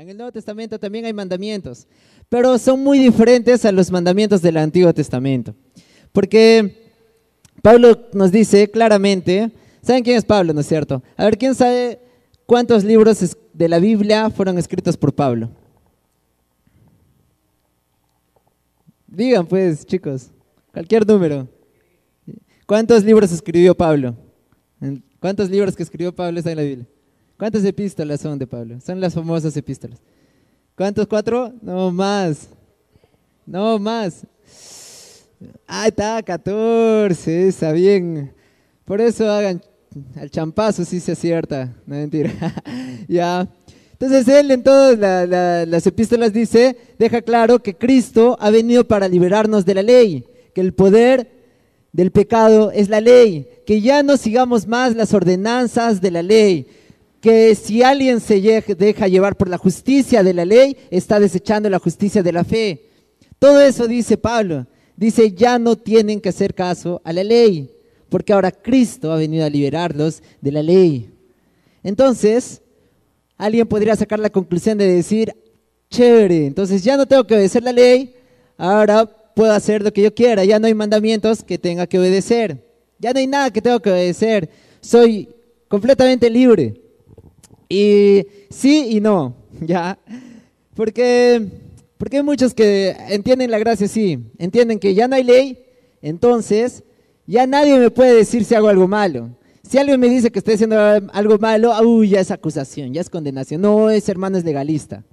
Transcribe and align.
En 0.00 0.08
el 0.08 0.16
Nuevo 0.16 0.30
Testamento 0.30 0.78
también 0.78 1.06
hay 1.06 1.12
mandamientos, 1.12 1.88
pero 2.28 2.56
son 2.58 2.84
muy 2.84 3.00
diferentes 3.00 3.64
a 3.64 3.72
los 3.72 3.90
mandamientos 3.90 4.40
del 4.40 4.56
Antiguo 4.56 4.94
Testamento. 4.94 5.56
Porque 6.12 6.84
Pablo 7.62 8.06
nos 8.12 8.30
dice 8.30 8.70
claramente, 8.70 9.50
¿saben 9.82 10.04
quién 10.04 10.16
es 10.16 10.24
Pablo, 10.24 10.52
no 10.52 10.60
es 10.60 10.68
cierto? 10.68 11.02
A 11.16 11.24
ver, 11.24 11.36
¿quién 11.36 11.52
sabe 11.52 11.98
cuántos 12.46 12.84
libros 12.84 13.36
de 13.52 13.68
la 13.68 13.80
Biblia 13.80 14.30
fueron 14.30 14.56
escritos 14.56 14.96
por 14.96 15.12
Pablo? 15.12 15.50
Digan 19.08 19.48
pues, 19.48 19.84
chicos, 19.84 20.30
cualquier 20.72 21.04
número. 21.04 21.48
¿Cuántos 22.66 23.02
libros 23.02 23.32
escribió 23.32 23.74
Pablo? 23.76 24.14
¿Cuántos 25.18 25.50
libros 25.50 25.74
que 25.74 25.82
escribió 25.82 26.14
Pablo 26.14 26.38
están 26.38 26.52
en 26.52 26.56
la 26.58 26.62
Biblia? 26.62 26.86
¿Cuántas 27.38 27.64
epístolas 27.64 28.20
son 28.20 28.36
de 28.36 28.48
Pablo? 28.48 28.80
Son 28.84 29.00
las 29.00 29.14
famosas 29.14 29.56
epístolas. 29.56 30.00
¿Cuántos? 30.76 31.06
¿Cuatro? 31.06 31.52
No 31.62 31.92
más. 31.92 32.48
No 33.46 33.78
más. 33.78 34.26
Ah, 35.68 35.86
está, 35.86 36.20
14, 36.20 37.46
está 37.46 37.70
bien. 37.70 38.32
Por 38.84 39.00
eso 39.00 39.30
hagan 39.30 39.62
al 40.16 40.30
champazo 40.30 40.84
si 40.84 40.98
se 40.98 41.12
acierta. 41.12 41.72
No 41.86 41.94
mentira. 41.94 42.32
ya. 43.08 43.48
Entonces 43.92 44.26
él 44.26 44.50
en 44.50 44.64
todas 44.64 44.98
las 45.68 45.86
epístolas 45.86 46.32
dice, 46.32 46.76
deja 46.98 47.22
claro 47.22 47.60
que 47.60 47.76
Cristo 47.76 48.36
ha 48.40 48.50
venido 48.50 48.82
para 48.82 49.06
liberarnos 49.06 49.64
de 49.64 49.74
la 49.74 49.82
ley, 49.82 50.24
que 50.54 50.60
el 50.60 50.74
poder 50.74 51.30
del 51.92 52.10
pecado 52.10 52.72
es 52.72 52.88
la 52.88 53.00
ley, 53.00 53.48
que 53.64 53.80
ya 53.80 54.02
no 54.02 54.16
sigamos 54.16 54.66
más 54.66 54.96
las 54.96 55.14
ordenanzas 55.14 56.00
de 56.00 56.10
la 56.10 56.22
ley, 56.22 56.66
que 57.20 57.54
si 57.54 57.82
alguien 57.82 58.20
se 58.20 58.40
deja 58.78 59.08
llevar 59.08 59.36
por 59.36 59.48
la 59.48 59.58
justicia 59.58 60.22
de 60.22 60.34
la 60.34 60.44
ley, 60.44 60.76
está 60.90 61.18
desechando 61.18 61.68
la 61.68 61.78
justicia 61.78 62.22
de 62.22 62.32
la 62.32 62.44
fe. 62.44 62.90
Todo 63.38 63.60
eso 63.60 63.86
dice 63.86 64.16
Pablo. 64.16 64.66
Dice, 64.96 65.30
ya 65.32 65.58
no 65.58 65.76
tienen 65.76 66.20
que 66.20 66.30
hacer 66.30 66.54
caso 66.54 67.00
a 67.04 67.12
la 67.12 67.22
ley, 67.22 67.70
porque 68.08 68.32
ahora 68.32 68.50
Cristo 68.50 69.12
ha 69.12 69.16
venido 69.16 69.44
a 69.44 69.50
liberarlos 69.50 70.22
de 70.40 70.50
la 70.50 70.62
ley. 70.62 71.10
Entonces, 71.84 72.60
alguien 73.36 73.68
podría 73.68 73.94
sacar 73.94 74.18
la 74.18 74.30
conclusión 74.30 74.76
de 74.76 74.88
decir, 74.88 75.32
chévere, 75.88 76.46
entonces 76.46 76.82
ya 76.82 76.96
no 76.96 77.06
tengo 77.06 77.24
que 77.24 77.34
obedecer 77.36 77.62
la 77.62 77.72
ley, 77.72 78.12
ahora 78.56 79.06
puedo 79.06 79.52
hacer 79.52 79.82
lo 79.82 79.92
que 79.92 80.02
yo 80.02 80.12
quiera, 80.12 80.44
ya 80.44 80.58
no 80.58 80.66
hay 80.66 80.74
mandamientos 80.74 81.44
que 81.44 81.58
tenga 81.58 81.86
que 81.86 82.00
obedecer, 82.00 82.66
ya 82.98 83.12
no 83.12 83.20
hay 83.20 83.28
nada 83.28 83.52
que 83.52 83.62
tengo 83.62 83.78
que 83.80 83.92
obedecer, 83.92 84.50
soy 84.80 85.28
completamente 85.68 86.28
libre. 86.28 86.87
Y 87.68 88.26
sí 88.50 88.86
y 88.90 89.00
no, 89.00 89.36
¿ya? 89.60 89.98
Porque, 90.74 91.46
porque 91.98 92.18
hay 92.18 92.22
muchos 92.22 92.54
que 92.54 92.96
entienden 93.08 93.50
la 93.50 93.58
gracia 93.58 93.86
así, 93.86 94.18
entienden 94.38 94.78
que 94.78 94.94
ya 94.94 95.08
no 95.08 95.16
hay 95.16 95.24
ley, 95.24 95.64
entonces 96.00 96.82
ya 97.26 97.46
nadie 97.46 97.78
me 97.78 97.90
puede 97.90 98.14
decir 98.14 98.44
si 98.44 98.54
hago 98.54 98.68
algo 98.68 98.88
malo. 98.88 99.30
Si 99.62 99.76
alguien 99.76 100.00
me 100.00 100.08
dice 100.08 100.30
que 100.30 100.38
estoy 100.38 100.54
haciendo 100.54 100.78
algo 100.78 101.38
malo, 101.38 101.78
uy, 101.82 102.08
ya 102.08 102.20
es 102.20 102.30
acusación, 102.30 102.94
ya 102.94 103.02
es 103.02 103.10
condenación. 103.10 103.60
No, 103.60 103.90
ese 103.90 104.10
hermano 104.10 104.38
es 104.38 104.44
legalista. 104.44 105.04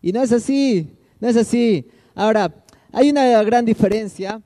Y 0.00 0.12
no 0.12 0.22
es 0.22 0.30
así, 0.30 0.96
no 1.18 1.26
es 1.26 1.36
así. 1.36 1.88
Ahora, 2.14 2.64
hay 2.92 3.10
una 3.10 3.42
gran 3.42 3.64
diferencia 3.64 4.40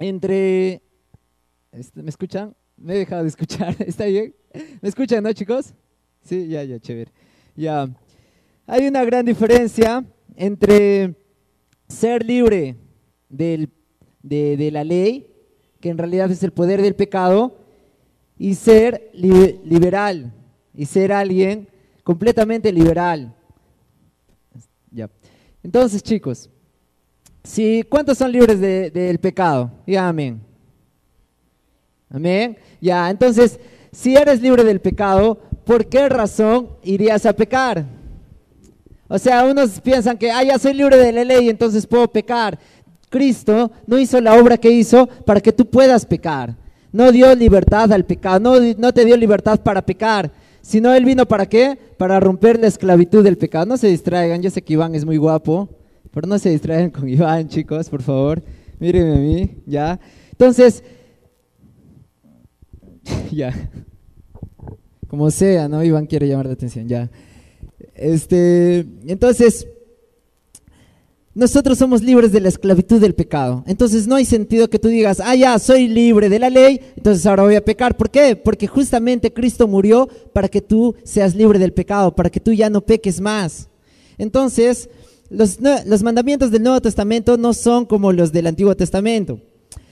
entre... 0.00 0.82
Este, 1.70 2.02
¿Me 2.02 2.10
escuchan? 2.10 2.56
Me 2.76 2.94
he 2.94 2.98
dejado 2.98 3.22
de 3.22 3.28
escuchar, 3.28 3.76
¿está 3.86 4.06
bien? 4.06 4.34
¿Me 4.80 4.88
escuchan, 4.88 5.22
no, 5.22 5.32
chicos? 5.32 5.72
Sí, 6.26 6.48
ya, 6.48 6.64
ya, 6.64 6.78
chévere. 6.80 7.12
Ya. 7.54 7.88
Hay 8.66 8.86
una 8.86 9.04
gran 9.04 9.24
diferencia 9.24 10.04
entre 10.34 11.14
ser 11.88 12.24
libre 12.24 12.76
de, 13.28 13.68
de 14.22 14.70
la 14.72 14.82
ley, 14.82 15.28
que 15.80 15.88
en 15.88 15.98
realidad 15.98 16.30
es 16.30 16.42
el 16.42 16.52
poder 16.52 16.82
del 16.82 16.96
pecado, 16.96 17.58
y 18.38 18.54
ser 18.54 19.10
liberal 19.14 20.32
y 20.74 20.84
ser 20.84 21.12
alguien 21.12 21.68
completamente 22.02 22.72
liberal. 22.72 23.34
Ya. 24.90 25.08
Entonces, 25.62 26.02
chicos, 26.02 26.50
¿cuántos 27.88 28.18
son 28.18 28.32
libres 28.32 28.60
del 28.60 29.18
pecado? 29.18 29.70
Amén. 29.98 30.40
Amén. 32.10 32.56
Ya, 32.80 33.10
entonces, 33.10 33.58
si 33.90 34.16
eres 34.16 34.40
libre 34.40 34.62
del 34.64 34.80
pecado, 34.80 35.40
¿por 35.66 35.86
qué 35.86 36.08
razón 36.08 36.68
irías 36.84 37.26
a 37.26 37.34
pecar? 37.34 37.84
O 39.08 39.18
sea, 39.18 39.44
unos 39.44 39.80
piensan 39.80 40.16
que, 40.16 40.30
ah, 40.30 40.42
ya 40.42 40.58
soy 40.58 40.74
libre 40.74 40.96
de 40.96 41.12
la 41.12 41.24
ley, 41.24 41.48
entonces 41.48 41.86
puedo 41.86 42.08
pecar. 42.08 42.58
Cristo 43.10 43.70
no 43.86 43.98
hizo 43.98 44.20
la 44.20 44.34
obra 44.40 44.56
que 44.56 44.70
hizo 44.70 45.06
para 45.24 45.40
que 45.40 45.52
tú 45.52 45.66
puedas 45.66 46.06
pecar. 46.06 46.56
No 46.92 47.12
dio 47.12 47.34
libertad 47.34 47.92
al 47.92 48.04
pecado, 48.04 48.40
no, 48.40 48.74
no 48.78 48.92
te 48.92 49.04
dio 49.04 49.16
libertad 49.16 49.60
para 49.60 49.84
pecar, 49.84 50.30
sino 50.62 50.94
Él 50.94 51.04
vino 51.04 51.26
para 51.26 51.46
qué? 51.46 51.78
Para 51.98 52.18
romper 52.20 52.58
la 52.58 52.68
esclavitud 52.68 53.22
del 53.22 53.36
pecado. 53.36 53.66
No 53.66 53.76
se 53.76 53.88
distraigan, 53.88 54.42
yo 54.42 54.50
sé 54.50 54.62
que 54.62 54.72
Iván 54.72 54.94
es 54.94 55.04
muy 55.04 55.16
guapo, 55.16 55.68
pero 56.12 56.26
no 56.26 56.38
se 56.38 56.50
distraigan 56.50 56.90
con 56.90 57.08
Iván, 57.08 57.48
chicos, 57.48 57.88
por 57.90 58.02
favor. 58.02 58.42
Mírenme 58.78 59.16
a 59.16 59.18
mí, 59.18 59.56
¿ya? 59.66 60.00
Entonces, 60.30 60.82
ya. 63.30 63.52
Como 65.08 65.30
sea, 65.30 65.68
¿no? 65.68 65.84
Iván 65.84 66.06
quiere 66.06 66.28
llamar 66.28 66.46
la 66.46 66.52
atención, 66.52 66.88
ya. 66.88 67.10
Este, 67.94 68.86
entonces, 69.06 69.66
nosotros 71.36 71.76
somos 71.76 72.02
libres 72.02 72.32
de 72.32 72.40
la 72.40 72.48
esclavitud 72.48 72.98
del 72.98 73.14
pecado. 73.14 73.62
Entonces 73.66 74.06
no 74.06 74.14
hay 74.14 74.24
sentido 74.24 74.70
que 74.70 74.78
tú 74.78 74.88
digas, 74.88 75.20
ah, 75.22 75.34
ya, 75.34 75.58
soy 75.58 75.86
libre 75.86 76.30
de 76.30 76.38
la 76.38 76.48
ley, 76.48 76.80
entonces 76.96 77.26
ahora 77.26 77.42
voy 77.42 77.56
a 77.56 77.64
pecar. 77.64 77.94
¿Por 77.94 78.10
qué? 78.10 78.36
Porque 78.36 78.66
justamente 78.66 79.30
Cristo 79.30 79.68
murió 79.68 80.08
para 80.32 80.48
que 80.48 80.62
tú 80.62 80.96
seas 81.04 81.34
libre 81.34 81.58
del 81.58 81.74
pecado, 81.74 82.16
para 82.16 82.30
que 82.30 82.40
tú 82.40 82.54
ya 82.54 82.70
no 82.70 82.80
peques 82.80 83.20
más. 83.20 83.68
Entonces, 84.16 84.88
los, 85.28 85.58
los 85.60 86.02
mandamientos 86.02 86.50
del 86.50 86.62
Nuevo 86.62 86.80
Testamento 86.80 87.36
no 87.36 87.52
son 87.52 87.84
como 87.84 88.12
los 88.12 88.32
del 88.32 88.46
Antiguo 88.46 88.74
Testamento. 88.74 89.38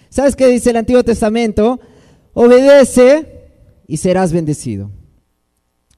¿Sabes 0.09 0.37
qué 0.37 0.47
dice 0.47 0.71
el 0.71 0.77
Antiguo 0.77 1.05
Testamento? 1.05 1.79
Obedece 2.33 3.51
y 3.87 3.99
serás 3.99 4.33
bendecido. 4.33 4.91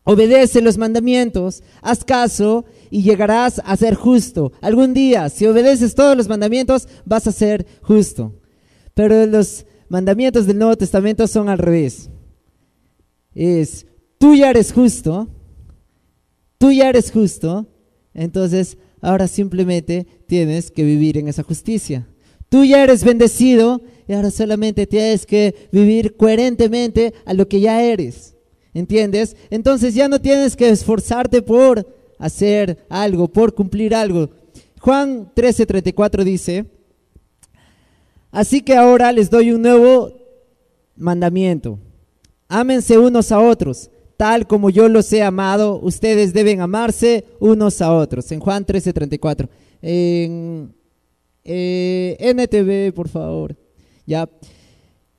Obedece 0.08 0.60
los 0.60 0.78
mandamientos, 0.78 1.64
haz 1.82 2.04
caso 2.04 2.64
y 2.90 3.02
llegarás 3.02 3.60
a 3.64 3.76
ser 3.76 3.96
justo. 3.96 4.52
Algún 4.60 4.94
día, 4.94 5.28
si 5.30 5.46
obedeces 5.46 5.96
todos 5.96 6.16
los 6.16 6.28
mandamientos, 6.28 6.86
vas 7.04 7.26
a 7.26 7.32
ser 7.32 7.66
justo. 7.82 8.32
Pero 8.94 9.26
los 9.26 9.66
mandamientos 9.88 10.46
del 10.46 10.58
Nuevo 10.58 10.76
Testamento 10.76 11.26
son 11.26 11.48
al 11.48 11.58
revés. 11.58 12.08
Es, 13.34 13.84
tú 14.18 14.36
ya 14.36 14.50
eres 14.50 14.72
justo, 14.72 15.26
tú 16.56 16.70
ya 16.70 16.88
eres 16.88 17.10
justo, 17.10 17.66
entonces 18.14 18.78
ahora 19.00 19.26
simplemente 19.26 20.06
tienes 20.28 20.70
que 20.70 20.84
vivir 20.84 21.18
en 21.18 21.26
esa 21.26 21.42
justicia. 21.42 22.06
Tú 22.48 22.64
ya 22.64 22.84
eres 22.84 23.02
bendecido 23.02 23.82
y 24.06 24.12
ahora 24.12 24.30
solamente 24.30 24.86
tienes 24.86 25.26
que 25.26 25.68
vivir 25.72 26.16
coherentemente 26.16 27.12
a 27.24 27.34
lo 27.34 27.48
que 27.48 27.58
ya 27.58 27.82
eres. 27.82 28.35
¿Entiendes? 28.76 29.34
Entonces 29.48 29.94
ya 29.94 30.06
no 30.06 30.20
tienes 30.20 30.54
que 30.54 30.68
esforzarte 30.68 31.40
por 31.40 31.86
hacer 32.18 32.84
algo, 32.90 33.26
por 33.26 33.54
cumplir 33.54 33.94
algo. 33.94 34.28
Juan 34.80 35.32
13:34 35.34 36.22
dice, 36.24 36.66
así 38.30 38.60
que 38.60 38.76
ahora 38.76 39.12
les 39.12 39.30
doy 39.30 39.52
un 39.52 39.62
nuevo 39.62 40.12
mandamiento. 40.94 41.78
Ámense 42.48 42.98
unos 42.98 43.32
a 43.32 43.40
otros, 43.40 43.88
tal 44.18 44.46
como 44.46 44.68
yo 44.68 44.90
los 44.90 45.10
he 45.10 45.22
amado, 45.22 45.80
ustedes 45.80 46.34
deben 46.34 46.60
amarse 46.60 47.24
unos 47.40 47.80
a 47.80 47.94
otros. 47.94 48.30
En 48.30 48.40
Juan 48.40 48.66
13:34. 48.66 49.48
En 49.80 50.74
eh, 51.44 52.16
NTV, 52.20 52.94
por 52.94 53.08
favor. 53.08 53.56
Ya. 54.04 54.28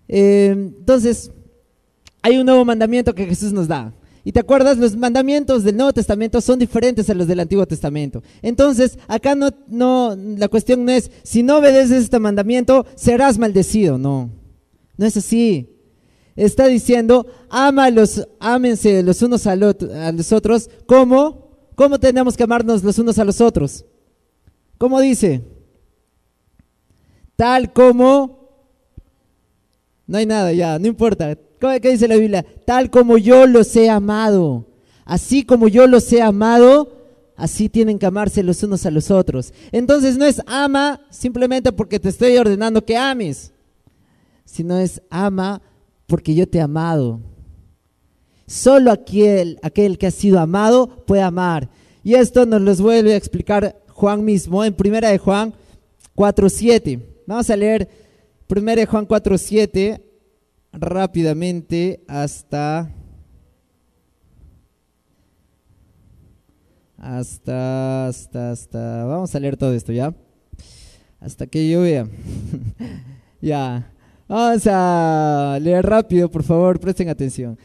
Eh, 0.07 0.49
entonces, 0.51 1.31
hay 2.27 2.37
un 2.37 2.45
nuevo 2.45 2.65
mandamiento 2.65 3.15
que 3.15 3.25
Jesús 3.25 3.53
nos 3.53 3.69
da. 3.69 3.93
Y 4.25 4.33
te 4.33 4.41
acuerdas, 4.41 4.77
los 4.77 4.97
mandamientos 4.97 5.63
del 5.63 5.77
Nuevo 5.77 5.93
Testamento 5.93 6.41
son 6.41 6.59
diferentes 6.59 7.09
a 7.09 7.13
los 7.13 7.25
del 7.25 7.39
Antiguo 7.39 7.65
Testamento. 7.65 8.21
Entonces, 8.41 8.99
acá 9.07 9.33
no, 9.33 9.49
no, 9.69 10.13
la 10.13 10.49
cuestión 10.49 10.83
no 10.83 10.91
es, 10.91 11.09
si 11.23 11.41
no 11.41 11.59
obedeces 11.59 12.03
este 12.03 12.19
mandamiento, 12.19 12.85
serás 12.95 13.37
maldecido. 13.37 13.97
No, 13.97 14.29
no 14.97 15.05
es 15.05 15.15
así. 15.15 15.69
Está 16.35 16.67
diciendo, 16.67 17.27
ámalos, 17.49 18.27
ámense 18.41 19.01
los 19.03 19.21
unos 19.21 19.47
a, 19.47 19.55
los 19.55 20.33
otros. 20.33 20.69
¿Cómo? 20.85 21.69
¿Cómo 21.75 21.97
tenemos 21.97 22.35
que 22.35 22.43
amarnos 22.43 22.83
los 22.83 22.99
unos 22.99 23.17
a 23.19 23.23
los 23.23 23.39
otros? 23.39 23.85
¿Cómo 24.77 24.99
dice? 24.99 25.43
Tal 27.37 27.71
como... 27.71 28.35
No 30.05 30.17
hay 30.17 30.25
nada 30.25 30.51
ya, 30.51 30.77
no 30.77 30.87
importa. 30.87 31.37
¿Qué 31.59 31.91
dice 31.91 32.07
la 32.07 32.15
Biblia? 32.15 32.45
Tal 32.65 32.89
como 32.89 33.17
yo 33.17 33.47
los 33.47 33.75
he 33.75 33.89
amado. 33.89 34.65
Así 35.05 35.43
como 35.43 35.67
yo 35.67 35.87
los 35.87 36.11
he 36.11 36.21
amado, 36.21 36.91
así 37.35 37.69
tienen 37.69 37.97
que 37.97 38.05
amarse 38.05 38.43
los 38.43 38.61
unos 38.63 38.85
a 38.85 38.91
los 38.91 39.09
otros. 39.09 39.53
Entonces 39.71 40.17
no 40.17 40.25
es 40.25 40.41
ama 40.45 41.01
simplemente 41.09 41.71
porque 41.71 41.99
te 41.99 42.09
estoy 42.09 42.37
ordenando 42.37 42.83
que 42.83 42.97
ames, 42.97 43.53
sino 44.45 44.77
es 44.77 45.01
ama 45.09 45.61
porque 46.07 46.35
yo 46.35 46.47
te 46.47 46.57
he 46.57 46.61
amado. 46.61 47.21
Solo 48.45 48.91
aquel, 48.91 49.59
aquel 49.61 49.97
que 49.97 50.07
ha 50.07 50.11
sido 50.11 50.39
amado 50.39 51.05
puede 51.05 51.21
amar. 51.21 51.69
Y 52.03 52.15
esto 52.15 52.45
nos 52.45 52.61
lo 52.61 52.75
vuelve 52.75 53.13
a 53.13 53.17
explicar 53.17 53.81
Juan 53.89 54.23
mismo 54.23 54.63
en 54.63 54.73
primera 54.73 55.09
de 55.09 55.17
Juan 55.17 55.53
4.7. 56.15 57.01
Vamos 57.25 57.49
a 57.49 57.55
leer 57.55 57.89
primera 58.47 58.81
de 58.81 58.85
Juan 58.85 59.07
4.7 59.07 60.01
rápidamente 60.79 62.03
hasta 62.07 62.89
hasta 66.97 68.07
hasta 68.07 68.51
hasta 68.51 69.05
vamos 69.05 69.33
a 69.33 69.39
leer 69.39 69.57
todo 69.57 69.73
esto 69.73 69.91
ya 69.91 70.13
hasta 71.19 71.47
que 71.47 71.69
yo 71.69 71.81
vea 71.81 72.07
ya 73.41 73.91
vamos 74.27 74.63
a 74.67 75.57
leer 75.61 75.85
rápido 75.85 76.29
por 76.29 76.43
favor 76.43 76.79
presten 76.79 77.09
atención 77.09 77.57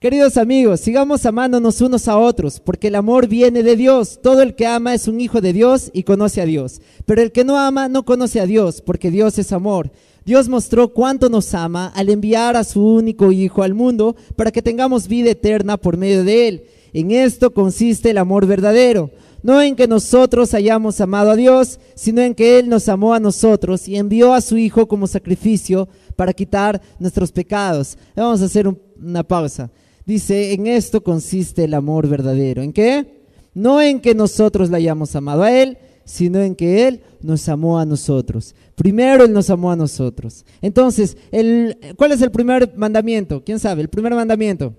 Queridos 0.00 0.36
amigos, 0.36 0.78
sigamos 0.78 1.26
amándonos 1.26 1.80
unos 1.80 2.06
a 2.06 2.16
otros, 2.16 2.60
porque 2.60 2.86
el 2.86 2.94
amor 2.94 3.26
viene 3.26 3.64
de 3.64 3.74
Dios. 3.74 4.20
Todo 4.22 4.42
el 4.42 4.54
que 4.54 4.64
ama 4.64 4.94
es 4.94 5.08
un 5.08 5.20
hijo 5.20 5.40
de 5.40 5.52
Dios 5.52 5.90
y 5.92 6.04
conoce 6.04 6.40
a 6.40 6.44
Dios. 6.44 6.80
Pero 7.04 7.20
el 7.20 7.32
que 7.32 7.42
no 7.42 7.58
ama 7.58 7.88
no 7.88 8.04
conoce 8.04 8.38
a 8.38 8.46
Dios, 8.46 8.80
porque 8.80 9.10
Dios 9.10 9.40
es 9.40 9.50
amor. 9.50 9.90
Dios 10.28 10.46
mostró 10.46 10.88
cuánto 10.88 11.30
nos 11.30 11.54
ama 11.54 11.90
al 11.94 12.10
enviar 12.10 12.54
a 12.54 12.62
su 12.62 12.86
único 12.86 13.32
Hijo 13.32 13.62
al 13.62 13.72
mundo 13.72 14.14
para 14.36 14.50
que 14.50 14.60
tengamos 14.60 15.08
vida 15.08 15.30
eterna 15.30 15.78
por 15.78 15.96
medio 15.96 16.22
de 16.22 16.48
Él. 16.48 16.64
En 16.92 17.12
esto 17.12 17.54
consiste 17.54 18.10
el 18.10 18.18
amor 18.18 18.44
verdadero. 18.44 19.10
No 19.42 19.62
en 19.62 19.74
que 19.74 19.88
nosotros 19.88 20.52
hayamos 20.52 21.00
amado 21.00 21.30
a 21.30 21.34
Dios, 21.34 21.80
sino 21.94 22.20
en 22.20 22.34
que 22.34 22.58
Él 22.58 22.68
nos 22.68 22.90
amó 22.90 23.14
a 23.14 23.20
nosotros 23.20 23.88
y 23.88 23.96
envió 23.96 24.34
a 24.34 24.42
su 24.42 24.58
Hijo 24.58 24.86
como 24.86 25.06
sacrificio 25.06 25.88
para 26.14 26.34
quitar 26.34 26.78
nuestros 26.98 27.32
pecados. 27.32 27.96
Vamos 28.14 28.42
a 28.42 28.44
hacer 28.44 28.68
una 29.02 29.24
pausa. 29.24 29.70
Dice, 30.04 30.52
en 30.52 30.66
esto 30.66 31.02
consiste 31.02 31.64
el 31.64 31.72
amor 31.72 32.06
verdadero. 32.06 32.60
¿En 32.60 32.74
qué? 32.74 33.22
No 33.54 33.80
en 33.80 33.98
que 33.98 34.14
nosotros 34.14 34.68
le 34.68 34.76
hayamos 34.76 35.16
amado 35.16 35.42
a 35.44 35.52
Él, 35.52 35.78
sino 36.08 36.40
en 36.40 36.54
que 36.54 36.88
Él 36.88 37.02
nos 37.20 37.46
amó 37.50 37.78
a 37.78 37.84
nosotros. 37.84 38.54
Primero 38.74 39.24
Él 39.24 39.32
nos 39.32 39.50
amó 39.50 39.70
a 39.70 39.76
nosotros. 39.76 40.46
Entonces, 40.62 41.18
el, 41.30 41.76
¿cuál 41.96 42.12
es 42.12 42.22
el 42.22 42.30
primer 42.30 42.74
mandamiento? 42.76 43.44
¿Quién 43.44 43.58
sabe? 43.58 43.82
El 43.82 43.90
primer 43.90 44.14
mandamiento. 44.14 44.74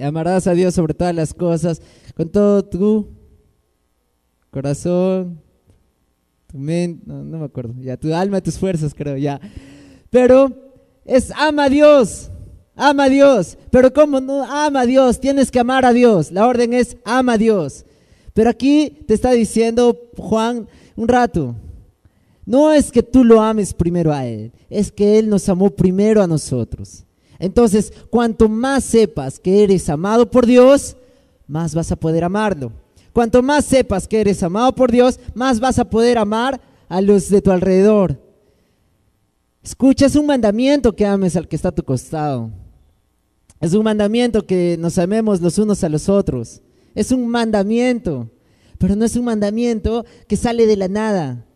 Amarás 0.00 0.46
a 0.46 0.54
Dios 0.54 0.74
sobre 0.74 0.94
todas 0.94 1.14
las 1.14 1.34
cosas, 1.34 1.82
con 2.16 2.30
todo 2.30 2.64
tu 2.64 3.10
corazón, 4.50 5.42
tu 6.46 6.56
mente, 6.56 7.02
no, 7.06 7.22
no 7.22 7.38
me 7.40 7.44
acuerdo, 7.44 7.74
ya, 7.80 7.98
tu 7.98 8.14
alma, 8.14 8.40
tus 8.40 8.58
fuerzas, 8.58 8.94
creo, 8.94 9.18
ya. 9.18 9.40
Pero 10.08 10.50
es 11.04 11.30
ama 11.36 11.64
a 11.64 11.68
Dios. 11.68 12.30
Ama 12.76 13.04
a 13.04 13.08
Dios. 13.10 13.58
Pero 13.70 13.92
¿cómo 13.92 14.20
no 14.20 14.42
ama 14.42 14.80
a 14.80 14.86
Dios? 14.86 15.20
Tienes 15.20 15.50
que 15.50 15.60
amar 15.60 15.84
a 15.84 15.92
Dios. 15.92 16.32
La 16.32 16.46
orden 16.46 16.72
es 16.72 16.96
ama 17.04 17.34
a 17.34 17.38
Dios. 17.38 17.84
Pero 18.34 18.50
aquí 18.50 19.04
te 19.06 19.14
está 19.14 19.30
diciendo 19.30 19.96
Juan 20.18 20.68
un 20.96 21.08
rato. 21.08 21.54
No 22.44 22.72
es 22.72 22.92
que 22.92 23.02
tú 23.02 23.24
lo 23.24 23.40
ames 23.40 23.72
primero 23.72 24.12
a 24.12 24.26
Él, 24.26 24.52
es 24.68 24.92
que 24.92 25.18
Él 25.18 25.30
nos 25.30 25.48
amó 25.48 25.70
primero 25.70 26.22
a 26.22 26.26
nosotros. 26.26 27.04
Entonces, 27.38 27.92
cuanto 28.10 28.48
más 28.48 28.84
sepas 28.84 29.38
que 29.38 29.62
eres 29.62 29.88
amado 29.88 30.30
por 30.30 30.44
Dios, 30.44 30.96
más 31.46 31.74
vas 31.74 31.90
a 31.90 31.96
poder 31.96 32.24
amarlo. 32.24 32.72
Cuanto 33.12 33.42
más 33.42 33.64
sepas 33.64 34.06
que 34.06 34.20
eres 34.20 34.42
amado 34.42 34.74
por 34.74 34.90
Dios, 34.90 35.18
más 35.34 35.60
vas 35.60 35.78
a 35.78 35.88
poder 35.88 36.18
amar 36.18 36.60
a 36.88 37.00
los 37.00 37.30
de 37.30 37.40
tu 37.40 37.50
alrededor. 37.50 38.20
Escucha, 39.62 40.06
es 40.06 40.16
un 40.16 40.26
mandamiento 40.26 40.94
que 40.94 41.06
ames 41.06 41.36
al 41.36 41.48
que 41.48 41.56
está 41.56 41.68
a 41.68 41.74
tu 41.74 41.82
costado. 41.82 42.50
Es 43.60 43.72
un 43.72 43.84
mandamiento 43.84 44.44
que 44.44 44.76
nos 44.78 44.98
amemos 44.98 45.40
los 45.40 45.56
unos 45.58 45.82
a 45.84 45.88
los 45.88 46.08
otros. 46.08 46.60
Es 46.94 47.12
un 47.12 47.26
mandamiento, 47.28 48.30
pero 48.78 48.96
no 48.96 49.04
es 49.04 49.16
un 49.16 49.24
mandamiento 49.24 50.04
que 50.28 50.36
sale 50.36 50.66
de 50.66 50.76
la 50.76 50.88
nada. 50.88 51.46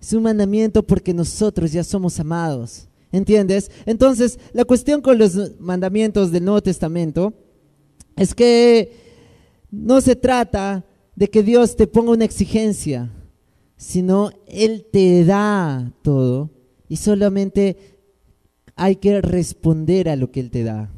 Es 0.00 0.12
un 0.12 0.22
mandamiento 0.22 0.86
porque 0.86 1.12
nosotros 1.12 1.72
ya 1.72 1.82
somos 1.82 2.18
amados. 2.20 2.88
¿Entiendes? 3.10 3.70
Entonces, 3.86 4.38
la 4.52 4.64
cuestión 4.64 5.00
con 5.00 5.18
los 5.18 5.58
mandamientos 5.58 6.30
del 6.30 6.44
Nuevo 6.44 6.62
Testamento 6.62 7.32
es 8.16 8.34
que 8.34 8.92
no 9.70 10.00
se 10.00 10.14
trata 10.14 10.84
de 11.16 11.28
que 11.28 11.42
Dios 11.42 11.74
te 11.76 11.86
ponga 11.86 12.12
una 12.12 12.26
exigencia, 12.26 13.10
sino 13.76 14.30
Él 14.46 14.86
te 14.92 15.24
da 15.24 15.92
todo 16.02 16.50
y 16.88 16.96
solamente 16.96 17.76
hay 18.76 18.96
que 18.96 19.20
responder 19.20 20.08
a 20.08 20.16
lo 20.16 20.30
que 20.30 20.40
Él 20.40 20.50
te 20.50 20.64
da. 20.64 20.90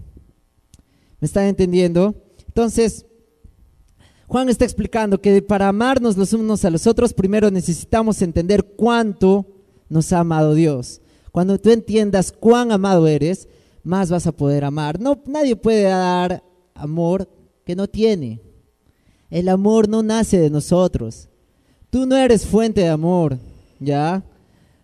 ¿Me 1.21 1.27
están 1.27 1.47
entendiendo? 1.47 2.15
Entonces, 2.47 3.07
Juan 4.31 4.49
está 4.49 4.65
explicando 4.65 5.21
que 5.21 5.43
para 5.43 5.67
amarnos 5.67 6.17
los 6.17 6.33
unos 6.33 6.65
a 6.65 6.71
los 6.71 6.87
otros, 6.87 7.13
primero 7.13 7.51
necesitamos 7.51 8.23
entender 8.23 8.65
cuánto 8.65 9.45
nos 9.89 10.13
ha 10.13 10.21
amado 10.21 10.55
Dios. 10.55 11.01
Cuando 11.33 11.59
tú 11.59 11.71
entiendas 11.71 12.31
cuán 12.31 12.71
amado 12.71 13.09
eres, 13.09 13.49
más 13.83 14.09
vas 14.09 14.29
a 14.29 14.33
poder 14.33 14.65
amar. 14.65 15.01
No, 15.01 15.21
nadie 15.27 15.57
puede 15.57 15.83
dar 15.83 16.45
amor 16.75 17.29
que 17.65 17.75
no 17.75 17.89
tiene. 17.89 18.41
El 19.31 19.49
amor 19.49 19.89
no 19.89 20.01
nace 20.01 20.39
de 20.39 20.49
nosotros. 20.49 21.29
Tú 21.91 22.07
no 22.07 22.17
eres 22.17 22.47
fuente 22.47 22.83
de 22.83 22.89
amor, 22.89 23.37
¿ya? 23.81 24.23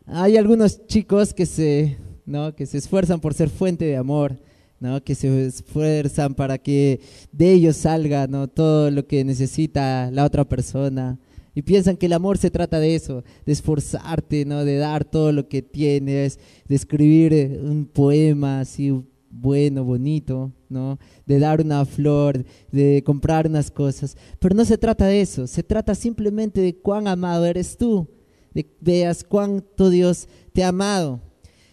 Hay 0.07 0.37
algunos 0.37 0.89
chicos 0.89 1.33
que 1.33 1.47
se, 1.47 1.99
¿no? 2.25 2.53
que 2.57 2.67
se 2.67 2.79
esfuerzan 2.79 3.21
por 3.21 3.33
ser 3.33 3.49
fuente 3.49 3.85
de 3.85 3.97
amor. 3.97 4.41
¿No? 4.81 5.03
que 5.03 5.15
se 5.15 5.47
esfuerzan 5.47 6.35
para 6.35 6.59
que 6.59 7.01
de 7.33 7.53
ellos 7.53 7.77
salga 7.77 8.27
¿no? 8.27 8.49
todo 8.49 8.91
lo 8.91 9.07
que 9.07 9.25
necesita 9.25 10.11
la 10.11 10.25
otra 10.25 10.45
persona. 10.45 11.19
Y 11.55 11.63
piensan 11.63 11.97
que 11.97 12.07
el 12.07 12.13
amor 12.13 12.37
se 12.37 12.51
trata 12.51 12.79
de 12.79 12.95
eso, 12.95 13.25
de 13.47 13.53
esforzarte, 13.53 14.45
¿no? 14.45 14.65
de 14.65 14.77
dar 14.77 15.05
todo 15.05 15.33
lo 15.33 15.49
que 15.49 15.63
tienes, 15.63 16.39
de 16.69 16.75
escribir 16.75 17.33
eh, 17.33 17.61
un 17.63 17.87
poema 17.87 18.61
así 18.61 18.93
bueno, 19.31 19.85
bonito, 19.85 20.53
¿no? 20.69 20.99
de 21.25 21.39
dar 21.39 21.61
una 21.61 21.85
flor, 21.85 22.45
de 22.73 23.03
comprar 23.05 23.47
unas 23.47 23.71
cosas. 23.71 24.17
Pero 24.39 24.55
no 24.55 24.65
se 24.65 24.79
trata 24.79 25.07
de 25.07 25.21
eso, 25.21 25.47
se 25.47 25.63
trata 25.63 25.95
simplemente 25.95 26.61
de 26.61 26.77
cuán 26.77 27.09
amado 27.09 27.47
eres 27.47 27.77
tú, 27.77 28.09
de 28.53 28.67
veas 28.81 29.25
cuánto 29.25 29.89
Dios 29.91 30.29
te 30.53 30.63
ha 30.63 30.69
amado. 30.69 31.21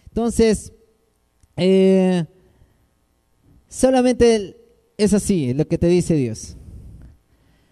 Entonces, 0.08 0.72
eh, 1.56 2.24
Solamente 3.74 4.56
es 4.96 5.12
así 5.14 5.52
lo 5.52 5.66
que 5.66 5.78
te 5.78 5.88
dice 5.88 6.14
Dios. 6.14 6.56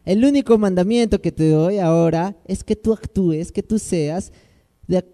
El 0.05 0.25
único 0.25 0.59
mandamiento 0.59 1.23
que 1.23 1.31
te 1.31 1.49
doy 1.49 1.79
ahora 1.79 2.35
es 2.45 2.65
que 2.65 2.75
tú 2.75 2.93
actúes, 2.93 3.53
que 3.53 3.63
tú 3.63 3.79
seas 3.79 4.33
de, 4.89 5.05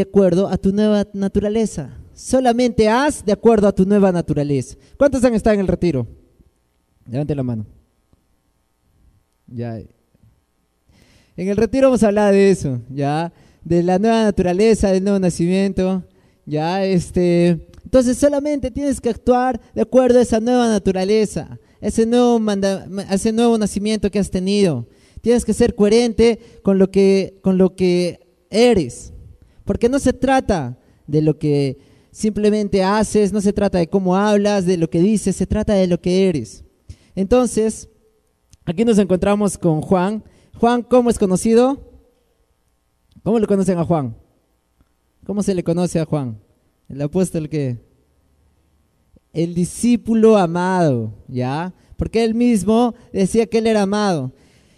acuerdo 0.00 0.48
a 0.48 0.56
tu 0.56 0.72
nueva 0.72 1.06
naturaleza. 1.12 1.90
Solamente 2.14 2.88
haz 2.88 3.22
de 3.22 3.32
acuerdo 3.32 3.68
a 3.68 3.74
tu 3.74 3.84
nueva 3.84 4.12
naturaleza. 4.12 4.78
¿Cuántos 4.96 5.22
han 5.24 5.34
estado 5.34 5.54
en 5.54 5.60
el 5.60 5.68
retiro? 5.68 6.06
Levante 7.06 7.34
la 7.34 7.42
mano. 7.42 7.66
Ya. 9.46 9.76
En 11.36 11.48
el 11.48 11.56
retiro 11.58 11.88
vamos 11.88 12.02
a 12.02 12.06
hablar 12.06 12.32
de 12.32 12.50
eso, 12.50 12.80
ya, 12.88 13.30
de 13.62 13.82
la 13.82 13.98
nueva 13.98 14.24
naturaleza, 14.24 14.90
del 14.90 15.04
nuevo 15.04 15.18
nacimiento, 15.18 16.02
ya, 16.46 16.82
este, 16.86 17.69
entonces 17.84 18.18
solamente 18.18 18.70
tienes 18.70 19.00
que 19.00 19.08
actuar 19.08 19.60
de 19.74 19.82
acuerdo 19.82 20.18
a 20.18 20.22
esa 20.22 20.40
nueva 20.40 20.68
naturaleza, 20.68 21.58
ese 21.80 22.06
nuevo, 22.06 22.40
ese 23.10 23.32
nuevo 23.32 23.56
nacimiento 23.58 24.10
que 24.10 24.18
has 24.18 24.30
tenido. 24.30 24.86
Tienes 25.20 25.44
que 25.44 25.54
ser 25.54 25.74
coherente 25.74 26.38
con 26.62 26.78
lo 26.78 26.90
que, 26.90 27.38
con 27.42 27.58
lo 27.58 27.74
que 27.74 28.28
eres. 28.50 29.12
Porque 29.64 29.88
no 29.88 29.98
se 29.98 30.12
trata 30.12 30.78
de 31.06 31.22
lo 31.22 31.38
que 31.38 31.78
simplemente 32.10 32.82
haces, 32.82 33.32
no 33.32 33.40
se 33.40 33.52
trata 33.52 33.78
de 33.78 33.88
cómo 33.88 34.16
hablas, 34.16 34.66
de 34.66 34.76
lo 34.76 34.88
que 34.90 35.00
dices, 35.00 35.36
se 35.36 35.46
trata 35.46 35.74
de 35.74 35.86
lo 35.86 36.00
que 36.00 36.28
eres. 36.28 36.64
Entonces, 37.14 37.88
aquí 38.64 38.84
nos 38.84 38.98
encontramos 38.98 39.58
con 39.58 39.80
Juan. 39.80 40.24
Juan, 40.58 40.82
¿cómo 40.82 41.10
es 41.10 41.18
conocido? 41.18 41.78
¿Cómo 43.22 43.38
le 43.38 43.46
conocen 43.46 43.78
a 43.78 43.84
Juan? 43.84 44.16
¿Cómo 45.24 45.42
se 45.42 45.54
le 45.54 45.62
conoce 45.62 46.00
a 46.00 46.04
Juan? 46.04 46.38
El 46.90 47.00
apóstol 47.02 47.48
que 47.48 47.78
el 49.32 49.54
discípulo 49.54 50.36
amado, 50.36 51.14
¿ya? 51.28 51.72
Porque 51.96 52.24
él 52.24 52.34
mismo 52.34 52.96
decía 53.12 53.46
que 53.46 53.58
él 53.58 53.68
era 53.68 53.82
amado. 53.82 54.32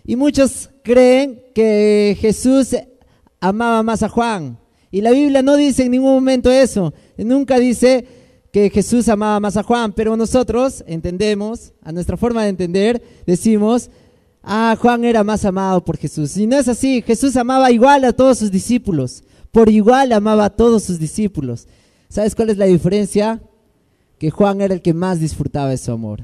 Y 0.05 0.17
muchos 0.17 0.69
creen 0.85 1.43
que 1.55 2.15
Jesús 2.21 2.77
amaba 3.41 3.83
más 3.83 4.03
a 4.03 4.11
Juan. 4.11 4.59
Y 4.91 5.01
la 5.01 5.13
Biblia 5.13 5.41
no 5.41 5.57
dice 5.57 5.85
en 5.85 5.93
ningún 5.93 6.13
momento 6.13 6.51
eso. 6.51 6.93
Nunca 7.17 7.59
dice 7.59 8.07
que 8.53 8.69
Jesús 8.69 9.09
amaba 9.09 9.41
más 9.41 9.57
a 9.57 9.63
Juan, 9.63 9.95
pero 9.95 10.15
nosotros 10.15 10.85
entendemos, 10.87 11.73
a 11.83 11.93
nuestra 11.93 12.19
forma 12.19 12.43
de 12.43 12.51
entender, 12.51 13.03
decimos, 13.27 13.89
ah, 14.43 14.77
Juan 14.79 15.07
era 15.07 15.25
más 15.25 15.47
amado 15.47 15.83
por 15.83 15.97
Jesús. 15.97 16.37
Y 16.37 16.47
no 16.47 16.59
es 16.59 16.69
así, 16.69 17.01
Jesús 17.01 17.37
amaba 17.37 17.71
igual 17.71 18.05
a 18.05 18.13
todos 18.13 18.37
sus 18.37 18.51
discípulos, 18.51 19.25
por 19.51 19.71
igual 19.71 20.13
amaba 20.13 20.45
a 20.45 20.51
todos 20.51 20.83
sus 20.83 20.99
discípulos. 20.99 21.67
¿Sabes 22.13 22.35
cuál 22.35 22.51
es 22.51 22.59
la 22.59 22.67
diferencia? 22.67 23.41
Que 24.19 24.31
Juan 24.31 24.61
era 24.61 24.75
el 24.75 24.83
que 24.83 24.93
más 24.93 25.19
disfrutaba 25.19 25.71
de 25.71 25.79
su 25.79 25.93
amor. 25.93 26.21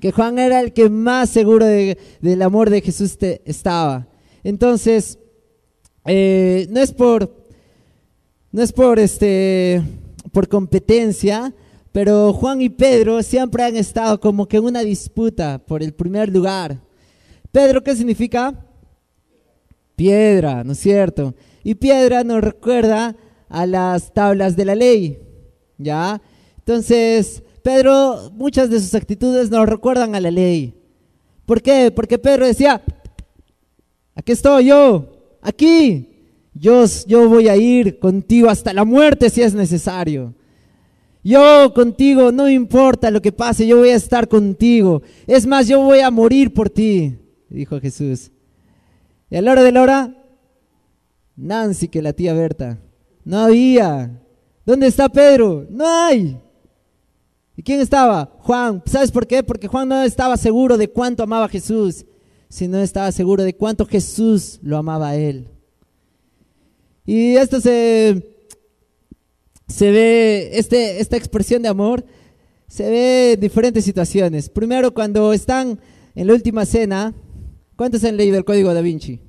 Que 0.00 0.10
Juan 0.10 0.36
era 0.40 0.58
el 0.58 0.72
que 0.72 0.90
más 0.90 1.30
seguro 1.30 1.64
del 1.64 2.42
amor 2.42 2.70
de 2.70 2.80
Jesús 2.80 3.16
estaba. 3.44 4.08
Entonces, 4.42 5.16
eh, 6.06 6.66
no 6.70 6.80
es 6.80 6.92
por, 6.92 7.32
no 8.50 8.62
es 8.62 8.72
por 8.72 8.98
este, 8.98 9.80
por 10.32 10.48
competencia, 10.48 11.54
pero 11.92 12.32
Juan 12.32 12.60
y 12.60 12.68
Pedro 12.68 13.22
siempre 13.22 13.62
han 13.62 13.76
estado 13.76 14.18
como 14.18 14.48
que 14.48 14.56
en 14.56 14.64
una 14.64 14.80
disputa 14.80 15.60
por 15.64 15.84
el 15.84 15.94
primer 15.94 16.30
lugar. 16.30 16.80
Pedro, 17.52 17.84
¿qué 17.84 17.94
significa? 17.94 18.66
Piedra, 19.94 20.64
¿no 20.64 20.72
es 20.72 20.80
cierto? 20.80 21.32
Y 21.62 21.76
piedra 21.76 22.24
nos 22.24 22.42
recuerda 22.42 23.14
a 23.50 23.66
las 23.66 24.14
tablas 24.14 24.56
de 24.56 24.64
la 24.64 24.74
ley, 24.74 25.18
¿ya? 25.76 26.22
Entonces, 26.58 27.42
Pedro, 27.62 28.30
muchas 28.32 28.70
de 28.70 28.80
sus 28.80 28.94
actitudes 28.94 29.50
nos 29.50 29.68
recuerdan 29.68 30.14
a 30.14 30.20
la 30.20 30.30
ley. 30.30 30.72
¿Por 31.44 31.60
qué? 31.60 31.90
Porque 31.90 32.16
Pedro 32.16 32.46
decía, 32.46 32.80
aquí 34.14 34.32
estoy 34.32 34.66
yo, 34.66 35.36
aquí, 35.42 36.08
yo, 36.54 36.84
yo 37.06 37.28
voy 37.28 37.48
a 37.48 37.56
ir 37.56 37.98
contigo 37.98 38.48
hasta 38.48 38.72
la 38.72 38.84
muerte 38.84 39.28
si 39.28 39.42
es 39.42 39.52
necesario. 39.52 40.32
Yo 41.22 41.74
contigo, 41.74 42.32
no 42.32 42.48
importa 42.48 43.10
lo 43.10 43.20
que 43.20 43.32
pase, 43.32 43.66
yo 43.66 43.78
voy 43.78 43.90
a 43.90 43.96
estar 43.96 44.28
contigo. 44.28 45.02
Es 45.26 45.44
más, 45.44 45.66
yo 45.66 45.82
voy 45.82 46.00
a 46.00 46.10
morir 46.10 46.54
por 46.54 46.70
ti, 46.70 47.18
dijo 47.48 47.80
Jesús. 47.80 48.30
Y 49.28 49.36
a 49.36 49.42
la 49.42 49.52
hora 49.52 49.62
de 49.64 49.72
la 49.72 49.82
hora, 49.82 50.16
Nancy, 51.36 51.88
que 51.88 52.00
la 52.00 52.12
tía 52.12 52.32
Berta, 52.32 52.78
no 53.24 53.38
había. 53.38 54.20
¿Dónde 54.64 54.86
está 54.86 55.08
Pedro? 55.08 55.66
No 55.68 55.86
hay. 55.86 56.38
¿Y 57.56 57.62
quién 57.62 57.80
estaba? 57.80 58.30
Juan. 58.38 58.82
¿Sabes 58.86 59.10
por 59.10 59.26
qué? 59.26 59.42
Porque 59.42 59.68
Juan 59.68 59.88
no 59.88 60.02
estaba 60.02 60.36
seguro 60.36 60.78
de 60.78 60.88
cuánto 60.88 61.22
amaba 61.22 61.46
a 61.46 61.48
Jesús, 61.48 62.06
sino 62.48 62.78
estaba 62.78 63.12
seguro 63.12 63.42
de 63.42 63.54
cuánto 63.54 63.86
Jesús 63.86 64.58
lo 64.62 64.76
amaba 64.76 65.10
a 65.10 65.16
él. 65.16 65.48
Y 67.04 67.36
esto 67.36 67.60
se, 67.60 68.34
se 69.66 69.90
ve, 69.90 70.50
este, 70.54 71.00
esta 71.00 71.16
expresión 71.16 71.62
de 71.62 71.68
amor 71.68 72.04
se 72.68 72.88
ve 72.88 73.32
en 73.32 73.40
diferentes 73.40 73.84
situaciones. 73.84 74.48
Primero, 74.48 74.94
cuando 74.94 75.32
están 75.32 75.80
en 76.14 76.26
la 76.26 76.34
última 76.34 76.64
cena, 76.64 77.12
¿cuántos 77.76 78.04
han 78.04 78.16
leído 78.16 78.38
el 78.38 78.44
Código 78.44 78.72
da 78.72 78.80
Vinci? 78.80 79.20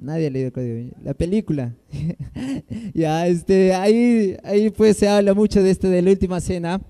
Nadie 0.00 0.28
ha 0.28 0.30
leído 0.30 0.52
Código. 0.52 0.90
La 1.04 1.12
película. 1.14 1.74
ya, 2.94 3.26
este, 3.26 3.74
ahí, 3.74 4.36
ahí 4.42 4.70
pues 4.70 4.96
se 4.96 5.08
habla 5.08 5.34
mucho 5.34 5.62
de 5.62 5.70
esto 5.70 5.88
de 5.88 6.00
la 6.00 6.10
última 6.10 6.40
cena. 6.40 6.80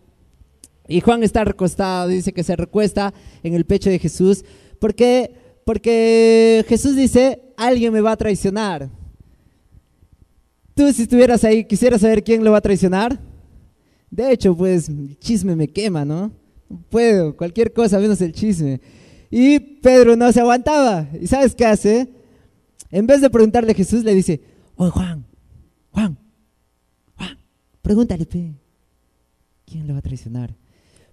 Y 0.87 1.01
Juan 1.01 1.23
está 1.23 1.45
recostado, 1.45 2.09
dice 2.09 2.33
que 2.33 2.43
se 2.43 2.57
recuesta 2.57 3.13
en 3.43 3.55
el 3.55 3.65
pecho 3.65 3.91
de 3.91 3.99
Jesús. 3.99 4.45
¿Por 4.79 4.95
qué? 4.95 5.33
Porque 5.65 6.65
Jesús 6.69 6.97
dice, 6.97 7.41
alguien 7.57 7.93
me 7.93 8.01
va 8.01 8.13
a 8.13 8.17
traicionar. 8.17 8.89
Tú 10.75 10.93
si 10.93 11.03
estuvieras 11.03 11.45
ahí, 11.45 11.65
quisieras 11.65 12.01
saber 12.01 12.23
quién 12.25 12.45
lo 12.45 12.53
va 12.53 12.59
a 12.59 12.63
traicionar. 12.63 13.21
De 14.11 14.33
hecho, 14.33 14.57
pues 14.57 14.89
el 14.89 15.19
chisme 15.19 15.55
me 15.55 15.69
quema, 15.69 16.05
¿no? 16.05 16.33
puedo, 16.89 17.37
cualquier 17.37 17.73
cosa 17.73 17.99
menos 17.99 18.21
el 18.21 18.33
chisme. 18.33 18.81
Y 19.31 19.59
Pedro 19.59 20.17
no 20.17 20.31
se 20.33 20.41
aguantaba. 20.41 21.09
¿Y 21.21 21.27
sabes 21.27 21.55
qué 21.55 21.67
hace? 21.67 22.09
En 22.91 23.07
vez 23.07 23.21
de 23.21 23.31
preguntarle 23.31 23.73
a 23.73 23.75
Jesús, 23.75 24.05
le 24.05 24.15
dice, 24.15 24.41
oye 24.77 24.91
Juan, 24.91 25.25
Juan, 25.93 26.19
Juan, 27.17 27.39
pregúntale, 27.83 28.27
¿quién 28.27 29.87
lo 29.87 29.95
va 29.95 30.01
a 30.01 30.03
traicionar? 30.03 30.55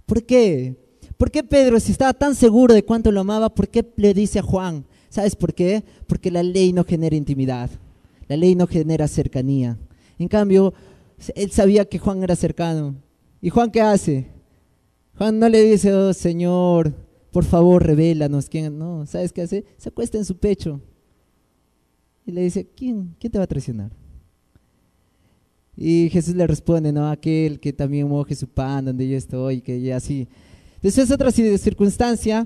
¿Por 0.06 0.24
qué? 0.24 0.76
¿Por 1.18 1.32
qué 1.32 1.44
Pedro, 1.44 1.80
si 1.80 1.92
estaba 1.92 2.14
tan 2.14 2.36
seguro 2.36 2.74
de 2.74 2.84
cuánto 2.84 3.12
lo 3.12 3.22
amaba, 3.22 3.54
por 3.54 3.68
qué 3.68 3.86
le 3.96 4.14
dice 4.14 4.40
a 4.40 4.44
Juan? 4.44 4.86
¿Sabes 5.10 5.36
por 5.36 5.54
qué? 5.54 5.84
Porque 6.08 6.32
la 6.32 6.44
ley 6.44 6.74
no 6.74 6.84
genera 6.84 7.16
intimidad. 7.16 7.70
La 8.28 8.38
ley 8.38 8.56
no 8.56 8.68
genera 8.68 9.08
cercanía. 9.08 9.78
En 10.20 10.28
cambio, 10.28 10.74
él 11.36 11.52
sabía 11.52 11.86
que 11.86 12.00
Juan 12.00 12.24
era 12.24 12.36
cercano. 12.36 12.96
¿Y 13.42 13.50
Juan 13.50 13.72
qué 13.72 13.82
hace? 13.82 14.28
Juan 15.18 15.40
no 15.40 15.50
le 15.50 15.64
dice, 15.64 15.94
oh 15.94 16.14
Señor, 16.14 16.94
por 17.32 17.44
favor, 17.44 17.84
revélanos 17.86 18.50
quién. 18.50 18.78
No, 18.78 19.06
¿sabes 19.06 19.34
qué 19.34 19.44
hace? 19.44 19.66
Se 19.78 19.90
acuesta 19.90 20.18
en 20.18 20.26
su 20.26 20.38
pecho. 20.38 20.82
Y 22.28 22.32
le 22.34 22.42
dice, 22.42 22.68
¿quién, 22.76 23.16
quién 23.20 23.32
te 23.32 23.38
va 23.38 23.46
a 23.46 23.48
traicionar? 23.48 23.90
Y 25.78 26.10
Jesús 26.10 26.36
le 26.36 26.46
responde, 26.46 26.92
no, 26.92 27.10
aquel 27.10 27.58
que 27.62 27.72
también 27.72 28.10
moje 28.10 28.36
su 28.36 28.48
pan 28.48 28.84
donde 28.84 29.08
yo 29.08 29.16
estoy, 29.16 29.62
que 29.62 29.80
ya 29.82 29.96
así. 29.96 30.28
Después 30.82 31.10
otra 31.10 31.32
circunstancia 31.32 32.46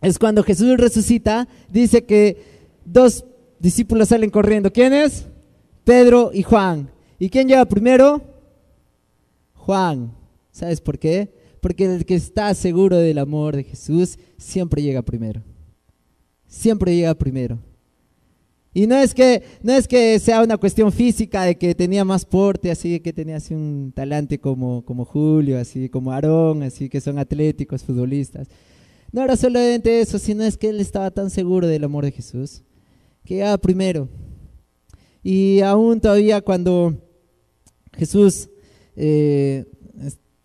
es 0.00 0.18
cuando 0.20 0.44
Jesús 0.44 0.76
resucita, 0.76 1.48
dice 1.68 2.04
que 2.04 2.36
dos 2.84 3.24
discípulos 3.58 4.08
salen 4.08 4.30
corriendo. 4.30 4.72
¿Quiénes? 4.72 5.26
Pedro 5.82 6.30
y 6.32 6.44
Juan. 6.44 6.88
¿Y 7.18 7.28
quién 7.28 7.48
llega 7.48 7.64
primero? 7.64 8.22
Juan. 9.54 10.12
¿Sabes 10.52 10.80
por 10.80 10.96
qué? 10.96 11.32
Porque 11.60 11.86
el 11.86 12.06
que 12.06 12.14
está 12.14 12.54
seguro 12.54 12.98
del 12.98 13.18
amor 13.18 13.56
de 13.56 13.64
Jesús 13.64 14.16
siempre 14.36 14.80
llega 14.80 15.02
primero. 15.02 15.42
Siempre 16.46 16.94
llega 16.94 17.14
primero. 17.14 17.71
Y 18.74 18.86
no 18.86 18.96
es 18.96 19.12
que 19.12 19.42
no 19.62 19.72
es 19.72 19.86
que 19.86 20.18
sea 20.18 20.42
una 20.42 20.56
cuestión 20.56 20.92
física 20.92 21.42
de 21.42 21.58
que 21.58 21.74
tenía 21.74 22.04
más 22.04 22.24
porte, 22.24 22.70
así 22.70 23.00
que 23.00 23.12
tenía 23.12 23.36
así 23.36 23.52
un 23.52 23.92
talante 23.94 24.38
como, 24.38 24.82
como 24.84 25.04
Julio, 25.04 25.58
así 25.58 25.90
como 25.90 26.12
Aarón, 26.12 26.62
así 26.62 26.88
que 26.88 27.00
son 27.00 27.18
atléticos, 27.18 27.82
futbolistas. 27.82 28.48
No 29.12 29.22
era 29.22 29.36
solamente 29.36 30.00
eso, 30.00 30.18
sino 30.18 30.42
es 30.42 30.56
que 30.56 30.70
él 30.70 30.80
estaba 30.80 31.10
tan 31.10 31.28
seguro 31.28 31.66
del 31.66 31.84
amor 31.84 32.04
de 32.04 32.12
Jesús 32.12 32.62
que 33.24 33.34
llegaba 33.34 33.58
primero. 33.58 34.08
Y 35.22 35.60
aún 35.60 36.00
todavía 36.00 36.40
cuando 36.40 36.96
Jesús 37.92 38.48
eh, 38.96 39.66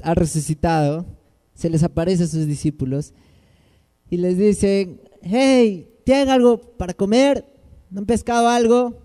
ha 0.01 0.13
resucitado, 0.13 1.05
se 1.53 1.69
les 1.69 1.81
aparece 1.81 2.23
a 2.23 2.27
sus 2.27 2.45
discípulos 2.45 3.13
y 4.09 4.17
les 4.17 4.37
dice, 4.37 4.99
hey, 5.21 5.89
¿tienen 6.03 6.29
algo 6.29 6.59
para 6.77 6.93
comer? 6.93 7.45
¿No 7.89 7.99
han 7.99 8.05
pescado 8.05 8.47
algo? 8.47 9.01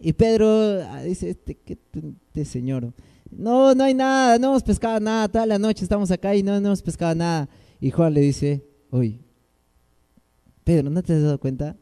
Y 0.00 0.12
Pedro 0.12 0.82
ah, 0.90 1.02
dice, 1.02 1.30
este, 1.30 1.54
¿qué 1.56 1.78
este 2.28 2.44
señor? 2.44 2.92
No, 3.30 3.74
no 3.74 3.84
hay 3.84 3.94
nada, 3.94 4.38
no 4.38 4.48
hemos 4.48 4.62
pescado 4.62 5.00
nada, 5.00 5.28
toda 5.28 5.46
la 5.46 5.58
noche 5.58 5.84
estamos 5.84 6.10
acá 6.10 6.34
y 6.34 6.42
no, 6.42 6.60
no 6.60 6.68
hemos 6.68 6.82
pescado 6.82 7.14
nada. 7.14 7.48
Y 7.80 7.90
Juan 7.90 8.14
le 8.14 8.20
dice, 8.20 8.64
oye, 8.90 9.20
Pedro, 10.64 10.90
¿no 10.90 11.02
te 11.02 11.14
has 11.14 11.22
dado 11.22 11.38
cuenta? 11.38 11.76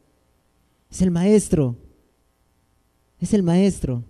Es 0.90 1.02
el 1.02 1.11
maestro. 1.11 1.76
Es 3.21 3.35
el 3.35 3.43
maestro. 3.43 4.05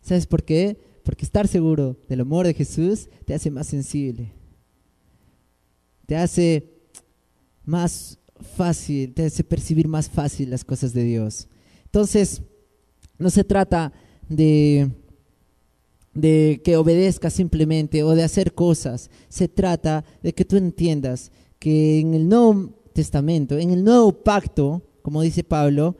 ¿Sabes 0.00 0.26
por 0.26 0.44
qué? 0.44 0.78
Porque 1.02 1.24
estar 1.24 1.48
seguro 1.48 1.96
del 2.08 2.20
amor 2.20 2.46
de 2.46 2.54
Jesús 2.54 3.08
te 3.24 3.34
hace 3.34 3.50
más 3.50 3.66
sensible. 3.66 4.32
Te 6.06 6.16
hace 6.16 6.70
más 7.64 8.18
fácil, 8.40 9.12
te 9.14 9.26
hace 9.26 9.44
percibir 9.44 9.88
más 9.88 10.08
fácil 10.08 10.50
las 10.50 10.64
cosas 10.64 10.92
de 10.92 11.04
Dios. 11.04 11.48
Entonces, 11.84 12.42
no 13.18 13.30
se 13.30 13.44
trata 13.44 13.92
de, 14.28 14.90
de 16.14 16.60
que 16.64 16.76
obedezcas 16.76 17.32
simplemente 17.32 18.02
o 18.02 18.14
de 18.14 18.22
hacer 18.22 18.52
cosas. 18.52 19.10
Se 19.28 19.48
trata 19.48 20.04
de 20.22 20.32
que 20.32 20.44
tú 20.44 20.56
entiendas 20.56 21.32
que 21.58 22.00
en 22.00 22.14
el 22.14 22.28
Nuevo 22.28 22.70
Testamento, 22.92 23.58
en 23.58 23.70
el 23.70 23.84
Nuevo 23.84 24.12
Pacto, 24.12 24.82
como 25.02 25.22
dice 25.22 25.44
Pablo, 25.44 25.96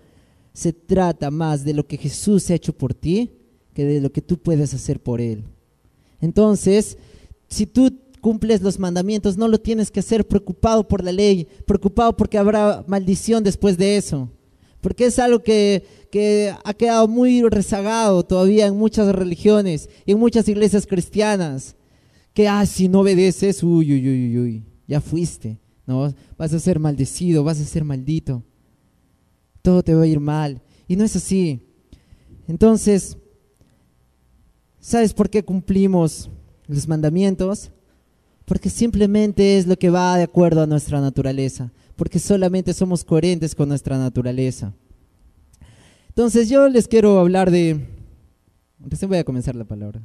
se 0.52 0.72
trata 0.72 1.30
más 1.30 1.64
de 1.64 1.74
lo 1.74 1.86
que 1.86 1.96
Jesús 1.96 2.50
ha 2.50 2.54
hecho 2.54 2.72
por 2.72 2.94
ti 2.94 3.30
que 3.74 3.84
de 3.84 4.00
lo 4.00 4.10
que 4.10 4.22
tú 4.22 4.38
puedes 4.38 4.72
hacer 4.72 5.02
por 5.02 5.20
Él. 5.20 5.44
Entonces, 6.20 6.96
si 7.46 7.66
tú 7.66 7.90
cumples 8.26 8.60
los 8.60 8.80
mandamientos, 8.80 9.36
no 9.36 9.46
lo 9.46 9.60
tienes 9.60 9.92
que 9.92 10.00
hacer 10.00 10.26
preocupado 10.26 10.88
por 10.88 11.04
la 11.04 11.12
ley, 11.12 11.46
preocupado 11.64 12.16
porque 12.16 12.38
habrá 12.38 12.84
maldición 12.88 13.44
después 13.44 13.78
de 13.78 13.96
eso. 13.96 14.28
Porque 14.80 15.06
es 15.06 15.20
algo 15.20 15.44
que, 15.44 15.84
que 16.10 16.52
ha 16.64 16.74
quedado 16.74 17.06
muy 17.06 17.42
rezagado 17.42 18.24
todavía 18.24 18.66
en 18.66 18.76
muchas 18.76 19.14
religiones 19.14 19.88
y 20.04 20.10
en 20.10 20.18
muchas 20.18 20.48
iglesias 20.48 20.86
cristianas. 20.86 21.76
Que, 22.34 22.48
ah, 22.48 22.66
si 22.66 22.88
no 22.88 23.02
obedeces, 23.02 23.62
uy, 23.62 23.92
uy, 23.92 24.08
uy, 24.08 24.38
uy, 24.38 24.64
ya 24.88 25.00
fuiste. 25.00 25.60
No, 25.86 26.12
vas 26.36 26.52
a 26.52 26.58
ser 26.58 26.80
maldecido, 26.80 27.44
vas 27.44 27.60
a 27.60 27.64
ser 27.64 27.84
maldito 27.84 28.42
todo 29.66 29.82
te 29.82 29.96
va 29.96 30.04
a 30.04 30.06
ir 30.06 30.20
mal. 30.20 30.62
Y 30.86 30.94
no 30.94 31.02
es 31.02 31.16
así. 31.16 31.60
Entonces, 32.46 33.18
¿sabes 34.78 35.12
por 35.12 35.28
qué 35.28 35.44
cumplimos 35.44 36.30
los 36.68 36.86
mandamientos, 36.86 37.72
porque 38.46 38.70
simplemente 38.70 39.58
es 39.58 39.66
lo 39.66 39.76
que 39.76 39.90
va 39.90 40.16
de 40.16 40.22
acuerdo 40.22 40.62
a 40.62 40.66
nuestra 40.66 41.00
naturaleza, 41.00 41.70
porque 41.96 42.18
solamente 42.18 42.72
somos 42.72 43.04
coherentes 43.04 43.54
con 43.54 43.68
nuestra 43.68 43.98
naturaleza. 43.98 44.72
Entonces 46.08 46.48
yo 46.48 46.68
les 46.68 46.88
quiero 46.88 47.18
hablar 47.18 47.50
de... 47.50 47.86
Recién 48.78 49.08
voy 49.08 49.18
a 49.18 49.24
comenzar 49.24 49.56
la 49.56 49.64
palabra. 49.64 50.00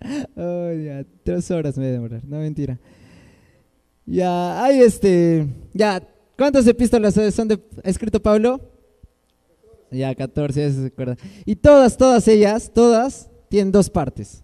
oh, 0.36 0.72
ya, 0.72 1.04
tres 1.24 1.50
horas 1.50 1.76
me 1.76 1.84
voy 1.84 1.88
a 1.88 1.92
demorar, 1.92 2.24
no 2.24 2.38
mentira. 2.38 2.78
Ya, 4.04 4.62
hay 4.62 4.80
este... 4.80 5.48
Ya, 5.72 6.06
¿cuántas 6.36 6.66
epístolas 6.66 7.14
son 7.34 7.48
de 7.48 7.58
escrito 7.82 8.20
Pablo? 8.20 8.60
Ya, 9.90 10.14
14, 10.14 10.60
ya 10.60 10.70
se 10.70 10.86
acuerda. 10.86 11.16
Y 11.46 11.56
todas, 11.56 11.96
todas 11.96 12.28
ellas, 12.28 12.70
todas, 12.74 13.30
tienen 13.48 13.72
dos 13.72 13.88
partes. 13.88 14.43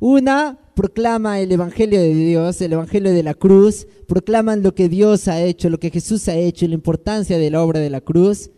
Una 0.00 0.58
proclama 0.74 1.40
el 1.40 1.52
Evangelio 1.52 2.00
de 2.00 2.14
Dios, 2.14 2.60
el 2.62 2.72
Evangelio 2.72 3.12
de 3.12 3.22
la 3.22 3.34
cruz, 3.34 3.86
proclaman 4.08 4.62
lo 4.62 4.74
que 4.74 4.88
Dios 4.88 5.28
ha 5.28 5.42
hecho, 5.42 5.68
lo 5.68 5.78
que 5.78 5.90
Jesús 5.90 6.26
ha 6.28 6.36
hecho, 6.36 6.66
la 6.66 6.74
importancia 6.74 7.36
de 7.36 7.50
la 7.50 7.62
obra 7.62 7.80
de 7.80 7.90
la 7.90 8.00
cruz, 8.00 8.50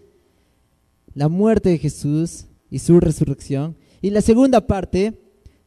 la 1.14 1.28
muerte 1.28 1.70
de 1.70 1.78
Jesús 1.78 2.46
y 2.70 2.78
su 2.78 3.00
resurrección. 3.00 3.76
Y 4.00 4.10
la 4.10 4.20
segunda 4.20 4.68
parte 4.68 5.20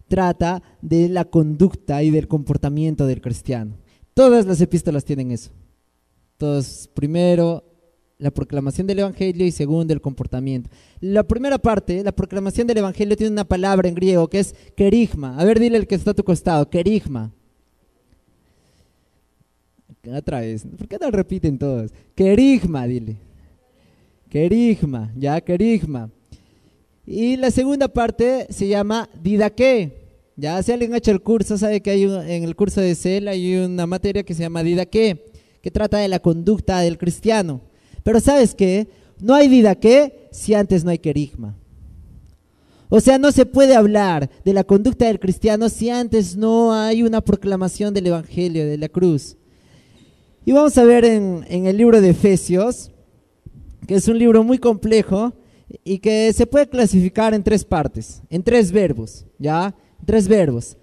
trata 0.07 0.63
de 0.81 1.09
la 1.09 1.25
conducta 1.25 2.01
y 2.03 2.09
del 2.09 2.29
comportamiento 2.29 3.05
del 3.05 3.19
cristiano. 3.19 3.75
Todas 4.13 4.45
las 4.45 4.61
epístolas 4.61 5.03
tienen 5.03 5.31
eso. 5.31 5.51
Todos, 6.37 6.89
primero, 6.93 7.65
la 8.17 8.31
proclamación 8.31 8.87
del 8.87 8.99
Evangelio 8.99 9.45
y 9.45 9.51
segundo, 9.51 9.93
el 9.93 10.01
comportamiento. 10.01 10.69
La 11.01 11.23
primera 11.23 11.57
parte, 11.57 12.03
la 12.03 12.13
proclamación 12.13 12.67
del 12.67 12.77
Evangelio, 12.77 13.17
tiene 13.17 13.31
una 13.31 13.43
palabra 13.43 13.89
en 13.89 13.95
griego 13.95 14.27
que 14.27 14.39
es 14.39 14.55
kerigma. 14.75 15.37
A 15.37 15.43
ver, 15.43 15.59
dile 15.59 15.77
el 15.77 15.87
que 15.87 15.95
está 15.95 16.11
a 16.11 16.13
tu 16.13 16.23
costado, 16.23 16.69
kerigma. 16.69 17.31
Otra 20.13 20.39
vez, 20.41 20.65
¿por 20.77 20.87
qué 20.87 20.97
no 20.99 21.09
repiten 21.11 21.57
todos? 21.57 21.91
Kerigma, 22.13 22.85
dile. 22.87 23.17
Kerigma, 24.29 25.11
ya, 25.15 25.41
kerigma. 25.41 26.09
Y 27.05 27.37
la 27.37 27.51
segunda 27.51 27.87
parte 27.87 28.47
se 28.49 28.67
llama 28.67 29.09
didaqué. 29.21 30.05
Ya, 30.37 30.61
si 30.61 30.71
alguien 30.71 30.93
ha 30.93 30.97
hecho 30.97 31.11
el 31.11 31.21
curso, 31.21 31.57
sabe 31.57 31.81
que 31.81 31.91
hay 31.91 32.03
en 32.03 32.43
el 32.43 32.55
curso 32.55 32.81
de 32.81 32.93
CEL 32.95 33.27
hay 33.27 33.55
una 33.55 33.87
materia 33.87 34.23
que 34.23 34.33
se 34.33 34.43
llama 34.43 34.63
didaqué, 34.63 35.25
que 35.61 35.71
trata 35.71 35.97
de 35.97 36.07
la 36.07 36.19
conducta 36.19 36.79
del 36.79 36.97
cristiano. 36.97 37.61
Pero 38.05 38.19
¿sabes 38.19 38.53
qué? 38.53 38.87
No 39.19 39.33
hay 39.33 39.47
didaqué 39.47 40.29
si 40.31 40.53
antes 40.53 40.83
no 40.83 40.91
hay 40.91 40.99
querigma. 40.99 41.57
O 42.87 42.99
sea, 42.99 43.17
no 43.17 43.31
se 43.31 43.47
puede 43.47 43.75
hablar 43.75 44.29
de 44.43 44.53
la 44.53 44.63
conducta 44.63 45.07
del 45.07 45.19
cristiano 45.19 45.69
si 45.69 45.89
antes 45.89 46.37
no 46.37 46.71
hay 46.71 47.01
una 47.01 47.21
proclamación 47.21 47.95
del 47.95 48.05
Evangelio, 48.05 48.63
de 48.67 48.77
la 48.77 48.89
cruz. 48.89 49.37
Y 50.45 50.51
vamos 50.51 50.77
a 50.77 50.83
ver 50.83 51.03
en, 51.03 51.47
en 51.49 51.65
el 51.65 51.77
libro 51.77 51.99
de 51.99 52.11
Efesios, 52.11 52.91
que 53.87 53.95
es 53.95 54.07
un 54.07 54.19
libro 54.19 54.43
muy 54.43 54.59
complejo 54.59 55.33
y 55.83 55.97
que 55.97 56.31
se 56.31 56.45
puede 56.45 56.69
clasificar 56.69 57.33
en 57.33 57.41
tres 57.41 57.65
partes, 57.65 58.21
en 58.29 58.43
tres 58.43 58.71
verbos, 58.71 59.25
¿ya? 59.39 59.73
Tres 60.05 60.27
verbos. 60.27 60.77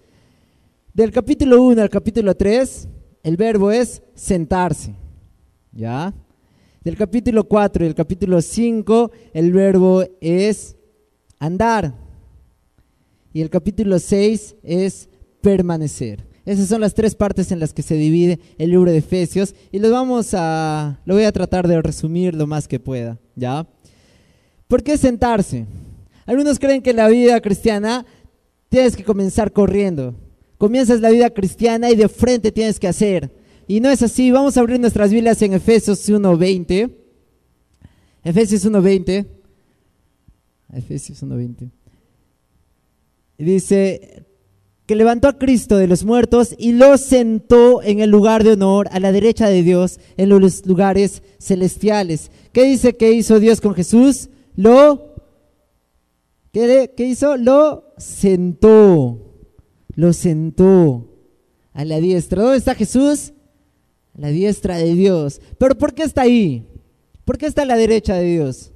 Del 0.93 1.13
capítulo 1.13 1.63
1 1.63 1.83
al 1.83 1.89
capítulo 1.89 2.35
3, 2.35 2.89
el 3.23 3.37
verbo 3.37 3.71
es 3.71 4.03
sentarse, 4.17 4.97
¿ya? 5.71 6.13
Del 6.85 6.97
capítulo 6.97 7.45
4 7.45 7.85
y 7.85 7.89
el 7.89 7.95
capítulo 7.95 8.43
5, 8.43 9.13
el 9.35 9.53
verbo 9.53 10.05
es 10.21 10.75
andar. 11.39 11.95
Y 13.33 13.41
el 13.41 13.51
capítulo 13.51 14.01
6 14.01 14.57
es 14.65 15.09
permanecer. 15.41 16.27
Esas 16.45 16.69
son 16.69 16.81
las 16.81 16.95
tres 16.95 17.15
partes 17.15 17.53
en 17.53 17.61
las 17.61 17.73
que 17.73 17.83
se 17.83 17.95
divide 17.95 18.41
el 18.59 18.71
libro 18.71 18.91
de 18.91 18.99
Efesios 18.99 19.55
y 19.71 19.79
lo 19.79 19.93
vamos 19.93 20.35
a 20.35 20.99
lo 21.05 21.15
voy 21.15 21.23
a 21.23 21.31
tratar 21.31 21.69
de 21.69 21.81
resumir 21.81 22.35
lo 22.35 22.49
más 22.49 22.67
que 22.67 22.81
pueda, 22.81 23.17
¿ya? 23.37 23.65
¿Por 24.67 24.83
qué 24.83 24.99
sentarse? 24.99 25.67
Algunos 26.27 26.59
creen 26.59 26.83
que 26.83 26.93
la 26.93 27.07
vida 27.07 27.41
cristiana 27.41 28.05
tienes 28.69 28.97
que 28.97 29.05
comenzar 29.05 29.53
corriendo. 29.53 30.17
Comienzas 30.59 31.01
la 31.01 31.11
vida 31.11 31.31
cristiana 31.31 31.93
y 31.93 31.95
de 31.95 32.09
frente 32.09 32.51
tienes 32.51 32.81
que 32.81 32.89
hacer. 32.89 33.42
Y 33.67 33.81
no 33.81 33.91
es 33.91 34.03
así. 34.03 34.31
Vamos 34.31 34.57
a 34.57 34.61
abrir 34.61 34.81
nuestras 34.81 35.11
Biblias 35.11 35.41
en 35.43 35.53
Efesios 35.55 36.09
1.20. 36.09 36.91
Efesios 38.25 38.65
1.20. 38.67 39.27
Efesios 40.73 41.23
1.20. 41.23 41.71
Dice 43.39 44.25
que 44.87 44.97
levantó 44.97 45.29
a 45.29 45.39
Cristo 45.39 45.77
de 45.77 45.87
los 45.87 46.05
muertos 46.05 46.55
y 46.59 46.73
lo 46.73 46.99
sentó 46.99 47.83
en 47.83 48.01
el 48.01 48.11
lugar 48.11 48.45
de 48.45 48.53
honor 48.53 48.89
a 48.93 49.01
la 49.01 49.13
derecha 49.13 49.49
de 49.49 49.63
Dios 49.63 50.01
en 50.17 50.29
los 50.29 50.67
lugares 50.67 51.23
celestiales. 51.39 52.31
¿Qué 52.53 52.65
dice 52.65 52.97
que 52.97 53.13
hizo 53.13 53.41
Dios 53.41 53.61
con 53.61 53.75
Jesús? 53.75 54.29
Lo, 54.57 55.15
¿qué, 56.53 56.93
qué 56.97 57.07
hizo? 57.07 57.37
Lo 57.37 57.93
sentó. 57.97 59.19
Lo 59.95 60.13
sentó 60.13 61.09
a 61.73 61.85
la 61.85 62.01
diestra. 62.01 62.43
¿Dónde 62.43 62.59
está 62.59 62.75
Jesús? 62.75 63.33
La 64.15 64.29
diestra 64.29 64.77
de 64.77 64.95
Dios. 64.95 65.41
¿Pero 65.59 65.77
por 65.77 65.95
qué 65.95 66.03
está 66.03 66.23
ahí? 66.23 66.67
¿Por 67.25 67.39
qué 67.39 67.47
está 67.47 67.63
a 67.63 67.67
la 67.67 67.77
derecha 67.77 68.15
de 68.15 68.25
Dios? 68.25 68.73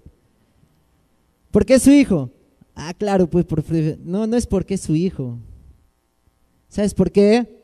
¿Por 1.50 1.64
qué 1.64 1.74
es 1.74 1.82
su 1.82 1.90
hijo? 1.90 2.30
Ah, 2.74 2.94
claro, 2.94 3.28
pues 3.28 3.44
por, 3.44 3.64
no, 4.04 4.26
no 4.26 4.36
es 4.36 4.46
porque 4.46 4.74
es 4.74 4.82
su 4.82 4.94
hijo. 4.94 5.38
¿Sabes 6.68 6.94
por 6.94 7.10
qué? 7.10 7.62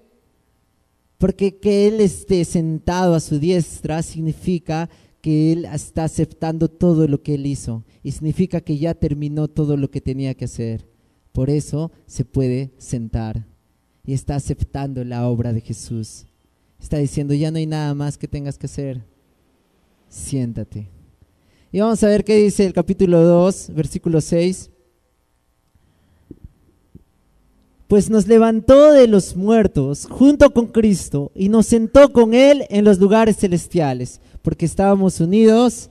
Porque 1.19 1.59
que 1.59 1.87
Él 1.87 2.01
esté 2.01 2.45
sentado 2.45 3.15
a 3.15 3.21
su 3.21 3.39
diestra 3.39 4.03
significa 4.03 4.89
que 5.21 5.53
Él 5.53 5.67
está 5.67 6.05
aceptando 6.05 6.69
todo 6.69 7.07
lo 7.07 7.23
que 7.23 7.35
Él 7.35 7.47
hizo 7.47 7.85
y 8.03 8.13
significa 8.13 8.61
que 8.61 8.79
ya 8.79 8.95
terminó 8.95 9.49
todo 9.49 9.77
lo 9.77 9.91
que 9.91 10.01
tenía 10.01 10.35
que 10.35 10.47
hacer. 10.47 10.89
Por 11.31 11.49
eso 11.49 11.93
se 12.07 12.25
puede 12.25 12.73
sentar 12.79 13.47
y 14.05 14.15
está 14.15 14.35
aceptando 14.35 15.05
la 15.05 15.29
obra 15.29 15.53
de 15.53 15.61
Jesús. 15.61 16.27
Está 16.83 16.99
diciendo, 16.99 17.33
ya 17.33 17.51
no 17.51 17.59
hay 17.59 17.67
nada 17.67 17.95
más 17.95 18.19
que 18.19 18.29
tengas 18.29 18.59
que 18.59 18.67
hacer. 18.67 19.03
Siéntate. 20.09 20.91
Y 21.71 21.81
vamos 21.81 22.03
a 22.03 22.09
ver 22.09 22.25
qué 22.25 22.37
dice 22.37 22.67
el 22.67 22.73
capítulo 22.73 23.23
2, 23.23 23.71
versículo 23.75 24.21
6. 24.21 24.69
Pues 27.89 28.11
nos 28.11 28.27
levantó 28.27 28.93
de 28.93 29.07
los 29.07 29.37
muertos 29.37 30.07
junto 30.11 30.53
con 30.53 30.67
Cristo 30.67 31.31
y 31.35 31.49
nos 31.49 31.67
sentó 31.67 32.13
con 32.13 32.35
Él 32.35 32.67
en 32.69 32.85
los 32.85 32.99
lugares 32.99 33.37
celestiales, 33.37 34.21
porque 34.43 34.67
estábamos 34.67 35.21
unidos 35.21 35.89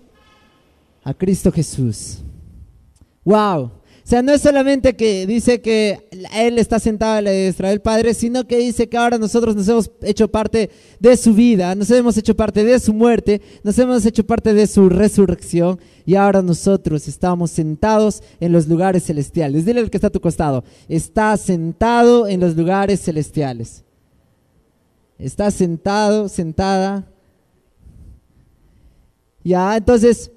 a 1.04 1.14
Cristo 1.14 1.52
Jesús. 1.52 2.18
¡Wow! 3.24 3.72
Sea, 4.12 4.21
no 4.21 4.34
es 4.34 4.41
solamente 4.41 4.97
que 4.97 5.26
dice 5.26 5.62
que 5.62 6.06
Él 6.34 6.60
está 6.60 6.80
sentado 6.80 7.13
a 7.13 7.21
la 7.21 7.32
diestra 7.32 7.69
del 7.69 7.80
Padre, 7.80 8.13
sino 8.13 8.45
que 8.45 8.58
dice 8.58 8.89
que 8.89 8.97
ahora 8.97 9.17
nosotros 9.17 9.56
nos 9.56 9.69
hemos 9.69 9.89
hecho 10.02 10.30
parte 10.30 10.69
de 11.00 11.15
su 11.15 11.34
vida, 11.34 11.74
nos 11.76 11.89
hemos 11.91 12.17
hecho 12.17 12.36
parte 12.36 12.65
de 12.65 12.78
su 12.82 12.93
muerte, 12.93 13.41
nos 13.63 13.80
hemos 13.80 14.06
hecho 14.06 14.26
parte 14.26 14.54
de 14.54 14.67
su 14.67 14.89
resurrección 14.89 15.80
y 16.06 16.15
ahora 16.15 16.41
nosotros 16.41 17.08
estamos 17.08 17.52
sentados 17.52 18.21
en 18.41 18.52
los 18.52 18.67
lugares 18.67 19.06
celestiales. 19.06 19.63
Dile 19.63 19.80
al 19.80 19.89
que 19.89 19.95
está 19.95 20.08
a 20.08 20.10
tu 20.10 20.19
costado, 20.19 20.65
está 20.89 21.38
sentado 21.38 22.28
en 22.28 22.41
los 22.41 22.58
lugares 22.58 23.00
celestiales. 23.00 23.86
Está 25.17 25.52
sentado, 25.52 26.28
sentada. 26.28 27.08
Ya, 29.41 29.78
entonces 29.78 30.32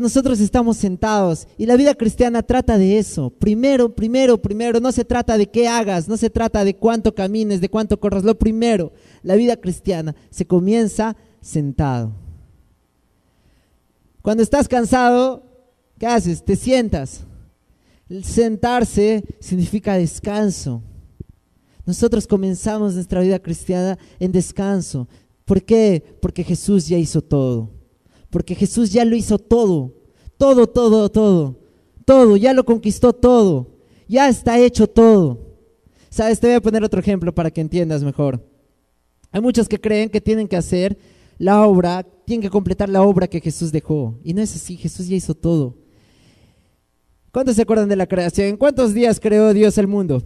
nosotros 0.00 0.40
estamos 0.40 0.76
sentados 0.76 1.48
y 1.56 1.64
la 1.64 1.76
vida 1.76 1.94
cristiana 1.94 2.42
trata 2.42 2.76
de 2.76 2.98
eso. 2.98 3.30
Primero, 3.30 3.94
primero, 3.94 4.40
primero, 4.40 4.78
no 4.78 4.92
se 4.92 5.04
trata 5.04 5.38
de 5.38 5.46
qué 5.46 5.68
hagas, 5.68 6.06
no 6.06 6.18
se 6.18 6.28
trata 6.28 6.64
de 6.64 6.76
cuánto 6.76 7.14
camines, 7.14 7.62
de 7.62 7.70
cuánto 7.70 7.98
corras. 7.98 8.24
Lo 8.24 8.38
primero, 8.38 8.92
la 9.22 9.36
vida 9.36 9.56
cristiana 9.56 10.14
se 10.30 10.46
comienza 10.46 11.16
sentado. 11.40 12.12
Cuando 14.20 14.42
estás 14.42 14.68
cansado, 14.68 15.42
¿qué 15.98 16.06
haces? 16.06 16.44
Te 16.44 16.56
sientas. 16.56 17.24
Sentarse 18.22 19.24
significa 19.40 19.94
descanso. 19.94 20.82
Nosotros 21.86 22.26
comenzamos 22.26 22.94
nuestra 22.94 23.22
vida 23.22 23.38
cristiana 23.38 23.98
en 24.20 24.30
descanso. 24.30 25.08
¿Por 25.46 25.62
qué? 25.62 26.02
Porque 26.20 26.44
Jesús 26.44 26.86
ya 26.86 26.98
hizo 26.98 27.22
todo 27.22 27.73
porque 28.34 28.56
Jesús 28.56 28.90
ya 28.90 29.04
lo 29.04 29.14
hizo 29.14 29.38
todo, 29.38 29.94
todo, 30.36 30.66
todo, 30.66 31.08
todo, 31.08 31.56
todo, 32.04 32.36
ya 32.36 32.52
lo 32.52 32.64
conquistó 32.64 33.12
todo, 33.12 33.68
ya 34.08 34.28
está 34.28 34.58
hecho 34.58 34.88
todo. 34.88 35.38
Sabes, 36.10 36.40
te 36.40 36.48
voy 36.48 36.56
a 36.56 36.60
poner 36.60 36.82
otro 36.82 36.98
ejemplo 36.98 37.32
para 37.32 37.52
que 37.52 37.60
entiendas 37.60 38.02
mejor. 38.02 38.44
Hay 39.30 39.40
muchos 39.40 39.68
que 39.68 39.80
creen 39.80 40.10
que 40.10 40.20
tienen 40.20 40.48
que 40.48 40.56
hacer 40.56 40.98
la 41.38 41.64
obra, 41.64 42.02
tienen 42.24 42.42
que 42.42 42.50
completar 42.50 42.88
la 42.88 43.02
obra 43.02 43.28
que 43.28 43.40
Jesús 43.40 43.70
dejó. 43.70 44.18
Y 44.24 44.34
no 44.34 44.42
es 44.42 44.56
así, 44.56 44.76
Jesús 44.76 45.06
ya 45.06 45.14
hizo 45.14 45.36
todo. 45.36 45.76
¿Cuántos 47.30 47.54
se 47.54 47.62
acuerdan 47.62 47.88
de 47.88 47.94
la 47.94 48.08
creación? 48.08 48.48
¿En 48.48 48.56
cuántos 48.56 48.94
días 48.94 49.20
creó 49.20 49.54
Dios 49.54 49.78
el 49.78 49.86
mundo? 49.86 50.24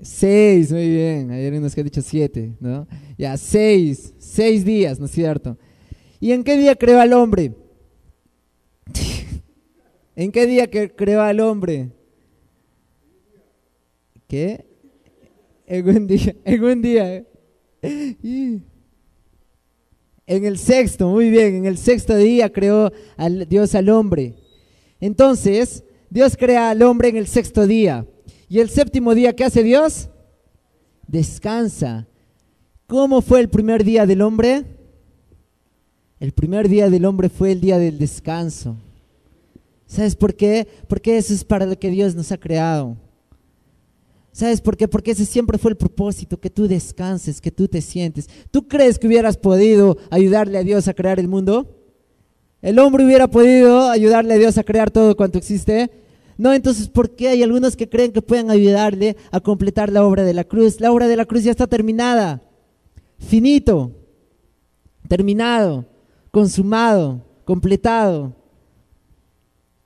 Seis, 0.00 0.70
muy 0.70 0.88
bien. 0.88 1.32
Hay 1.32 1.44
algunos 1.44 1.74
que 1.74 1.80
han 1.80 1.86
dicho 1.86 2.02
siete, 2.02 2.54
¿no? 2.60 2.86
Ya, 3.18 3.36
seis, 3.36 4.14
seis 4.16 4.64
días, 4.64 5.00
¿no 5.00 5.06
es 5.06 5.10
cierto? 5.10 5.58
¿Y 6.24 6.32
en 6.32 6.42
qué 6.42 6.56
día 6.56 6.74
creó 6.74 7.00
al 7.00 7.12
hombre? 7.12 7.52
¿En 10.16 10.32
qué 10.32 10.46
día 10.46 10.70
creó 10.70 11.20
al 11.20 11.38
hombre? 11.40 11.90
¿Qué? 14.26 14.64
En 15.66 15.86
un 15.86 16.06
día, 16.06 16.34
en 16.46 16.64
un 16.64 16.80
día. 16.80 17.26
En 20.26 20.46
el 20.46 20.56
sexto, 20.56 21.10
muy 21.10 21.28
bien, 21.28 21.56
en 21.56 21.66
el 21.66 21.76
sexto 21.76 22.16
día 22.16 22.50
creó 22.50 22.90
al, 23.18 23.46
Dios 23.46 23.74
al 23.74 23.90
hombre. 23.90 24.32
Entonces, 24.98 25.84
Dios 26.08 26.38
crea 26.38 26.70
al 26.70 26.80
hombre 26.80 27.10
en 27.10 27.18
el 27.18 27.26
sexto 27.26 27.66
día. 27.66 28.06
¿Y 28.48 28.60
el 28.60 28.70
séptimo 28.70 29.14
día 29.14 29.36
qué 29.36 29.44
hace 29.44 29.62
Dios? 29.62 30.08
Descansa. 31.06 32.08
¿Cómo 32.86 33.20
fue 33.20 33.40
el 33.40 33.50
primer 33.50 33.84
día 33.84 34.06
del 34.06 34.22
hombre? 34.22 34.64
El 36.24 36.32
primer 36.32 36.70
día 36.70 36.88
del 36.88 37.04
hombre 37.04 37.28
fue 37.28 37.52
el 37.52 37.60
día 37.60 37.76
del 37.76 37.98
descanso. 37.98 38.76
¿Sabes 39.86 40.16
por 40.16 40.34
qué? 40.34 40.66
Porque 40.88 41.18
eso 41.18 41.34
es 41.34 41.44
para 41.44 41.66
lo 41.66 41.78
que 41.78 41.90
Dios 41.90 42.14
nos 42.14 42.32
ha 42.32 42.38
creado. 42.38 42.96
¿Sabes 44.32 44.62
por 44.62 44.74
qué? 44.74 44.88
Porque 44.88 45.10
ese 45.10 45.26
siempre 45.26 45.58
fue 45.58 45.72
el 45.72 45.76
propósito, 45.76 46.40
que 46.40 46.48
tú 46.48 46.66
descanses, 46.66 47.42
que 47.42 47.50
tú 47.50 47.68
te 47.68 47.82
sientes. 47.82 48.30
¿Tú 48.50 48.66
crees 48.66 48.98
que 48.98 49.06
hubieras 49.06 49.36
podido 49.36 49.98
ayudarle 50.08 50.56
a 50.56 50.62
Dios 50.62 50.88
a 50.88 50.94
crear 50.94 51.20
el 51.20 51.28
mundo? 51.28 51.76
¿El 52.62 52.78
hombre 52.78 53.04
hubiera 53.04 53.28
podido 53.28 53.90
ayudarle 53.90 54.32
a 54.32 54.38
Dios 54.38 54.56
a 54.56 54.64
crear 54.64 54.90
todo 54.90 55.14
cuanto 55.18 55.36
existe? 55.36 55.90
No, 56.38 56.54
entonces, 56.54 56.88
¿por 56.88 57.14
qué 57.14 57.28
hay 57.28 57.42
algunos 57.42 57.76
que 57.76 57.90
creen 57.90 58.12
que 58.12 58.22
pueden 58.22 58.50
ayudarle 58.50 59.18
a 59.30 59.40
completar 59.40 59.92
la 59.92 60.02
obra 60.06 60.24
de 60.24 60.32
la 60.32 60.44
cruz? 60.44 60.80
La 60.80 60.90
obra 60.90 61.06
de 61.06 61.16
la 61.16 61.26
cruz 61.26 61.44
ya 61.44 61.50
está 61.50 61.66
terminada, 61.66 62.40
finito, 63.18 63.92
terminado, 65.06 65.84
consumado, 66.34 67.22
completado. 67.44 68.34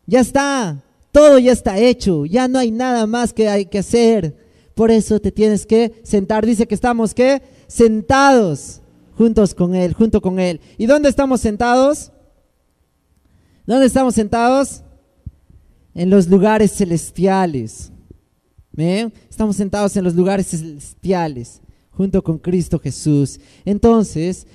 Ya 0.06 0.20
está, 0.20 0.82
todo 1.12 1.38
ya 1.38 1.52
está 1.52 1.78
hecho, 1.78 2.24
ya 2.24 2.48
no 2.48 2.58
hay 2.58 2.70
nada 2.70 3.06
más 3.06 3.34
que 3.34 3.50
hay 3.50 3.66
que 3.66 3.80
hacer. 3.80 4.34
Por 4.74 4.90
eso 4.90 5.20
te 5.20 5.30
tienes 5.30 5.66
que 5.66 6.00
sentar. 6.04 6.46
Dice 6.46 6.66
que 6.66 6.74
estamos 6.74 7.12
¿qué? 7.12 7.42
Sentados 7.66 8.80
juntos 9.18 9.54
con 9.54 9.74
Él, 9.74 9.92
junto 9.92 10.22
con 10.22 10.40
Él. 10.40 10.58
¿Y 10.78 10.86
dónde 10.86 11.10
estamos 11.10 11.42
sentados? 11.42 12.12
¿Dónde 13.66 13.84
estamos 13.84 14.14
sentados? 14.14 14.82
En 15.94 16.08
los 16.08 16.28
lugares 16.28 16.72
celestiales. 16.72 17.92
Estamos 19.28 19.56
sentados 19.56 19.96
en 19.98 20.04
los 20.04 20.14
lugares 20.14 20.46
celestiales, 20.46 21.60
junto 21.90 22.22
con 22.22 22.38
Cristo 22.38 22.78
Jesús. 22.78 23.38
Entonces, 23.66 24.46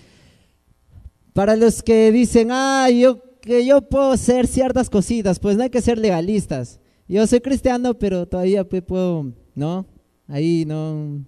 para 1.34 1.56
los 1.56 1.84
que 1.84 2.12
dicen, 2.12 2.50
ah, 2.52 2.90
yo 2.90 3.22
que 3.44 3.66
yo 3.66 3.82
puedo 3.82 4.12
hacer 4.12 4.48
ciertas 4.48 4.90
cositas, 4.90 5.38
pues 5.38 5.58
no 5.58 5.64
hay 5.64 5.70
que 5.70 5.82
ser 5.82 5.98
legalistas. 5.98 6.80
Yo 7.10 7.28
soy 7.28 7.42
cristiano, 7.42 7.94
pero 7.94 8.26
todavía 8.26 8.64
puedo, 8.64 9.34
¿no? 9.54 9.86
Ahí, 10.28 10.64
¿no? 10.66 11.26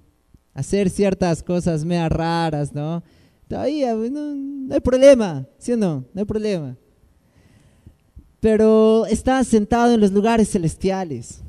Hacer 0.53 0.89
ciertas 0.89 1.43
cosas 1.43 1.83
mea 1.83 2.07
raras, 2.07 2.73
¿no? 2.73 3.03
Todavía 3.49 3.93
pues, 3.95 4.11
no, 4.11 4.73
hay 4.73 4.79
problema, 4.79 5.45
¿sí 5.57 5.73
o 5.73 5.77
no? 5.77 6.05
No 6.13 6.21
hay 6.21 6.25
problema. 6.25 6.77
Pero 8.39 9.05
estás 9.07 9.47
sentado 9.47 9.93
en 9.93 9.99
los 9.99 10.11
lugares 10.13 10.49
celestiales. 10.49 11.41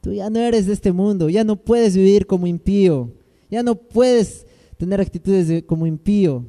Tú 0.00 0.14
ya 0.14 0.30
no 0.30 0.38
eres 0.38 0.64
de 0.64 0.72
este 0.72 0.92
mundo, 0.92 1.28
ya 1.28 1.44
no 1.44 1.56
puedes 1.56 1.94
vivir 1.94 2.26
como 2.26 2.46
impío, 2.46 3.12
ya 3.50 3.62
no 3.62 3.74
puedes 3.74 4.46
tener 4.78 5.02
actitudes 5.02 5.62
como 5.64 5.86
impío. 5.86 6.46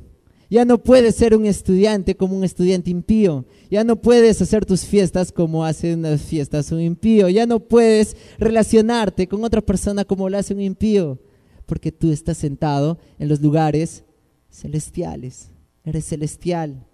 Ya 0.51 0.65
no 0.65 0.83
puedes 0.83 1.15
ser 1.15 1.33
un 1.33 1.45
estudiante 1.45 2.17
como 2.17 2.35
un 2.35 2.43
estudiante 2.43 2.89
impío. 2.89 3.45
Ya 3.69 3.85
no 3.85 4.01
puedes 4.01 4.41
hacer 4.41 4.65
tus 4.65 4.83
fiestas 4.83 5.31
como 5.31 5.63
hacen 5.63 6.01
las 6.01 6.23
fiestas 6.23 6.73
un 6.73 6.81
impío. 6.81 7.29
Ya 7.29 7.45
no 7.45 7.61
puedes 7.61 8.17
relacionarte 8.37 9.29
con 9.29 9.45
otra 9.45 9.61
persona 9.61 10.03
como 10.03 10.27
lo 10.27 10.37
hace 10.37 10.53
un 10.53 10.59
impío. 10.59 11.19
Porque 11.65 11.93
tú 11.93 12.11
estás 12.11 12.37
sentado 12.37 12.99
en 13.17 13.29
los 13.29 13.39
lugares 13.39 14.03
celestiales. 14.49 15.51
Eres 15.85 16.03
celestial. 16.03 16.85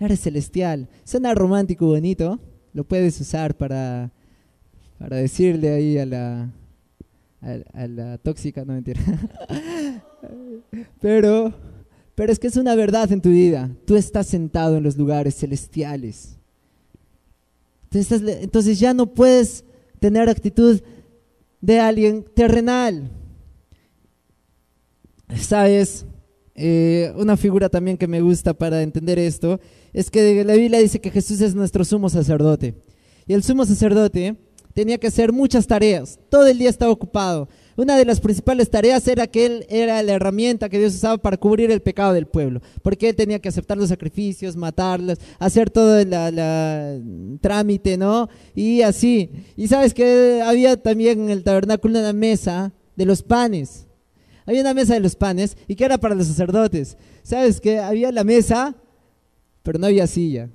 Eres 0.00 0.18
celestial. 0.18 0.88
Suena 1.04 1.32
romántico, 1.32 1.86
bonito. 1.86 2.40
Lo 2.72 2.82
puedes 2.82 3.20
usar 3.20 3.56
para, 3.56 4.10
para 4.98 5.18
decirle 5.18 5.70
ahí 5.70 5.96
a 5.96 6.06
la, 6.06 6.50
a 7.40 7.86
la 7.86 8.18
tóxica, 8.18 8.64
no 8.64 8.72
mentira. 8.72 9.00
Pero 11.00 11.54
pero 12.20 12.34
es 12.34 12.38
que 12.38 12.48
es 12.48 12.56
una 12.58 12.74
verdad 12.74 13.10
en 13.12 13.22
tu 13.22 13.30
vida. 13.30 13.70
Tú 13.86 13.96
estás 13.96 14.26
sentado 14.26 14.76
en 14.76 14.82
los 14.82 14.98
lugares 14.98 15.36
celestiales. 15.36 16.36
Entonces 17.90 18.78
ya 18.78 18.92
no 18.92 19.14
puedes 19.14 19.64
tener 20.00 20.28
actitud 20.28 20.82
de 21.62 21.80
alguien 21.80 22.22
terrenal. 22.34 23.10
¿Sabes? 25.34 26.04
Eh, 26.54 27.10
una 27.16 27.38
figura 27.38 27.70
también 27.70 27.96
que 27.96 28.06
me 28.06 28.20
gusta 28.20 28.52
para 28.52 28.82
entender 28.82 29.18
esto 29.18 29.58
es 29.94 30.10
que 30.10 30.44
la 30.44 30.56
Biblia 30.56 30.78
dice 30.78 31.00
que 31.00 31.10
Jesús 31.10 31.40
es 31.40 31.54
nuestro 31.54 31.86
sumo 31.86 32.10
sacerdote. 32.10 32.74
Y 33.26 33.32
el 33.32 33.42
sumo 33.42 33.64
sacerdote 33.64 34.36
tenía 34.74 34.98
que 34.98 35.06
hacer 35.06 35.32
muchas 35.32 35.66
tareas. 35.66 36.18
Todo 36.28 36.46
el 36.46 36.58
día 36.58 36.68
estaba 36.68 36.92
ocupado. 36.92 37.48
Una 37.80 37.96
de 37.96 38.04
las 38.04 38.20
principales 38.20 38.68
tareas 38.68 39.08
era 39.08 39.26
que 39.26 39.46
él 39.46 39.66
era 39.70 40.02
la 40.02 40.12
herramienta 40.12 40.68
que 40.68 40.78
Dios 40.78 40.94
usaba 40.94 41.16
para 41.16 41.38
cubrir 41.38 41.70
el 41.70 41.80
pecado 41.80 42.12
del 42.12 42.26
pueblo, 42.26 42.60
porque 42.82 43.08
él 43.08 43.16
tenía 43.16 43.38
que 43.38 43.48
aceptar 43.48 43.78
los 43.78 43.88
sacrificios, 43.88 44.54
matarlos, 44.54 45.16
hacer 45.38 45.70
todo 45.70 45.98
el 45.98 47.38
trámite, 47.40 47.96
¿no? 47.96 48.28
Y 48.54 48.82
así. 48.82 49.30
Y 49.56 49.68
sabes 49.68 49.94
que 49.94 50.42
había 50.44 50.76
también 50.76 51.20
en 51.22 51.30
el 51.30 51.42
tabernáculo 51.42 52.00
una 52.00 52.12
mesa 52.12 52.70
de 52.96 53.06
los 53.06 53.22
panes. 53.22 53.86
Había 54.44 54.60
una 54.60 54.74
mesa 54.74 54.92
de 54.92 55.00
los 55.00 55.16
panes 55.16 55.56
y 55.66 55.74
que 55.74 55.86
era 55.86 55.96
para 55.96 56.14
los 56.14 56.26
sacerdotes. 56.26 56.98
¿Sabes 57.22 57.62
que 57.62 57.78
había 57.78 58.12
la 58.12 58.24
mesa, 58.24 58.74
pero 59.62 59.78
no 59.78 59.86
había 59.86 60.06
silla? 60.06 60.50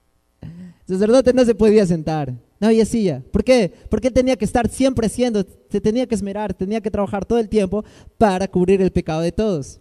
el 0.42 0.94
sacerdote 0.94 1.32
no 1.32 1.44
se 1.44 1.54
podía 1.54 1.86
sentar. 1.86 2.34
No 2.60 2.84
silla. 2.84 3.24
¿Por 3.32 3.42
qué? 3.42 3.72
Porque 3.88 4.08
él 4.08 4.14
tenía 4.14 4.36
que 4.36 4.44
estar 4.44 4.68
siempre 4.68 5.06
haciendo, 5.06 5.44
se 5.70 5.80
tenía 5.80 6.06
que 6.06 6.14
esmerar, 6.14 6.52
tenía 6.52 6.82
que 6.82 6.90
trabajar 6.90 7.24
todo 7.24 7.38
el 7.38 7.48
tiempo 7.48 7.84
para 8.18 8.46
cubrir 8.46 8.82
el 8.82 8.92
pecado 8.92 9.22
de 9.22 9.32
todos. 9.32 9.80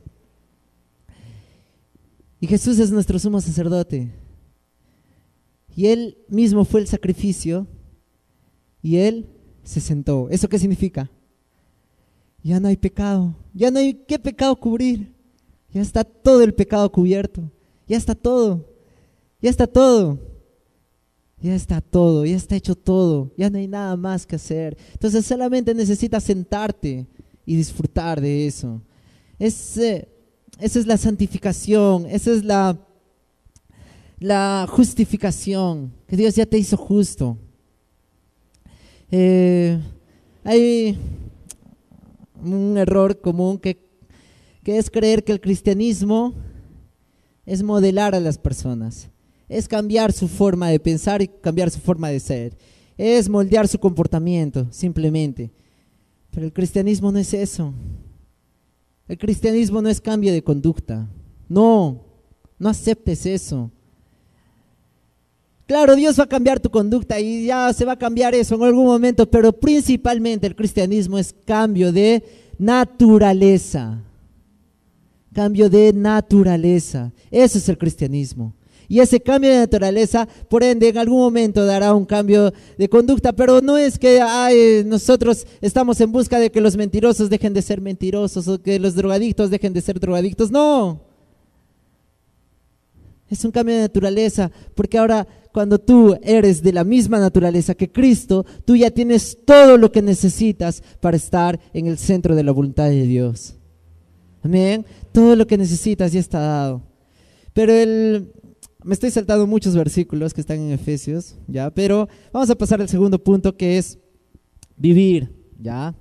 Y 2.40 2.48
Jesús 2.48 2.80
es 2.80 2.90
nuestro 2.90 3.20
sumo 3.20 3.42
sacerdote. 3.42 4.10
Y 5.76 5.88
él 5.88 6.18
mismo 6.30 6.64
fue 6.64 6.80
el 6.80 6.88
sacrificio 6.88 7.68
y 8.82 8.98
él 8.98 9.28
se 9.64 9.82
sentó. 9.82 10.30
¿Eso 10.30 10.48
qué 10.48 10.58
significa? 10.58 11.12
Ya 12.42 12.62
no 12.62 12.70
hay 12.70 12.78
pecado. 12.78 13.36
Ya 13.54 13.70
no 13.72 13.80
hay 13.80 13.94
qué 13.94 14.18
pecado 14.18 14.56
cubrir. 14.56 15.14
Ya 15.72 15.82
está 15.82 16.06
todo 16.06 16.44
el 16.44 16.54
pecado 16.54 16.90
cubierto. 16.90 17.52
Ya 17.88 17.98
está 17.98 18.16
todo. 18.16 18.66
Ya 19.42 19.50
está 19.50 19.68
todo. 19.68 20.18
Ya 21.42 21.56
está 21.56 21.80
todo, 21.80 22.26
ya 22.26 22.36
está 22.36 22.56
hecho 22.56 22.76
todo, 22.76 23.32
ya 23.38 23.50
no 23.50 23.58
hay 23.58 23.68
nada 23.68 23.96
más 23.96 24.26
que 24.26 24.36
hacer. 24.36 24.78
Entonces 24.92 25.26
solamente 25.26 25.74
necesitas 25.74 26.24
sentarte 26.24 27.08
y 27.46 27.56
disfrutar 27.56 28.20
de 28.20 28.46
eso. 28.46 28.82
esa 29.40 30.06
es 30.60 30.86
la 30.86 30.98
santificación, 30.98 32.06
esa 32.08 32.32
es 32.32 32.44
la, 32.44 32.78
la 34.20 34.68
justificación, 34.70 35.94
que 36.08 36.18
Dios 36.18 36.36
ya 36.36 36.46
te 36.46 36.58
hizo 36.58 36.76
justo. 36.76 37.38
Eh, 39.10 39.80
hay 40.44 40.98
un 42.44 42.78
error 42.78 43.22
común 43.22 43.58
que, 43.58 43.80
que 44.62 44.78
es 44.78 44.90
creer 44.90 45.24
que 45.24 45.32
el 45.32 45.40
cristianismo 45.40 46.34
es 47.46 47.64
modelar 47.64 48.14
a 48.14 48.20
las 48.20 48.38
personas 48.38 49.10
es 49.50 49.68
cambiar 49.68 50.14
su 50.14 50.28
forma 50.28 50.70
de 50.70 50.80
pensar 50.80 51.22
y 51.22 51.28
cambiar 51.28 51.72
su 51.72 51.80
forma 51.80 52.10
de 52.10 52.20
ser. 52.20 52.56
Es 52.98 53.28
moldear 53.28 53.68
su 53.68 53.80
comportamiento, 53.80 54.68
simplemente. 54.70 55.52
Pero 56.30 56.46
el 56.46 56.54
cristianismo 56.54 57.12
no 57.12 57.18
es 57.18 57.34
eso. 57.34 57.74
El 59.08 59.18
cristianismo 59.18 59.82
no 59.82 59.90
es 59.90 60.00
cambio 60.00 60.32
de 60.32 60.44
conducta. 60.44 61.10
No, 61.48 62.06
no 62.60 62.70
aceptes 62.70 63.26
eso. 63.26 63.72
Claro, 65.66 65.96
Dios 65.96 66.20
va 66.20 66.24
a 66.24 66.28
cambiar 66.28 66.60
tu 66.60 66.70
conducta 66.70 67.20
y 67.20 67.46
ya 67.46 67.72
se 67.74 67.86
va 67.86 67.94
a 67.94 68.00
cambiar 68.00 68.36
eso 68.36 68.56
en 68.56 68.64
algún 68.64 68.86
momento, 68.86 69.30
pero 69.30 69.52
principalmente 69.52 70.46
el 70.46 70.56
cristianismo 70.56 71.18
es 71.18 71.34
cambio 71.46 71.92
de 71.92 72.24
naturaleza. 72.58 74.04
Cambio 75.34 75.70
de 75.70 75.94
naturaleza. 75.94 77.12
Eso 77.32 77.58
es 77.58 77.70
el 77.70 77.78
cristianismo. 77.78 78.54
Y 78.90 79.00
ese 79.00 79.22
cambio 79.22 79.52
de 79.52 79.58
naturaleza, 79.58 80.28
por 80.50 80.64
ende, 80.64 80.90
en 80.90 80.98
algún 80.98 81.20
momento 81.20 81.64
dará 81.64 81.94
un 81.94 82.06
cambio 82.06 82.52
de 82.76 82.90
conducta, 82.90 83.32
pero 83.32 83.62
no 83.62 83.78
es 83.78 84.00
que 84.00 84.84
nosotros 84.88 85.46
estamos 85.62 86.02
en 86.02 86.12
busca 86.12 86.40
de 86.40 86.52
que 86.52 86.60
los 86.60 86.76
mentirosos 86.76 87.30
dejen 87.30 87.54
de 87.54 87.62
ser 87.62 87.82
mentirosos 87.82 88.48
o 88.48 88.60
que 88.60 88.80
los 88.80 88.96
drogadictos 88.96 89.52
dejen 89.52 89.74
de 89.74 89.82
ser 89.82 90.00
drogadictos, 90.00 90.50
no. 90.50 91.02
Es 93.30 93.46
un 93.46 93.52
cambio 93.52 93.76
de 93.76 93.82
naturaleza, 93.82 94.50
porque 94.74 94.98
ahora 94.98 95.28
cuando 95.52 95.78
tú 95.78 96.18
eres 96.24 96.64
de 96.64 96.74
la 96.74 96.84
misma 96.84 97.20
naturaleza 97.20 97.76
que 97.76 97.92
Cristo, 97.92 98.44
tú 98.66 98.76
ya 98.76 98.90
tienes 98.90 99.38
todo 99.46 99.78
lo 99.78 99.92
que 99.92 100.02
necesitas 100.02 100.82
para 101.00 101.18
estar 101.18 101.60
en 101.74 101.86
el 101.86 102.00
centro 102.00 102.34
de 102.34 102.44
la 102.44 102.52
voluntad 102.52 102.90
de 102.90 103.04
Dios. 103.04 103.54
Amén. 104.42 104.84
Todo 105.12 105.36
lo 105.36 105.46
que 105.46 105.60
necesitas 105.60 106.12
ya 106.12 106.20
está 106.20 106.40
dado. 106.40 106.82
Pero 107.54 107.74
el, 107.74 108.32
me 108.84 108.94
estoy 108.94 109.12
saltando 109.12 109.46
muchos 109.46 109.76
versículos 109.76 110.34
que 110.34 110.42
están 110.42 110.60
en 110.60 110.72
Efesios, 110.72 111.36
¿ya? 111.48 111.70
Pero 111.70 112.08
vamos 112.32 112.50
a 112.50 112.56
pasar 112.56 112.80
al 112.80 112.88
segundo 112.88 113.22
punto 113.22 113.56
que 113.56 113.78
es 113.78 114.00
vivir, 114.78 115.30
¿ya? 115.60 115.94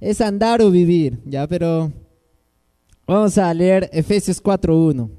Es 0.00 0.20
andar 0.20 0.62
o 0.62 0.70
vivir, 0.70 1.20
¿ya? 1.26 1.46
Pero 1.46 1.92
vamos 3.06 3.36
a 3.36 3.52
leer 3.52 3.90
Efesios 3.92 4.42
4.1. 4.42 5.10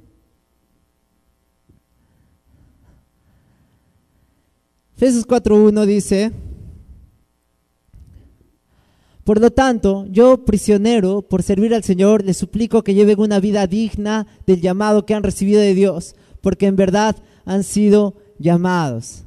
Efesios 4.95 5.25
4.1 5.25 5.85
dice, 5.85 6.31
por 9.23 9.39
lo 9.39 9.51
tanto, 9.51 10.07
yo, 10.09 10.43
prisionero, 10.43 11.21
por 11.21 11.43
servir 11.43 11.75
al 11.75 11.83
Señor, 11.83 12.25
les 12.25 12.35
suplico 12.35 12.83
que 12.83 12.95
lleven 12.95 13.19
una 13.19 13.39
vida 13.39 13.67
digna 13.67 14.25
del 14.47 14.59
llamado 14.59 15.05
que 15.05 15.13
han 15.13 15.21
recibido 15.21 15.62
de 15.62 15.75
Dios, 15.75 16.15
porque 16.41 16.67
en 16.67 16.75
verdad 16.75 17.15
han 17.45 17.63
sido 17.63 18.15
llamados. 18.38 19.23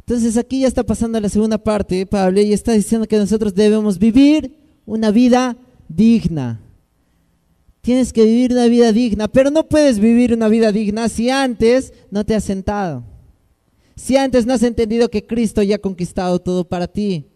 Entonces 0.00 0.36
aquí 0.36 0.60
ya 0.60 0.68
está 0.68 0.82
pasando 0.82 1.20
la 1.20 1.28
segunda 1.28 1.58
parte, 1.58 2.04
Pablo, 2.06 2.40
y 2.40 2.52
está 2.52 2.72
diciendo 2.72 3.06
que 3.06 3.16
nosotros 3.16 3.54
debemos 3.54 3.98
vivir 3.98 4.58
una 4.84 5.10
vida 5.10 5.56
digna. 5.88 6.60
Tienes 7.80 8.12
que 8.12 8.24
vivir 8.24 8.52
una 8.52 8.66
vida 8.66 8.92
digna, 8.92 9.28
pero 9.28 9.50
no 9.50 9.68
puedes 9.68 9.98
vivir 9.98 10.34
una 10.34 10.48
vida 10.48 10.72
digna 10.72 11.08
si 11.08 11.30
antes 11.30 11.92
no 12.10 12.24
te 12.24 12.34
has 12.34 12.44
sentado. 12.44 13.04
Si 13.96 14.16
antes 14.16 14.46
no 14.46 14.54
has 14.54 14.62
entendido 14.62 15.08
que 15.08 15.26
Cristo 15.26 15.62
ya 15.62 15.76
ha 15.76 15.78
conquistado 15.78 16.38
todo 16.40 16.64
para 16.64 16.86
ti. 16.86 17.26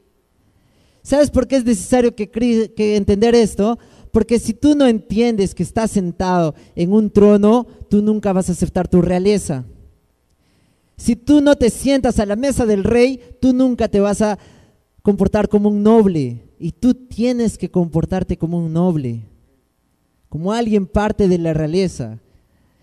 ¿Sabes 1.03 1.31
por 1.31 1.47
qué 1.47 1.57
es 1.57 1.65
necesario 1.65 2.15
que, 2.17 2.29
que 2.29 2.97
entender 2.97 3.35
esto? 3.35 3.79
Porque 4.17 4.39
si 4.39 4.55
tú 4.55 4.75
no 4.75 4.87
entiendes 4.87 5.55
que 5.55 5.63
estás 5.63 5.91
sentado 5.91 6.55
en 6.75 6.91
un 6.91 7.11
trono, 7.11 7.67
tú 7.91 8.01
nunca 8.01 8.33
vas 8.33 8.49
a 8.49 8.53
aceptar 8.53 8.89
tu 8.89 9.03
realeza. 9.03 9.67
Si 10.97 11.15
tú 11.17 11.43
no 11.43 11.55
te 11.55 11.69
sientas 11.69 12.19
a 12.19 12.25
la 12.25 12.35
mesa 12.35 12.65
del 12.65 12.83
rey, 12.83 13.21
tú 13.43 13.53
nunca 13.53 13.89
te 13.89 14.01
vas 14.01 14.23
a 14.23 14.39
comportar 15.03 15.51
como 15.51 15.69
un 15.69 15.83
noble. 15.83 16.41
Y 16.59 16.73
tú 16.73 16.95
tienes 16.95 17.59
que 17.59 17.71
comportarte 17.71 18.39
como 18.39 18.57
un 18.57 18.73
noble, 18.73 19.21
como 20.31 20.51
alguien 20.51 20.87
parte 20.87 21.29
de 21.29 21.37
la 21.37 21.53
realeza. 21.53 22.19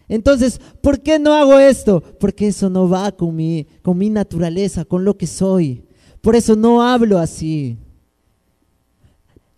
Entonces, 0.07 0.61
¿por 0.81 1.01
qué 1.01 1.17
no 1.17 1.33
hago 1.33 1.57
esto? 1.57 2.03
Porque 2.19 2.49
eso 2.49 2.69
no 2.69 2.87
va 2.87 3.11
con 3.11 3.35
mi, 3.35 3.65
con 3.81 3.97
mi 3.97 4.11
naturaleza, 4.11 4.85
con 4.85 5.03
lo 5.03 5.17
que 5.17 5.25
soy. 5.25 5.83
Por 6.21 6.35
eso 6.35 6.55
no 6.55 6.83
hablo 6.83 7.17
así. 7.17 7.75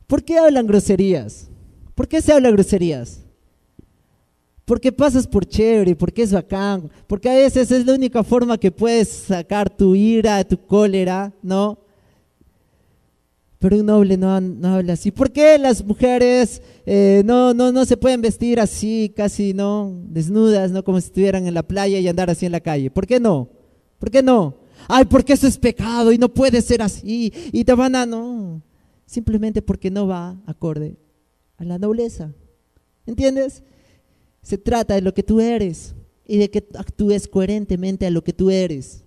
¿Por 0.07 0.23
qué 0.23 0.37
hablan 0.37 0.67
groserías? 0.67 1.49
¿Por 1.95 2.09
qué 2.09 2.21
se 2.21 2.33
habla 2.33 2.51
groserías? 2.51 3.21
Porque 4.65 4.91
pasas 4.91 5.27
por 5.27 5.45
chévere, 5.45 5.95
porque 5.95 6.23
es 6.23 6.33
bacán, 6.33 6.89
porque 7.07 7.29
a 7.29 7.35
veces 7.35 7.71
es 7.71 7.85
la 7.85 7.93
única 7.93 8.23
forma 8.23 8.57
que 8.57 8.71
puedes 8.71 9.07
sacar 9.09 9.69
tu 9.69 9.95
ira, 9.95 10.43
tu 10.43 10.57
cólera, 10.57 11.31
¿no? 11.41 11.79
Pero 13.59 13.77
un 13.77 13.85
noble 13.85 14.17
no, 14.17 14.29
habla 14.31 14.93
así. 14.93 15.11
¿Por 15.11 15.31
qué 15.31 15.57
las 15.57 15.85
mujeres 15.85 16.61
eh, 16.85 17.23
no, 17.25 17.53
no, 17.53 17.71
no 17.71 17.85
se 17.85 17.95
pueden 17.95 18.21
vestir 18.21 18.59
así, 18.59 19.13
casi, 19.15 19.53
¿no? 19.53 19.93
Desnudas, 20.07 20.71
¿no? 20.71 20.83
Como 20.83 20.99
si 20.99 21.07
estuvieran 21.07 21.47
en 21.47 21.53
la 21.53 21.63
playa 21.63 21.99
y 21.99 22.07
andar 22.07 22.29
así 22.29 22.45
en 22.45 22.51
la 22.51 22.59
calle. 22.59 22.91
¿Por 22.91 23.07
qué 23.07 23.19
no? 23.19 23.49
¿Por 23.99 24.11
qué 24.11 24.21
no? 24.21 24.55
Ay, 24.87 25.05
porque 25.05 25.33
eso 25.33 25.47
es 25.47 25.57
pecado 25.57 26.11
y 26.11 26.17
no 26.17 26.29
puede 26.29 26.61
ser 26.61 26.81
así. 26.81 27.31
Y 27.51 27.63
te 27.63 27.73
van 27.73 27.95
a, 27.95 28.05
no. 28.05 28.61
Simplemente 29.05 29.61
porque 29.61 29.89
no 29.89 30.07
va 30.07 30.35
acorde 30.45 30.97
a 31.57 31.63
la 31.63 31.77
nobleza. 31.77 32.33
¿Entiendes? 33.05 33.63
Se 34.41 34.57
trata 34.57 34.95
de 34.95 35.01
lo 35.01 35.13
que 35.13 35.23
tú 35.23 35.39
eres 35.39 35.95
y 36.27 36.37
de 36.37 36.49
que 36.49 36.67
actúes 36.75 37.27
coherentemente 37.27 38.05
a 38.05 38.11
lo 38.11 38.23
que 38.23 38.33
tú 38.33 38.49
eres. 38.49 39.03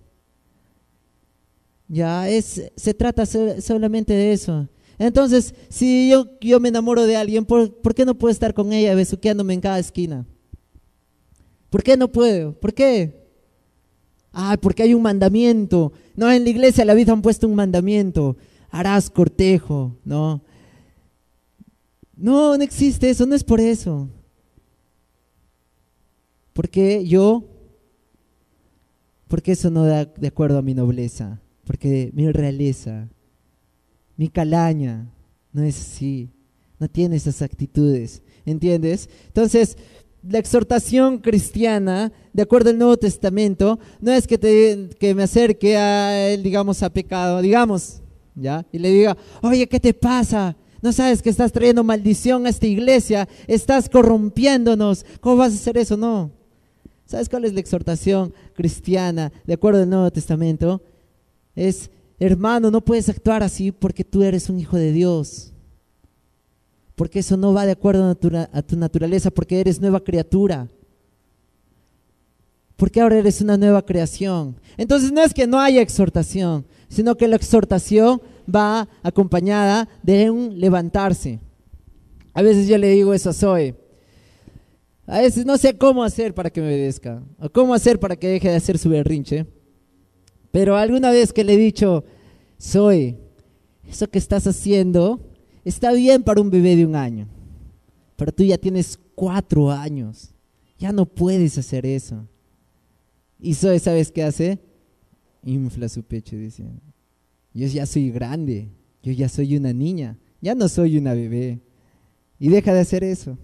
Ya, 1.87 2.29
es, 2.29 2.71
se 2.75 2.93
trata 2.93 3.25
solamente 3.25 4.13
de 4.13 4.33
eso. 4.33 4.67
Entonces, 4.97 5.55
si 5.69 6.09
yo, 6.09 6.27
yo 6.41 6.59
me 6.59 6.69
enamoro 6.69 7.05
de 7.05 7.15
alguien, 7.15 7.45
¿por, 7.45 7.73
¿por, 7.73 7.95
qué 7.95 8.05
no 8.05 8.15
puedo 8.15 8.31
estar 8.31 8.53
con 8.53 8.73
ella 8.73 8.93
besuqueándome 8.95 9.53
en 9.53 9.61
cada 9.61 9.79
esquina? 9.79 10.25
¿Por 11.69 11.83
qué 11.83 11.97
no 11.97 12.11
puedo? 12.11 12.53
¿Por 12.53 12.73
qué? 12.73 13.19
Ah, 14.33 14.57
porque 14.61 14.83
hay 14.83 14.93
un 14.93 15.01
mandamiento. 15.01 15.93
No, 16.15 16.29
en 16.31 16.43
la 16.43 16.49
iglesia 16.49 16.85
la 16.85 16.93
vida 16.93 17.13
han 17.13 17.21
puesto 17.21 17.47
un 17.47 17.55
mandamiento. 17.55 18.37
Harás 18.69 19.09
cortejo, 19.09 19.95
¿no? 20.03 20.43
No, 22.19 22.57
no 22.57 22.63
existe 22.63 23.09
eso, 23.09 23.25
no 23.25 23.33
es 23.33 23.43
por 23.43 23.61
eso. 23.61 24.09
Porque 26.51 27.07
yo, 27.07 27.45
porque 29.29 29.53
eso 29.53 29.69
no 29.69 29.85
da 29.85 30.03
de 30.03 30.27
acuerdo 30.27 30.57
a 30.57 30.61
mi 30.61 30.73
nobleza, 30.73 31.39
porque 31.63 32.11
mi 32.13 32.29
realeza, 32.29 33.07
mi 34.17 34.27
calaña, 34.27 35.09
no 35.53 35.63
es 35.63 35.79
así, 35.79 36.29
no 36.77 36.89
tiene 36.89 37.15
esas 37.15 37.41
actitudes, 37.41 38.21
¿entiendes? 38.45 39.09
Entonces, 39.27 39.77
la 40.21 40.39
exhortación 40.39 41.19
cristiana, 41.19 42.11
de 42.33 42.41
acuerdo 42.41 42.71
al 42.71 42.77
Nuevo 42.77 42.97
Testamento, 42.97 43.79
no 44.01 44.11
es 44.11 44.27
que, 44.27 44.37
te, 44.37 44.89
que 44.99 45.15
me 45.15 45.23
acerque 45.23 45.77
a 45.77 46.27
él, 46.27 46.43
digamos, 46.43 46.83
a 46.83 46.89
pecado, 46.89 47.41
digamos, 47.41 48.01
¿ya? 48.35 48.65
Y 48.73 48.79
le 48.79 48.89
diga, 48.89 49.15
oye, 49.41 49.67
¿qué 49.67 49.79
te 49.79 49.93
pasa? 49.93 50.57
No 50.81 50.93
sabes 50.93 51.21
que 51.21 51.29
estás 51.29 51.51
trayendo 51.51 51.83
maldición 51.83 52.45
a 52.45 52.49
esta 52.49 52.67
iglesia, 52.67 53.27
estás 53.47 53.89
corrompiéndonos. 53.89 55.05
¿Cómo 55.19 55.37
vas 55.37 55.51
a 55.51 55.55
hacer 55.55 55.77
eso? 55.77 55.97
No. 55.97 56.31
¿Sabes 57.05 57.27
cuál 57.27 57.45
es 57.45 57.53
la 57.53 57.59
exhortación 57.59 58.33
cristiana 58.53 59.31
de 59.45 59.55
acuerdo 59.55 59.81
al 59.81 59.89
Nuevo 59.89 60.11
Testamento? 60.11 60.81
Es, 61.55 61.89
hermano, 62.19 62.69
no 62.69 62.81
puedes 62.81 63.09
actuar 63.09 63.41
así 63.43 63.71
porque 63.71 64.03
tú 64.03 64.21
eres 64.23 64.47
un 64.49 64.59
hijo 64.59 64.77
de 64.77 64.91
Dios. 64.91 65.51
Porque 66.95 67.19
eso 67.19 67.35
no 67.35 67.51
va 67.53 67.65
de 67.65 67.71
acuerdo 67.71 68.09
a 68.09 68.61
tu, 68.61 68.75
naturaleza, 68.77 69.31
porque 69.31 69.59
eres 69.59 69.81
nueva 69.81 70.03
criatura. 70.03 70.67
Porque 72.75 73.01
ahora 73.01 73.17
eres 73.17 73.41
una 73.41 73.57
nueva 73.57 73.81
creación. 73.81 74.55
Entonces 74.77 75.11
no 75.11 75.23
es 75.23 75.33
que 75.33 75.47
no 75.47 75.59
haya 75.59 75.81
exhortación, 75.81 76.65
sino 76.89 77.15
que 77.15 77.27
la 77.27 77.37
exhortación 77.37 78.21
va 78.49 78.87
acompañada 79.03 79.87
de 80.03 80.29
un 80.29 80.59
levantarse. 80.59 81.39
A 82.33 82.41
veces 82.41 82.67
yo 82.67 82.77
le 82.77 82.89
digo 82.89 83.13
eso 83.13 83.29
a 83.29 83.33
Zoe. 83.33 83.75
A 85.05 85.21
veces 85.21 85.45
no 85.45 85.57
sé 85.57 85.77
cómo 85.77 86.03
hacer 86.03 86.35
para 86.35 86.51
que 86.51 86.61
me 86.61 86.67
obedezca, 86.67 87.23
o 87.39 87.49
cómo 87.49 87.73
hacer 87.73 87.99
para 87.99 88.15
que 88.15 88.27
deje 88.27 88.49
de 88.49 88.55
hacer 88.55 88.77
su 88.77 88.89
berrinche. 88.89 89.47
Pero 90.51 90.75
alguna 90.77 91.09
vez 91.09 91.33
que 91.33 91.43
le 91.43 91.53
he 91.53 91.57
dicho, 91.57 92.03
Zoe, 92.61 93.17
eso 93.89 94.07
que 94.07 94.19
estás 94.19 94.45
haciendo 94.45 95.19
está 95.65 95.91
bien 95.93 96.23
para 96.23 96.41
un 96.41 96.51
bebé 96.51 96.75
de 96.75 96.85
un 96.85 96.95
año, 96.95 97.27
pero 98.15 98.31
tú 98.31 98.43
ya 98.43 98.57
tienes 98.57 98.99
cuatro 99.15 99.71
años, 99.71 100.31
ya 100.77 100.91
no 100.91 101.05
puedes 101.07 101.57
hacer 101.57 101.85
eso. 101.85 102.27
Y 103.39 103.55
Zoe, 103.55 103.79
¿sabes 103.79 104.11
qué 104.11 104.23
hace? 104.23 104.59
Infla 105.43 105.89
su 105.89 106.03
pecho 106.03 106.35
dice, 106.35 106.65
yo 107.59 107.67
ya 107.67 107.85
soy 107.85 108.09
grande, 108.11 108.69
yo 109.03 109.11
ya 109.11 109.29
soy 109.29 109.57
una 109.57 109.73
niña, 109.73 110.17
ya 110.41 110.55
no 110.55 110.69
soy 110.69 110.97
una 110.97 111.13
bebé. 111.13 111.59
Y 112.39 112.47
deja 112.47 112.73
de 112.73 112.79
hacer 112.79 113.03
eso. 113.03 113.37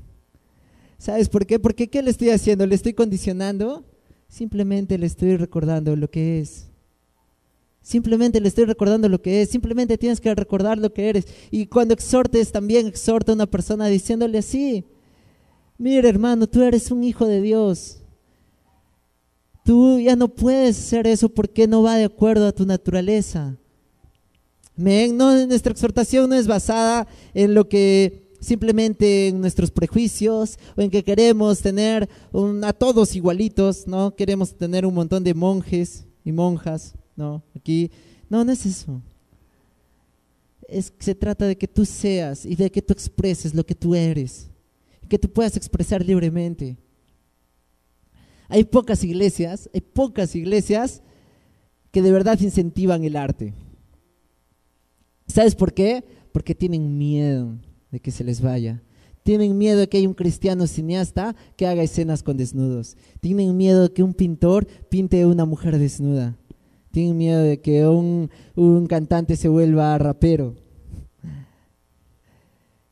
¿Sabes 0.98 1.28
por 1.28 1.46
qué? 1.46 1.60
Porque 1.60 1.90
¿qué 1.90 2.02
le 2.02 2.12
estoy 2.12 2.30
haciendo? 2.30 2.66
¿Le 2.66 2.76
estoy 2.76 2.94
condicionando? 2.94 3.86
Simplemente 4.30 4.98
le 4.98 5.06
estoy 5.06 5.36
recordando 5.36 5.96
lo 5.96 6.10
que 6.10 6.40
es. 6.40 6.68
Simplemente 7.82 8.40
le 8.40 8.48
estoy 8.48 8.66
recordando 8.66 9.10
lo 9.10 9.22
que 9.22 9.42
es. 9.42 9.50
Simplemente 9.50 9.98
tienes 9.98 10.22
que 10.22 10.34
recordar 10.34 10.78
lo 10.78 10.94
que 10.94 11.10
eres. 11.10 11.28
Y 11.52 11.68
cuando 11.68 11.94
exhortes, 11.94 12.52
también 12.52 12.88
exhorta 12.88 13.32
a 13.32 13.36
una 13.36 13.46
persona 13.46 13.88
diciéndole 13.88 14.38
así. 14.38 14.86
Mira 15.78 16.08
hermano, 16.08 16.48
tú 16.48 16.64
eres 16.64 16.90
un 16.90 17.04
hijo 17.04 17.28
de 17.28 17.42
Dios. 17.42 18.00
Tú 19.66 20.00
ya 20.00 20.16
no 20.16 20.30
puedes 20.30 20.80
hacer 20.80 21.06
eso 21.06 21.28
porque 21.28 21.68
no 21.68 21.84
va 21.84 21.98
de 21.98 22.06
acuerdo 22.06 22.48
a 22.48 22.54
tu 22.54 22.66
naturaleza. 22.66 23.58
No, 24.78 25.46
nuestra 25.46 25.72
exhortación 25.72 26.30
no 26.30 26.36
es 26.36 26.48
basada 26.48 27.08
en 27.34 27.54
lo 27.54 27.70
que 27.70 28.26
simplemente 28.42 29.30
en 29.30 29.42
nuestros 29.42 29.72
prejuicios 29.72 30.60
o 30.76 30.82
en 30.82 30.92
que 30.92 31.04
queremos 31.04 31.62
tener 31.62 32.10
a 32.64 32.74
todos 32.74 33.16
igualitos, 33.16 33.88
¿no? 33.88 34.16
Queremos 34.16 34.56
tener 34.56 34.86
un 34.86 34.94
montón 34.94 35.24
de 35.24 35.34
monjes 35.34 36.06
y 36.24 36.32
monjas, 36.32 36.94
¿no? 37.16 37.42
Aquí, 37.56 37.90
no, 38.30 38.44
no 38.44 38.52
es 38.52 38.66
eso. 38.66 39.02
Es, 40.68 40.94
se 41.00 41.16
trata 41.16 41.46
de 41.46 41.58
que 41.58 41.68
tú 41.68 41.86
seas 41.86 42.46
y 42.46 42.56
de 42.56 42.70
que 42.70 42.82
tú 42.82 42.94
expreses 42.94 43.54
lo 43.54 43.66
que 43.66 43.76
tú 43.76 43.96
eres, 43.96 44.48
que 45.08 45.18
tú 45.18 45.30
puedas 45.30 45.56
expresar 45.56 46.06
libremente. 46.06 46.78
Hay 48.48 48.64
pocas 48.64 49.04
iglesias, 49.04 49.70
hay 49.74 49.82
pocas 49.82 50.36
iglesias 50.36 51.02
que 51.92 52.02
de 52.02 52.12
verdad 52.12 52.40
incentivan 52.40 53.04
el 53.04 53.16
arte. 53.16 53.54
¿Sabes 55.28 55.56
por 55.56 55.74
qué? 55.74 56.04
Porque 56.32 56.56
tienen 56.56 56.98
miedo 56.98 57.58
de 57.92 58.00
que 58.00 58.12
se 58.12 58.24
les 58.24 58.42
vaya. 58.42 58.82
Tienen 59.24 59.58
miedo 59.58 59.80
de 59.80 59.90
que 59.90 59.98
haya 59.98 60.08
un 60.08 60.14
cristiano 60.14 60.68
cineasta 60.68 61.36
que 61.56 61.66
haga 61.66 61.82
escenas 61.82 62.22
con 62.22 62.38
desnudos. 62.38 62.96
Tienen 63.22 63.58
miedo 63.58 63.84
de 63.84 63.94
que 63.94 64.04
un 64.04 64.14
pintor 64.14 64.68
pinte 64.90 65.26
una 65.26 65.46
mujer 65.46 65.80
desnuda. 65.80 66.38
Tienen 66.92 67.18
miedo 67.18 67.42
de 67.42 67.60
que 67.60 67.88
un, 67.88 68.30
un 68.56 68.86
cantante 68.88 69.36
se 69.36 69.50
vuelva 69.50 69.98
rapero. 69.98 70.56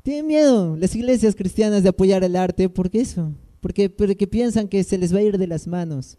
Tienen 0.01 0.27
miedo 0.27 0.75
las 0.75 0.95
iglesias 0.95 1.35
cristianas 1.35 1.83
de 1.83 1.89
apoyar 1.89 2.23
el 2.25 2.35
arte 2.35 2.67
porque 2.67 2.99
eso, 2.99 3.31
porque, 3.61 3.89
porque 3.89 4.27
piensan 4.27 4.67
que 4.67 4.83
se 4.83 4.97
les 4.97 5.13
va 5.13 5.19
a 5.19 5.23
ir 5.23 5.37
de 5.37 5.47
las 5.47 5.65
manos. 5.65 6.17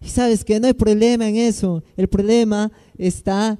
Y 0.00 0.08
sabes 0.08 0.44
que 0.44 0.60
no 0.60 0.68
hay 0.68 0.74
problema 0.74 1.28
en 1.28 1.34
eso, 1.34 1.82
el 1.96 2.08
problema 2.08 2.70
está 2.96 3.58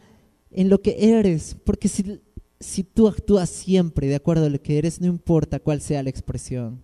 en 0.60 0.68
lo 0.68 0.80
que 0.82 0.96
eres, 0.98 1.56
porque 1.64 1.88
si, 1.88 2.20
si 2.58 2.82
tú 2.82 3.08
actúas 3.08 3.48
siempre 3.48 4.06
de 4.06 4.16
acuerdo 4.16 4.46
a 4.46 4.50
lo 4.50 4.60
que 4.60 4.78
eres, 4.78 5.00
no 5.00 5.06
importa 5.06 5.60
cuál 5.60 5.80
sea 5.80 6.02
la 6.02 6.10
expresión. 6.10 6.82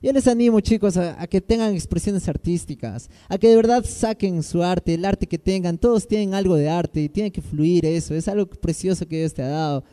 Yo 0.00 0.12
les 0.12 0.28
animo, 0.28 0.60
chicos, 0.60 0.96
a, 0.96 1.20
a, 1.20 1.26
que 1.26 1.40
tengan 1.40 1.74
expresiones 1.74 2.28
artísticas, 2.28 3.08
a 3.28 3.38
que 3.38 3.48
de 3.48 3.56
verdad 3.56 3.84
saquen 3.84 4.42
su 4.42 4.62
arte, 4.62 4.94
el 4.94 5.04
arte 5.04 5.26
que 5.26 5.38
tengan. 5.38 5.78
Todos 5.78 6.06
tienen 6.06 6.34
algo 6.34 6.56
de 6.56 6.68
arte 6.68 7.00
y 7.00 7.08
tiene 7.08 7.32
que 7.32 7.40
fluir 7.40 7.86
eso. 7.86 8.14
Es 8.14 8.28
algo 8.28 8.46
precioso 8.46 9.06
que 9.08 9.18
Dios 9.18 9.32
te 9.32 9.42
ha 9.42 9.48
dado. 9.48 9.84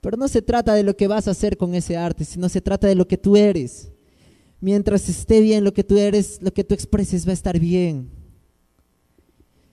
Pero 0.00 0.16
no 0.16 0.28
se 0.28 0.42
trata 0.42 0.74
de 0.74 0.82
lo 0.82 0.96
que 0.96 1.08
vas 1.08 1.28
a 1.28 1.32
hacer 1.32 1.56
con 1.56 1.74
ese 1.74 1.96
arte, 1.96 2.24
sino 2.24 2.48
se 2.48 2.60
trata 2.60 2.86
de 2.86 2.94
lo 2.94 3.08
que 3.08 3.16
tú 3.16 3.36
eres 3.36 3.90
mientras 4.60 5.08
esté 5.08 5.40
bien 5.40 5.64
lo 5.64 5.72
que 5.72 5.84
tú 5.84 5.96
eres, 5.96 6.40
lo 6.42 6.52
que 6.52 6.64
tú 6.64 6.74
expreses 6.74 7.26
va 7.26 7.30
a 7.30 7.34
estar 7.34 7.58
bien. 7.58 8.10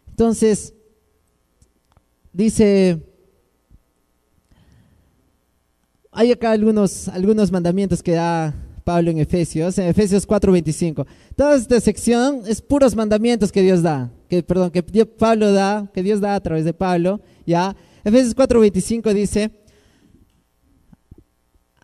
Entonces, 0.09 0.73
dice, 2.37 3.01
hay 6.11 6.31
acá 6.31 6.51
algunos, 6.51 7.07
algunos 7.09 7.51
mandamientos 7.51 8.03
que 8.03 8.13
da 8.13 8.53
Pablo 8.83 9.11
en 9.11 9.17
Efesios, 9.17 9.77
en 9.77 9.87
Efesios 9.87 10.25
4:25. 10.25 11.05
Toda 11.35 11.55
esta 11.55 11.79
sección 11.81 12.43
es 12.47 12.61
puros 12.61 12.95
mandamientos 12.95 13.51
que 13.51 13.61
Dios 13.61 13.81
da, 13.81 14.11
que 14.29 14.43
perdón, 14.43 14.71
que 14.71 14.83
Pablo 15.05 15.51
da, 15.51 15.89
que 15.93 16.03
Dios 16.03 16.21
da 16.21 16.35
a 16.35 16.39
través 16.39 16.63
de 16.63 16.73
Pablo, 16.73 17.19
ya. 17.45 17.75
Efesios 18.03 18.35
4:25 18.35 19.13
dice, 19.13 19.51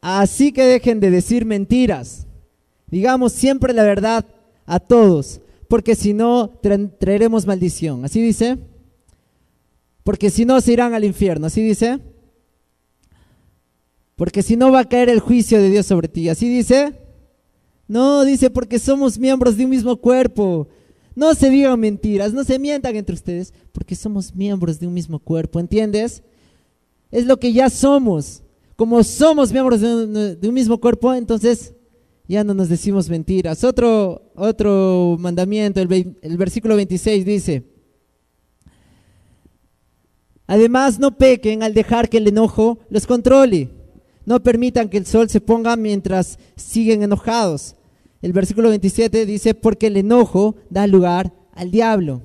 así 0.02 0.52
que 0.52 0.64
dejen 0.64 1.00
de 1.00 1.12
decir 1.12 1.46
mentiras 1.46 2.28
Digamos 2.94 3.34
siempre 3.34 3.74
la 3.74 3.82
verdad 3.82 4.24
a 4.68 4.80
todos, 4.80 5.42
porque 5.68 5.96
si 5.96 6.14
no 6.14 6.60
traeremos 7.00 7.48
maldición. 7.48 8.06
¿Así 8.06 8.22
dice? 8.22 8.60
Porque 10.04 10.30
si 10.30 10.46
no 10.46 10.60
se 10.62 10.74
irán 10.74 10.94
al 10.94 11.04
infierno. 11.04 11.48
¿Así 11.48 11.62
dice? 11.62 12.00
Porque 14.16 14.44
si 14.44 14.56
no 14.56 14.72
va 14.72 14.82
a 14.82 14.90
caer 14.90 15.10
el 15.10 15.20
juicio 15.20 15.62
de 15.62 15.70
Dios 15.70 15.86
sobre 15.86 16.08
ti. 16.08 16.30
¿Así 16.30 16.48
dice? 16.48 16.94
No, 17.88 18.24
dice 18.24 18.50
porque 18.50 18.80
somos 18.80 19.18
miembros 19.18 19.58
de 19.58 19.66
un 19.66 19.70
mismo 19.70 19.96
cuerpo. 19.98 20.68
No 21.16 21.34
se 21.36 21.50
digan 21.50 21.80
mentiras, 21.80 22.34
no 22.34 22.44
se 22.44 22.58
mientan 22.58 22.96
entre 22.96 23.14
ustedes, 23.14 23.54
porque 23.72 23.96
somos 23.96 24.34
miembros 24.34 24.80
de 24.80 24.88
un 24.88 24.94
mismo 24.94 25.20
cuerpo, 25.20 25.60
¿entiendes? 25.60 26.24
Es 27.12 27.26
lo 27.26 27.38
que 27.38 27.54
ya 27.54 27.70
somos. 27.70 28.42
Como 28.76 29.04
somos 29.04 29.52
miembros 29.52 29.82
de 29.82 30.48
un 30.48 30.54
mismo 30.54 30.80
cuerpo, 30.80 31.14
entonces 31.14 31.76
ya 32.28 32.44
no 32.44 32.54
nos 32.56 32.70
decimos 32.70 33.10
mentiras. 33.10 33.64
Otro, 33.64 34.32
otro 34.36 35.18
mandamiento, 35.20 35.80
el, 35.82 36.16
el 36.22 36.38
versículo 36.38 36.76
26 36.76 37.26
dice, 37.26 37.64
además 40.54 41.00
no 41.00 41.18
pequen 41.18 41.64
al 41.64 41.74
dejar 41.74 42.10
que 42.10 42.18
el 42.18 42.28
enojo 42.28 42.78
los 42.90 43.08
controle. 43.08 43.72
No 44.24 44.44
permitan 44.44 44.88
que 44.88 44.98
el 44.98 45.08
sol 45.08 45.28
se 45.28 45.42
ponga 45.42 45.76
mientras 45.76 46.38
siguen 46.56 47.02
enojados. 47.02 47.76
El 48.22 48.34
versículo 48.34 48.70
27 48.70 49.26
dice, 49.26 49.56
porque 49.56 49.88
el 49.88 49.98
enojo 49.98 50.56
da 50.70 50.86
lugar 50.86 51.34
al 51.54 51.72
diablo. 51.72 52.22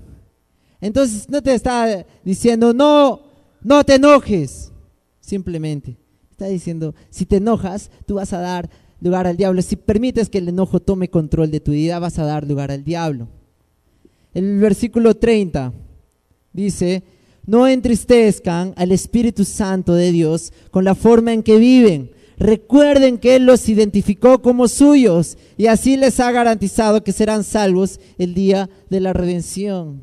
Entonces 0.83 1.29
no 1.31 1.43
te 1.43 1.55
está 1.55 2.07
diciendo, 2.23 2.75
no, 2.75 3.23
no 3.63 3.83
te 3.83 3.95
enojes. 3.95 4.73
Simplemente 5.21 5.97
está 6.31 6.47
diciendo, 6.47 6.95
si 7.09 7.25
te 7.25 7.37
enojas, 7.37 7.91
tú 8.07 8.17
vas 8.17 8.35
a 8.35 8.41
dar 8.41 8.69
lugar 9.01 9.27
al 9.27 9.39
diablo. 9.39 9.63
Si 9.63 9.77
permites 9.77 10.29
que 10.29 10.39
el 10.39 10.51
enojo 10.51 10.81
tome 10.81 11.09
control 11.09 11.51
de 11.51 11.61
tu 11.61 11.73
vida, 11.73 11.99
vas 11.99 12.19
a 12.19 12.27
dar 12.27 12.47
lugar 12.47 12.71
al 12.71 12.85
diablo. 12.85 13.27
El 14.35 14.59
versículo 14.61 15.17
30 15.17 15.73
dice, 16.53 17.03
no 17.49 17.67
entristezcan 17.67 18.75
al 18.77 18.93
Espíritu 18.93 19.45
Santo 19.45 19.95
de 19.95 20.13
Dios 20.13 20.53
con 20.71 20.85
la 20.85 20.95
forma 20.95 21.33
en 21.33 21.43
que 21.43 21.59
viven. 21.59 22.13
Recuerden 22.39 23.19
que 23.19 23.35
Él 23.35 23.47
los 23.47 23.69
identificó 23.69 24.41
como 24.41 24.69
suyos 24.69 25.37
y 25.57 25.67
así 25.67 25.97
les 25.97 26.21
ha 26.21 26.31
garantizado 26.31 27.03
que 27.03 27.11
serán 27.11 27.43
salvos 27.43 27.99
el 28.19 28.35
día 28.35 28.71
de 28.89 29.01
la 29.01 29.13
redención. 29.13 30.01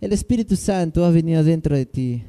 El 0.00 0.12
Espíritu 0.12 0.54
Santo 0.54 1.04
ha 1.04 1.10
venido 1.10 1.42
dentro 1.42 1.76
de 1.76 1.86
ti 1.86 2.22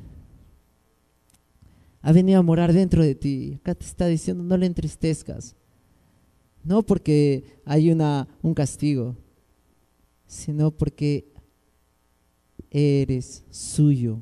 ha 2.04 2.12
venido 2.12 2.38
a 2.38 2.44
morar 2.44 2.74
dentro 2.74 3.02
de 3.02 3.16
ti. 3.16 3.58
Acá 3.62 3.74
te 3.74 3.86
está 3.86 4.08
diciendo, 4.08 4.44
no 4.44 4.58
le 4.58 4.66
entristezcas. 4.66 5.56
No 6.62 6.84
porque 6.84 7.46
hay 7.66 7.92
una, 7.92 8.28
un 8.42 8.54
castigo, 8.54 9.16
sino 10.28 10.70
porque 10.72 11.33
eres 12.74 13.44
suyo. 13.50 14.20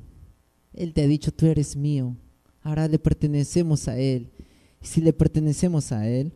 Él 0.74 0.94
te 0.94 1.02
ha 1.02 1.08
dicho, 1.08 1.32
tú 1.32 1.48
eres 1.48 1.76
mío. 1.76 2.16
Ahora 2.62 2.88
le 2.88 3.00
pertenecemos 3.00 3.88
a 3.88 3.98
Él. 3.98 4.30
Y 4.82 4.86
si 4.86 5.02
le 5.02 5.14
pertenecemos 5.14 5.92
a 5.92 6.08
Él, 6.08 6.32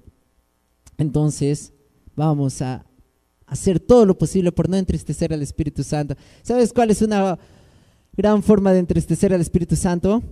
entonces 0.98 1.74
vamos 2.16 2.62
a 2.62 2.86
hacer 3.46 3.80
todo 3.80 4.06
lo 4.06 4.18
posible 4.18 4.52
por 4.52 4.68
no 4.68 4.78
entristecer 4.78 5.32
al 5.34 5.42
Espíritu 5.44 5.84
Santo. 5.84 6.16
¿Sabes 6.42 6.74
cuál 6.74 6.90
es 6.90 7.02
una 7.04 7.38
gran 8.18 8.42
forma 8.42 8.74
de 8.74 8.80
entristecer 8.80 9.34
al 9.34 9.42
Espíritu 9.42 9.76
Santo? 9.76 10.24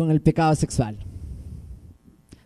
con 0.00 0.10
el 0.10 0.22
pecado 0.22 0.54
sexual. 0.54 0.96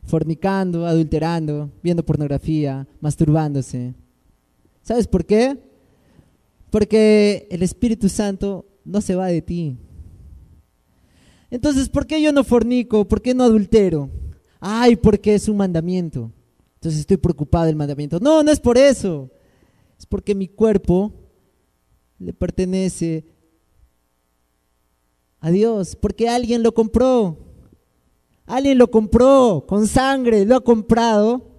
Fornicando, 0.03 0.87
adulterando, 0.87 1.71
viendo 1.85 2.05
pornografía, 2.05 2.85
masturbándose. 3.01 3.95
¿Sabes 4.83 5.07
por 5.07 5.25
qué? 5.25 5.57
Porque 6.75 7.47
el 7.53 7.63
Espíritu 7.63 8.09
Santo 8.09 8.67
no 8.85 9.01
se 9.01 9.15
va 9.15 9.29
de 9.29 9.41
ti. 9.41 9.79
Entonces, 11.49 11.89
¿por 11.89 12.05
qué 12.05 12.21
yo 12.21 12.33
no 12.33 12.43
fornico? 12.43 13.07
¿Por 13.07 13.23
qué 13.23 13.33
no 13.33 13.45
adultero? 13.45 14.11
Ay, 14.59 14.97
porque 14.97 15.37
es 15.37 15.49
un 15.49 15.57
mandamiento. 15.57 16.33
Entonces 16.75 16.99
estoy 16.99 17.17
preocupado 17.17 17.67
del 17.67 17.77
mandamiento. 17.77 18.19
No, 18.19 18.43
no 18.43 18.51
es 18.51 18.59
por 18.59 18.77
eso. 18.77 19.31
Es 19.97 20.05
porque 20.05 20.35
mi 20.35 20.49
cuerpo 20.49 21.13
le 22.19 22.33
pertenece 22.33 23.25
a 25.39 25.53
Dios, 25.53 25.95
porque 25.95 26.29
alguien 26.29 26.65
lo 26.65 26.75
compró. 26.75 27.39
Alguien 28.47 28.79
lo 28.79 28.91
compró 28.91 29.65
con 29.69 29.87
sangre, 29.87 30.45
lo 30.45 30.57
ha 30.57 30.61
comprado. 30.61 31.53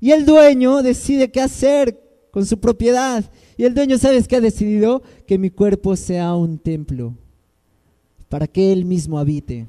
Y 0.00 0.12
el 0.12 0.24
dueño 0.24 0.80
decide 0.80 1.30
qué 1.30 1.42
hacer 1.42 2.07
con 2.30 2.46
su 2.46 2.58
propiedad. 2.58 3.24
Y 3.56 3.64
el 3.64 3.74
dueño, 3.74 3.98
¿sabes 3.98 4.28
qué 4.28 4.36
ha 4.36 4.40
decidido? 4.40 5.02
Que 5.26 5.38
mi 5.38 5.50
cuerpo 5.50 5.96
sea 5.96 6.34
un 6.34 6.58
templo 6.58 7.14
para 8.28 8.46
que 8.46 8.72
él 8.72 8.84
mismo 8.84 9.18
habite. 9.18 9.66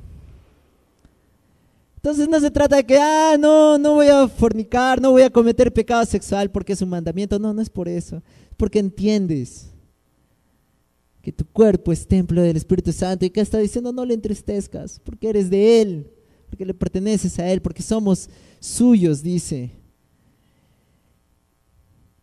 Entonces 1.95 2.29
no 2.29 2.39
se 2.39 2.49
trata 2.49 2.77
de 2.77 2.85
que, 2.85 2.97
ah, 2.97 3.35
no, 3.37 3.77
no 3.77 3.95
voy 3.95 4.07
a 4.07 4.27
fornicar, 4.27 5.01
no 5.01 5.11
voy 5.11 5.23
a 5.23 5.29
cometer 5.29 5.73
pecado 5.73 6.05
sexual 6.05 6.49
porque 6.49 6.73
es 6.73 6.81
un 6.81 6.89
mandamiento. 6.89 7.37
No, 7.39 7.53
no 7.53 7.61
es 7.61 7.69
por 7.69 7.89
eso. 7.89 8.17
Es 8.17 8.55
porque 8.55 8.79
entiendes 8.79 9.69
que 11.21 11.33
tu 11.33 11.45
cuerpo 11.45 11.91
es 11.91 12.07
templo 12.07 12.41
del 12.41 12.55
Espíritu 12.55 12.93
Santo 12.93 13.25
y 13.25 13.29
que 13.29 13.41
está 13.41 13.57
diciendo 13.57 13.91
no 13.91 14.05
le 14.05 14.13
entristezcas, 14.13 15.01
porque 15.03 15.29
eres 15.29 15.49
de 15.49 15.81
Él, 15.81 16.07
porque 16.49 16.65
le 16.65 16.73
perteneces 16.73 17.37
a 17.39 17.51
Él, 17.51 17.61
porque 17.61 17.81
somos 17.81 18.29
suyos, 18.59 19.21
dice. 19.21 19.71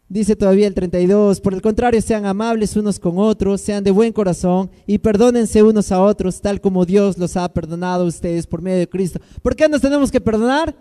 Dice 0.09 0.37
todavía 0.37 0.69
el 0.69 0.75
32, 0.75 1.41
por 1.41 1.53
el 1.53 1.61
contrario, 1.61 2.01
sean 2.01 2.27
amables 2.27 2.77
unos 2.77 3.01
con 3.01 3.19
otros, 3.19 3.61
sean 3.61 3.83
de 3.83 3.91
buen 3.91 4.13
corazón 4.13 4.71
y 4.87 4.99
perdónense 4.99 5.65
unos 5.65 5.91
a 5.91 6.01
otros, 6.01 6.41
tal 6.41 6.61
como 6.61 6.85
Dios 6.85 7.19
los 7.19 7.37
ha 7.37 7.49
perdonado 7.53 8.05
a 8.05 8.07
ustedes 8.07 8.47
por 8.47 8.63
medio 8.63 8.79
de 8.79 8.89
Cristo. 8.89 9.19
¿Por 9.43 9.57
qué 9.57 9.69
nos 9.69 9.81
tenemos 9.81 10.13
que 10.13 10.21
perdonar? 10.21 10.77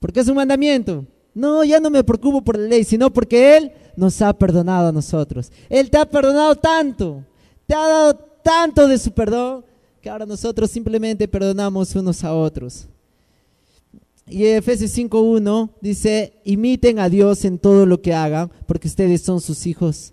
Porque 0.00 0.20
es 0.20 0.28
un 0.28 0.36
mandamiento. 0.36 1.04
No, 1.34 1.62
ya 1.62 1.78
no 1.78 1.90
me 1.90 2.02
preocupo 2.02 2.42
por 2.42 2.58
la 2.58 2.66
ley, 2.66 2.84
sino 2.84 3.12
porque 3.12 3.58
Él 3.58 3.72
nos 3.96 4.22
ha 4.22 4.32
perdonado 4.32 4.88
a 4.88 4.92
nosotros. 4.92 5.52
Él 5.68 5.90
te 5.90 5.98
ha 5.98 6.08
perdonado 6.08 6.56
tanto, 6.56 7.22
te 7.66 7.74
ha 7.74 7.86
dado 7.86 8.14
tanto 8.42 8.88
de 8.88 8.96
su 8.96 9.10
perdón, 9.10 9.62
que 10.00 10.08
ahora 10.08 10.24
nosotros 10.24 10.70
simplemente 10.70 11.28
perdonamos 11.28 11.94
unos 11.94 12.24
a 12.24 12.32
otros. 12.32 12.88
Y 14.28 14.44
Efesios 14.46 14.96
5.1 14.96 15.70
dice, 15.80 16.40
imiten 16.44 16.98
a 16.98 17.08
Dios 17.08 17.44
en 17.44 17.58
todo 17.58 17.86
lo 17.86 18.02
que 18.02 18.12
hagan, 18.12 18.50
porque 18.66 18.88
ustedes 18.88 19.22
son 19.22 19.40
sus 19.40 19.66
hijos 19.66 20.12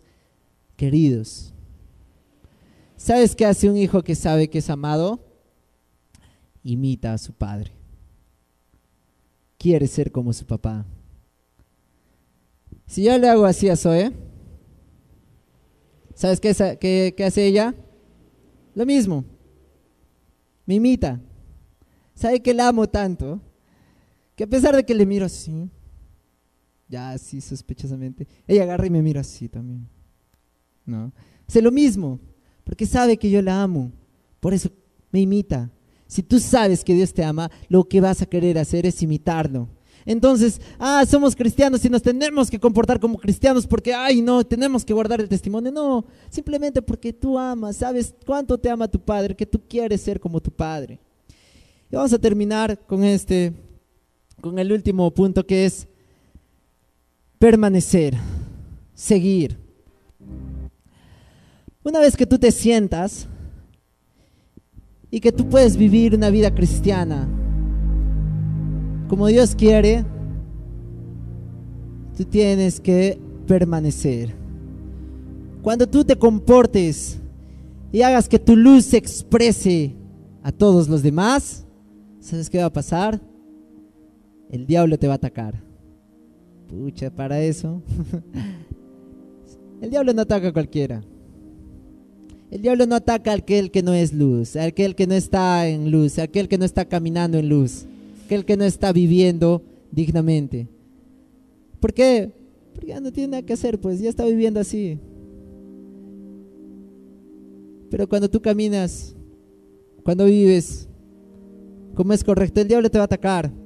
queridos. 0.75 1.51
¿Sabes 2.95 3.35
qué 3.35 3.45
hace 3.45 3.69
un 3.69 3.75
hijo 3.75 4.03
que 4.03 4.13
sabe 4.13 4.49
que 4.49 4.59
es 4.59 4.69
amado? 4.69 5.19
Imita 6.63 7.13
a 7.13 7.17
su 7.17 7.33
padre. 7.33 7.71
Quiere 9.57 9.87
ser 9.87 10.11
como 10.11 10.31
su 10.31 10.45
papá. 10.45 10.85
Si 12.85 13.03
yo 13.03 13.17
le 13.17 13.27
hago 13.27 13.45
así 13.45 13.67
a 13.67 13.75
Zoe, 13.75 14.13
¿sabes 16.13 16.39
qué, 16.39 16.53
qué, 16.79 17.15
qué 17.17 17.23
hace 17.23 17.47
ella? 17.47 17.73
Lo 18.75 18.85
mismo. 18.85 19.25
Me 20.67 20.75
imita. 20.75 21.19
¿Sabe 22.13 22.41
que 22.41 22.53
la 22.53 22.67
amo 22.67 22.87
tanto? 22.87 23.41
Que 24.43 24.45
a 24.45 24.49
pesar 24.49 24.75
de 24.75 24.83
que 24.83 24.93
le 24.93 25.05
miro 25.05 25.25
así, 25.25 25.69
ya 26.89 27.11
así 27.11 27.39
sospechosamente, 27.39 28.27
ella 28.45 28.63
agarra 28.63 28.85
y 28.85 28.89
me 28.89 29.01
mira 29.01 29.21
así 29.21 29.47
también. 29.47 29.87
¿No? 30.85 31.13
Hace 31.47 31.61
lo 31.61 31.71
mismo, 31.71 32.19
porque 32.65 32.85
sabe 32.85 33.15
que 33.15 33.29
yo 33.29 33.41
la 33.41 33.63
amo. 33.63 33.93
Por 34.41 34.53
eso 34.53 34.69
me 35.13 35.21
imita. 35.21 35.71
Si 36.07 36.23
tú 36.23 36.41
sabes 36.41 36.83
que 36.83 36.93
Dios 36.93 37.13
te 37.13 37.23
ama, 37.23 37.49
lo 37.69 37.87
que 37.87 38.01
vas 38.01 38.21
a 38.21 38.25
querer 38.25 38.57
hacer 38.57 38.85
es 38.85 39.01
imitarlo. 39.01 39.69
Entonces, 40.05 40.59
ah, 40.77 41.05
somos 41.07 41.37
cristianos 41.37 41.85
y 41.85 41.89
nos 41.89 42.01
tenemos 42.01 42.51
que 42.51 42.59
comportar 42.59 42.99
como 42.99 43.17
cristianos 43.17 43.65
porque, 43.65 43.93
ay, 43.93 44.21
no, 44.21 44.43
tenemos 44.43 44.83
que 44.83 44.91
guardar 44.91 45.21
el 45.21 45.29
testimonio. 45.29 45.71
No, 45.71 46.05
simplemente 46.29 46.81
porque 46.81 47.13
tú 47.13 47.39
amas, 47.39 47.77
sabes 47.77 48.13
cuánto 48.25 48.57
te 48.57 48.69
ama 48.69 48.89
tu 48.89 48.99
Padre, 48.99 49.37
que 49.37 49.45
tú 49.45 49.61
quieres 49.69 50.01
ser 50.01 50.19
como 50.19 50.41
tu 50.41 50.51
Padre. 50.51 50.99
Y 51.89 51.95
vamos 51.95 52.11
a 52.11 52.19
terminar 52.19 52.77
con 52.85 53.05
este 53.05 53.53
con 54.41 54.59
el 54.59 54.71
último 54.71 55.09
punto 55.11 55.45
que 55.45 55.65
es 55.65 55.87
permanecer, 57.39 58.15
seguir. 58.93 59.57
Una 61.83 61.99
vez 61.99 62.15
que 62.15 62.25
tú 62.25 62.37
te 62.37 62.51
sientas 62.51 63.27
y 65.11 65.19
que 65.19 65.31
tú 65.31 65.49
puedes 65.49 65.77
vivir 65.77 66.15
una 66.15 66.29
vida 66.29 66.53
cristiana 66.53 67.27
como 69.13 69.27
Dios 69.27 69.53
quiere, 69.53 70.03
tú 72.17 72.25
tienes 72.25 72.79
que 72.79 73.19
permanecer. 73.45 74.33
Cuando 75.61 75.87
tú 75.87 76.03
te 76.03 76.15
comportes 76.15 77.19
y 77.91 78.01
hagas 78.01 78.27
que 78.27 78.39
tu 78.39 78.55
luz 78.55 78.85
se 78.85 78.97
exprese 78.97 79.93
a 80.41 80.51
todos 80.51 80.89
los 80.89 81.03
demás, 81.03 81.63
¿sabes 82.19 82.49
qué 82.49 82.57
va 82.57 82.65
a 82.65 82.73
pasar? 82.73 83.21
El 84.53 84.67
diablo 84.67 84.99
te 84.99 85.07
va 85.07 85.13
a 85.13 85.15
atacar. 85.15 85.63
Pucha, 86.67 87.09
para 87.09 87.41
eso. 87.41 87.81
el 89.81 89.89
diablo 89.89 90.13
no 90.13 90.21
ataca 90.21 90.49
a 90.49 90.53
cualquiera. 90.53 91.03
El 92.51 92.61
diablo 92.61 92.85
no 92.85 92.93
ataca 92.93 93.31
a 93.31 93.35
aquel 93.35 93.71
que 93.71 93.81
no 93.81 93.93
es 93.93 94.13
luz, 94.13 94.55
a 94.55 94.65
aquel 94.65 94.93
que 94.93 95.07
no 95.07 95.15
está 95.15 95.67
en 95.67 95.89
luz, 95.89 96.19
a 96.19 96.23
aquel 96.23 96.47
que 96.47 96.59
no 96.59 96.65
está 96.65 96.85
caminando 96.85 97.39
en 97.39 97.49
luz, 97.49 97.87
a 98.21 98.25
aquel 98.25 98.45
que 98.45 98.55
no 98.55 98.63
está 98.63 98.93
viviendo 98.93 99.63
dignamente. 99.89 100.67
¿Por 101.79 101.91
qué? 101.91 102.31
Porque 102.75 102.89
ya 102.89 102.99
no 102.99 103.11
tiene 103.11 103.29
nada 103.29 103.41
que 103.41 103.53
hacer, 103.53 103.81
pues 103.81 103.99
ya 103.99 104.09
está 104.09 104.23
viviendo 104.23 104.59
así. 104.59 104.99
Pero 107.89 108.07
cuando 108.07 108.29
tú 108.29 108.39
caminas, 108.39 109.15
cuando 110.03 110.25
vives 110.25 110.87
como 111.95 112.13
es 112.13 112.23
correcto, 112.23 112.61
el 112.61 112.67
diablo 112.67 112.91
te 112.91 112.99
va 112.99 113.05
a 113.05 113.05
atacar. 113.05 113.62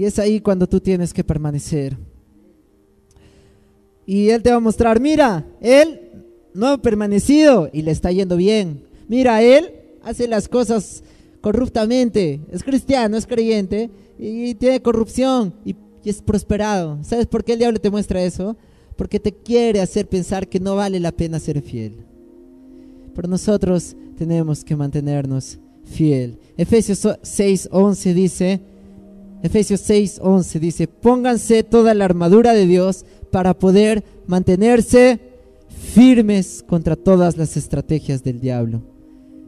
Y 0.00 0.06
es 0.06 0.18
ahí 0.18 0.40
cuando 0.40 0.66
tú 0.66 0.80
tienes 0.80 1.12
que 1.12 1.22
permanecer. 1.22 1.94
Y 4.06 4.30
Él 4.30 4.42
te 4.42 4.48
va 4.48 4.56
a 4.56 4.60
mostrar, 4.60 4.98
mira, 4.98 5.44
Él 5.60 6.24
no 6.54 6.68
ha 6.68 6.78
permanecido 6.80 7.68
y 7.70 7.82
le 7.82 7.90
está 7.90 8.10
yendo 8.10 8.38
bien. 8.38 8.82
Mira, 9.08 9.42
Él 9.42 9.70
hace 10.02 10.26
las 10.26 10.48
cosas 10.48 11.04
corruptamente, 11.42 12.40
es 12.50 12.62
cristiano, 12.62 13.18
es 13.18 13.26
creyente 13.26 13.90
y 14.18 14.54
tiene 14.54 14.80
corrupción 14.80 15.52
y, 15.66 15.76
es 16.02 16.22
prosperado. 16.22 16.98
¿Sabes 17.02 17.26
por 17.26 17.44
qué 17.44 17.52
el 17.52 17.58
diablo 17.58 17.78
te 17.78 17.90
muestra 17.90 18.22
eso? 18.22 18.56
Porque 18.96 19.20
te 19.20 19.34
quiere 19.34 19.82
hacer 19.82 20.08
pensar 20.08 20.48
que 20.48 20.60
no 20.60 20.76
vale 20.76 20.98
la 20.98 21.12
pena 21.12 21.38
ser 21.38 21.60
fiel. 21.60 22.06
Pero 23.14 23.28
nosotros 23.28 23.94
tenemos 24.16 24.64
que 24.64 24.76
mantenernos 24.76 25.58
fiel. 25.84 26.38
Efesios 26.56 27.04
6:11 27.04 28.14
dice, 28.14 28.60
Efesios 29.42 29.80
6, 29.80 30.20
11 30.22 30.60
dice, 30.60 30.88
pónganse 30.88 31.62
toda 31.62 31.94
la 31.94 32.04
armadura 32.04 32.52
de 32.52 32.66
Dios 32.66 33.06
para 33.30 33.58
poder 33.58 34.04
mantenerse 34.26 35.18
firmes 35.68 36.62
contra 36.66 36.96
todas 36.96 37.36
las 37.36 37.56
estrategias 37.56 38.22
del 38.22 38.40
diablo. 38.40 38.82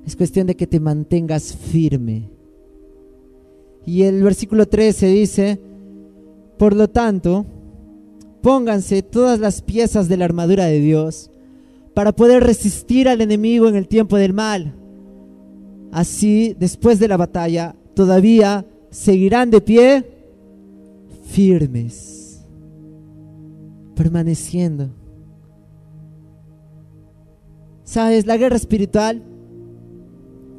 Es 0.07 0.17
cuestión 0.17 0.47
de 0.47 0.57
que 0.57 0.67
te 0.67 0.81
mantengas 0.81 1.55
firme. 1.55 2.31
Y 3.85 4.03
el 4.03 4.23
versículo 4.23 4.67
13 4.67 5.07
dice, 5.09 5.61
por 6.59 6.75
lo 6.75 6.89
tanto, 6.89 7.45
pónganse 8.41 9.03
todas 9.03 9.41
las 9.41 9.61
piezas 9.61 10.09
de 10.09 10.17
la 10.17 10.25
armadura 10.25 10.67
de 10.67 10.81
Dios 10.81 11.31
para 11.95 12.13
poder 12.13 12.45
resistir 12.45 13.09
al 13.09 13.21
enemigo 13.21 13.69
en 13.69 13.77
el 13.77 13.89
tiempo 13.89 14.17
del 14.17 14.33
mal. 14.33 14.75
Así, 15.93 16.57
después 16.59 16.99
de 16.99 17.09
la 17.09 17.19
batalla, 17.19 17.77
todavía 17.95 18.65
seguirán 18.93 19.51
de 19.51 19.61
pie 19.61 20.05
firmes, 21.25 22.45
permaneciendo. 23.97 24.91
Sabes, 27.85 28.27
la 28.27 28.37
guerra 28.37 28.57
espiritual 28.57 29.23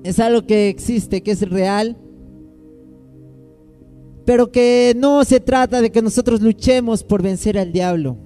es 0.03 0.19
algo 0.19 0.45
que 0.45 0.67
existe, 0.67 1.21
que 1.21 1.31
es 1.31 1.47
real, 1.47 1.95
pero 4.25 4.51
que 4.51 4.93
no 4.97 5.23
se 5.23 5.39
trata 5.39 5.81
de 5.81 5.91
que 5.91 6.01
nosotros 6.01 6.41
luchemos 6.41 7.03
por 7.03 7.21
vencer 7.21 7.57
al 7.57 7.71
diablo, 7.71 8.17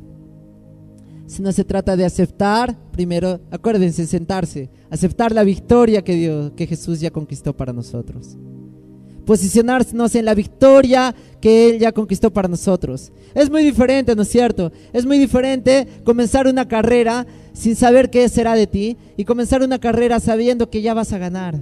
sino 1.26 1.51
se 1.51 1.66
trata 1.66 1.97
de 1.97 2.05
aceptar, 2.05 2.78
primero, 2.91 3.41
acuérdense, 3.51 4.08
sentarse, 4.08 4.70
aceptar 4.89 5.34
la 5.34 5.43
victoria 5.43 6.01
que 6.01 6.16
Dios, 6.16 6.51
que 6.55 6.66
Jesús 6.66 7.01
ya 7.01 7.12
conquistó 7.12 7.55
para 7.55 7.74
nosotros 7.74 8.38
posicionarnos 9.28 10.15
en 10.15 10.23
la 10.23 10.34
victoria 10.34 11.13
que 11.41 11.69
Él 11.69 11.80
ya 11.80 11.91
conquistó 11.91 12.32
para 12.32 12.47
nosotros. 12.47 13.11
Es 13.36 13.51
muy 13.51 13.61
diferente, 13.61 14.15
¿no 14.15 14.21
es 14.21 14.30
cierto? 14.30 14.71
Es 14.93 15.05
muy 15.05 15.19
diferente 15.19 15.86
comenzar 16.05 16.47
una 16.47 16.65
carrera 16.65 17.28
sin 17.51 17.75
saber 17.75 18.09
qué 18.09 18.30
será 18.30 18.55
de 18.55 18.67
ti 18.67 18.95
y 19.17 19.25
comenzar 19.25 19.61
una 19.61 19.80
carrera 19.80 20.21
sabiendo 20.21 20.69
que 20.69 20.82
ya 20.82 20.93
vas 20.93 21.11
a 21.11 21.17
ganar. 21.17 21.61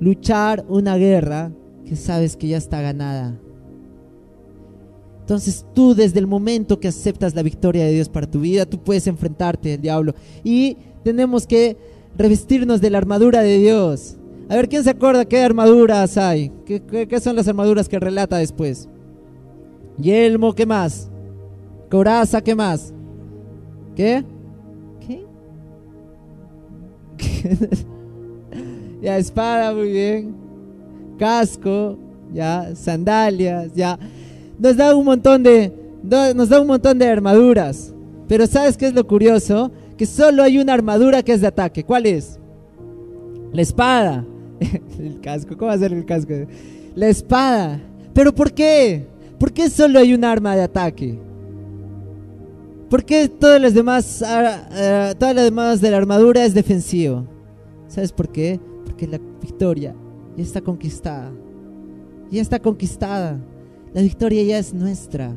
Luchar 0.00 0.64
una 0.66 0.96
guerra 0.96 1.52
que 1.84 1.94
sabes 1.94 2.34
que 2.34 2.48
ya 2.48 2.56
está 2.56 2.80
ganada. 2.80 3.38
Entonces 5.20 5.66
tú 5.74 5.94
desde 5.94 6.20
el 6.20 6.26
momento 6.26 6.80
que 6.80 6.88
aceptas 6.88 7.34
la 7.34 7.42
victoria 7.42 7.84
de 7.84 7.92
Dios 7.92 8.08
para 8.08 8.30
tu 8.30 8.40
vida, 8.40 8.64
tú 8.64 8.82
puedes 8.82 9.06
enfrentarte 9.06 9.74
al 9.74 9.82
diablo. 9.82 10.14
Y 10.42 10.78
tenemos 11.04 11.46
que 11.46 11.76
revestirnos 12.16 12.80
de 12.80 12.88
la 12.88 12.96
armadura 12.96 13.42
de 13.42 13.58
Dios. 13.58 14.16
A 14.50 14.56
ver, 14.56 14.68
¿quién 14.68 14.82
se 14.82 14.90
acuerda 14.90 15.24
qué 15.24 15.40
armaduras 15.40 16.16
hay? 16.16 16.50
¿Qué, 16.66 17.20
son 17.20 17.36
las 17.36 17.46
armaduras 17.46 17.88
que 17.88 18.00
relata 18.00 18.36
después? 18.38 18.88
Yelmo, 19.96 20.52
¿qué 20.56 20.66
más? 20.66 21.08
Coraza, 21.88 22.40
¿qué 22.40 22.56
más? 22.56 22.92
¿Qué? 23.94 24.24
¿Qué? 25.06 25.24
ya, 29.00 29.18
espada, 29.18 29.72
muy 29.72 29.92
bien. 29.92 30.34
Casco, 31.16 31.96
ya, 32.32 32.74
sandalias, 32.74 33.72
ya. 33.72 33.96
Nos 34.58 34.76
da 34.76 34.96
un 34.96 35.04
montón 35.04 35.44
de, 35.44 35.72
nos 36.34 36.48
da 36.48 36.60
un 36.60 36.66
montón 36.66 36.98
de 36.98 37.06
armaduras. 37.06 37.94
Pero 38.26 38.48
¿sabes 38.48 38.76
qué 38.76 38.88
es 38.88 38.94
lo 38.94 39.06
curioso? 39.06 39.70
Que 39.96 40.06
solo 40.06 40.42
hay 40.42 40.58
una 40.58 40.74
armadura 40.74 41.22
que 41.22 41.34
es 41.34 41.40
de 41.40 41.46
ataque. 41.46 41.84
¿Cuál 41.84 42.06
es? 42.06 42.40
La 43.52 43.62
espada. 43.62 44.24
el 44.98 45.20
casco, 45.20 45.56
¿cómo 45.56 45.68
va 45.68 45.74
a 45.74 45.78
ser 45.78 45.92
el 45.92 46.04
casco? 46.04 46.32
La 46.94 47.08
espada. 47.08 47.80
¿Pero 48.12 48.34
por 48.34 48.52
qué? 48.52 49.06
¿Por 49.38 49.52
qué 49.52 49.70
solo 49.70 49.98
hay 49.98 50.12
un 50.12 50.24
arma 50.24 50.54
de 50.54 50.62
ataque? 50.62 51.18
¿Por 52.90 53.04
qué 53.04 53.28
todas 53.28 53.60
las 53.60 53.72
demás, 53.72 54.22
ah, 54.26 55.14
todas 55.18 55.34
las 55.34 55.44
demás 55.44 55.80
de 55.80 55.90
la 55.90 55.96
armadura 55.96 56.44
es 56.44 56.54
defensivo? 56.54 57.24
¿Sabes 57.88 58.12
por 58.12 58.28
qué? 58.30 58.60
Porque 58.84 59.06
la 59.06 59.18
victoria 59.40 59.94
ya 60.36 60.42
está 60.42 60.60
conquistada. 60.60 61.32
Ya 62.30 62.42
está 62.42 62.58
conquistada. 62.58 63.38
La 63.94 64.02
victoria 64.02 64.42
ya 64.42 64.58
es 64.58 64.74
nuestra. 64.74 65.32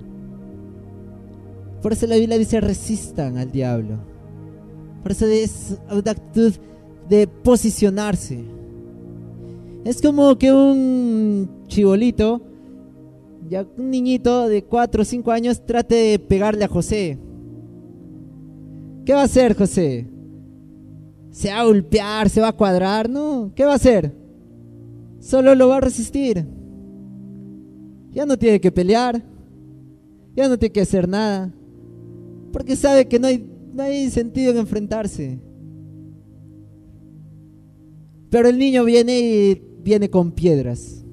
Por 1.81 1.93
eso 1.93 2.07
la 2.07 2.15
Biblia 2.15 2.37
dice 2.37 2.59
resistan 2.59 3.37
al 3.37 3.51
diablo. 3.51 3.97
Por 5.01 5.11
eso 5.11 5.25
es 5.25 5.77
una 5.91 6.11
actitud 6.11 6.53
de 7.09 7.27
posicionarse. 7.27 8.43
Es 9.85 10.01
como 10.01 10.37
que 10.37 10.51
un 10.51 11.65
chibolito, 11.67 12.41
ya 13.49 13.67
un 13.77 13.91
niñito 13.91 14.47
de 14.47 14.63
4 14.63 15.01
o 15.01 15.05
5 15.05 15.31
años 15.31 15.65
trate 15.65 15.95
de 15.95 16.19
pegarle 16.19 16.63
a 16.63 16.69
José. 16.69 17.17
¿Qué 19.05 19.13
va 19.13 19.21
a 19.21 19.25
hacer 19.25 19.57
José? 19.57 20.07
¿Se 21.31 21.49
va 21.49 21.59
a 21.59 21.65
golpear? 21.65 22.29
¿Se 22.29 22.39
va 22.39 22.49
a 22.49 22.55
cuadrar? 22.55 23.09
No. 23.09 23.51
¿Qué 23.55 23.65
va 23.65 23.73
a 23.73 23.75
hacer? 23.75 24.15
Solo 25.19 25.55
lo 25.55 25.67
va 25.67 25.77
a 25.77 25.81
resistir. 25.81 26.45
Ya 28.11 28.25
no 28.25 28.37
tiene 28.37 28.61
que 28.61 28.71
pelear. 28.71 29.21
Ya 30.35 30.47
no 30.47 30.57
tiene 30.57 30.71
que 30.71 30.81
hacer 30.81 31.09
nada. 31.09 31.53
Porque 32.53 32.75
sabe 32.77 33.07
que 33.07 33.19
no 33.19 33.27
hay, 33.27 33.45
no 33.73 33.83
hay 33.83 34.09
sentido 34.09 34.51
en 34.51 34.59
enfrentarse. 34.59 35.39
Pero 38.29 38.47
el 38.47 38.57
niño 38.57 38.85
viene 38.85 39.19
y 39.19 39.72
viene 39.83 40.09
con 40.09 40.31
piedras. 40.31 41.03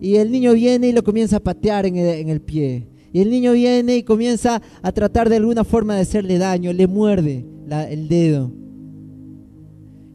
Y 0.00 0.16
el 0.16 0.32
niño 0.32 0.52
viene 0.52 0.88
y 0.88 0.92
lo 0.92 1.02
comienza 1.02 1.36
a 1.36 1.40
patear 1.40 1.86
en 1.86 1.96
el, 1.96 2.40
pie. 2.40 2.88
Y 3.12 3.20
el 3.20 3.30
niño 3.30 3.52
viene 3.52 3.96
y 3.96 4.02
comienza 4.02 4.60
a 4.82 4.92
tratar 4.92 5.28
de 5.28 5.36
alguna 5.36 5.64
forma 5.64 5.94
de 5.94 6.02
hacerle 6.02 6.38
daño, 6.38 6.72
le 6.72 6.86
muerde 6.86 7.46
el 7.88 8.08
dedo. 8.08 8.52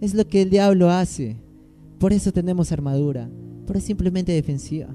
Es 0.01 0.13
lo 0.13 0.27
que 0.27 0.41
el 0.41 0.49
diablo 0.49 0.89
hace. 0.89 1.37
Por 1.97 2.13
eso 2.13 2.31
tenemos 2.31 2.71
armadura. 2.71 3.29
Pero 3.65 3.79
es 3.79 3.85
simplemente 3.85 4.31
defensiva. 4.31 4.89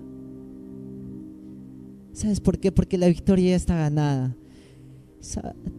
¿Sabes 2.12 2.41
por 2.41 2.59
qué? 2.59 2.70
Porque 2.70 2.97
la 2.97 3.09
victoria 3.09 3.51
ya 3.51 3.57
está 3.57 3.76
ganada. 3.76 4.37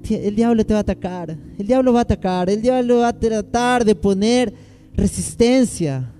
El 0.10 0.36
diablo 0.36 0.66
te 0.66 0.74
va 0.74 0.80
a 0.80 0.82
atacar. 0.82 1.38
El 1.58 1.68
diablo 1.68 1.93
va 1.93 1.99
a 1.99 2.03
atacar. 2.03 2.49
El 2.49 2.62
diablo 2.62 2.97
va 2.97 3.10
a 3.10 3.20
tratar 3.20 3.86
de 3.86 3.95
poner 3.95 4.53
resistencia. 4.93 6.12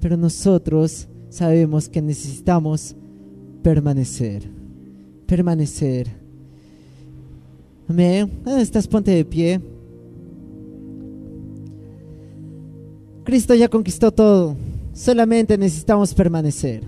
Pero 0.00 0.16
nosotros 0.16 1.08
sabemos 1.28 1.88
que 1.88 2.02
necesitamos 2.02 2.96
permanecer. 3.62 4.42
Permanecer. 5.26 6.08
Amén. 7.88 8.30
¿Dónde 8.44 8.62
estás? 8.62 8.86
Ponte 8.86 9.10
de 9.10 9.24
pie. 9.24 9.60
Cristo 13.24 13.54
ya 13.54 13.68
conquistó 13.68 14.10
todo. 14.12 14.56
Solamente 14.92 15.56
necesitamos 15.56 16.14
permanecer. 16.14 16.82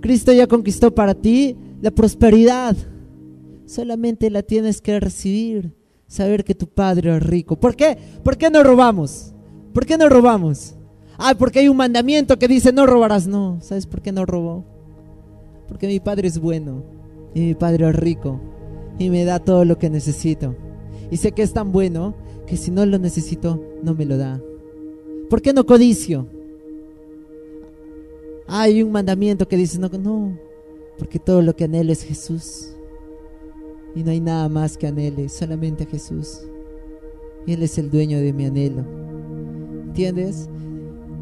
Cristo 0.00 0.32
ya 0.32 0.46
conquistó 0.46 0.94
para 0.94 1.14
ti 1.14 1.56
la 1.80 1.90
prosperidad. 1.90 2.76
Solamente 3.66 4.30
la 4.30 4.42
tienes 4.42 4.80
que 4.80 4.98
recibir. 5.00 5.74
Saber 6.06 6.44
que 6.44 6.54
tu 6.54 6.66
Padre 6.66 7.16
es 7.16 7.22
rico. 7.22 7.58
¿Por 7.58 7.76
qué? 7.76 7.96
¿Por 8.24 8.36
qué 8.36 8.50
no 8.50 8.62
robamos? 8.62 9.32
¿Por 9.72 9.86
qué 9.86 9.96
no 9.96 10.08
robamos? 10.08 10.74
Ah, 11.22 11.34
porque 11.38 11.58
hay 11.58 11.68
un 11.68 11.76
mandamiento 11.76 12.38
que 12.38 12.48
dice 12.48 12.72
no 12.72 12.86
robarás. 12.86 13.26
No, 13.26 13.58
¿sabes 13.60 13.84
por 13.84 14.00
qué 14.00 14.10
no 14.10 14.24
robó? 14.24 14.64
Porque 15.68 15.86
mi 15.86 16.00
Padre 16.00 16.26
es 16.26 16.40
bueno 16.40 16.82
y 17.34 17.40
mi 17.40 17.54
Padre 17.54 17.86
es 17.90 17.94
rico 17.94 18.40
y 18.98 19.10
me 19.10 19.26
da 19.26 19.38
todo 19.38 19.66
lo 19.66 19.76
que 19.76 19.90
necesito. 19.90 20.56
Y 21.10 21.18
sé 21.18 21.32
que 21.32 21.42
es 21.42 21.52
tan 21.52 21.72
bueno 21.72 22.14
que 22.46 22.56
si 22.56 22.70
no 22.70 22.86
lo 22.86 22.98
necesito, 22.98 23.62
no 23.82 23.94
me 23.94 24.06
lo 24.06 24.16
da. 24.16 24.40
¿Por 25.28 25.42
qué 25.42 25.52
no 25.52 25.66
codicio? 25.66 26.26
Hay 28.48 28.82
un 28.82 28.90
mandamiento 28.90 29.46
que 29.46 29.58
dice 29.58 29.78
no, 29.78 29.90
no, 29.90 30.38
porque 30.98 31.18
todo 31.18 31.42
lo 31.42 31.54
que 31.54 31.64
anhelo 31.64 31.92
es 31.92 32.02
Jesús. 32.02 32.74
Y 33.94 34.04
no 34.04 34.10
hay 34.10 34.20
nada 34.20 34.48
más 34.48 34.78
que 34.78 34.86
anhele, 34.86 35.28
solamente 35.28 35.84
Jesús. 35.84 36.40
Y 37.46 37.52
Él 37.52 37.62
es 37.62 37.76
el 37.76 37.90
dueño 37.90 38.18
de 38.18 38.32
mi 38.32 38.46
anhelo. 38.46 38.86
¿Entiendes? 39.84 40.48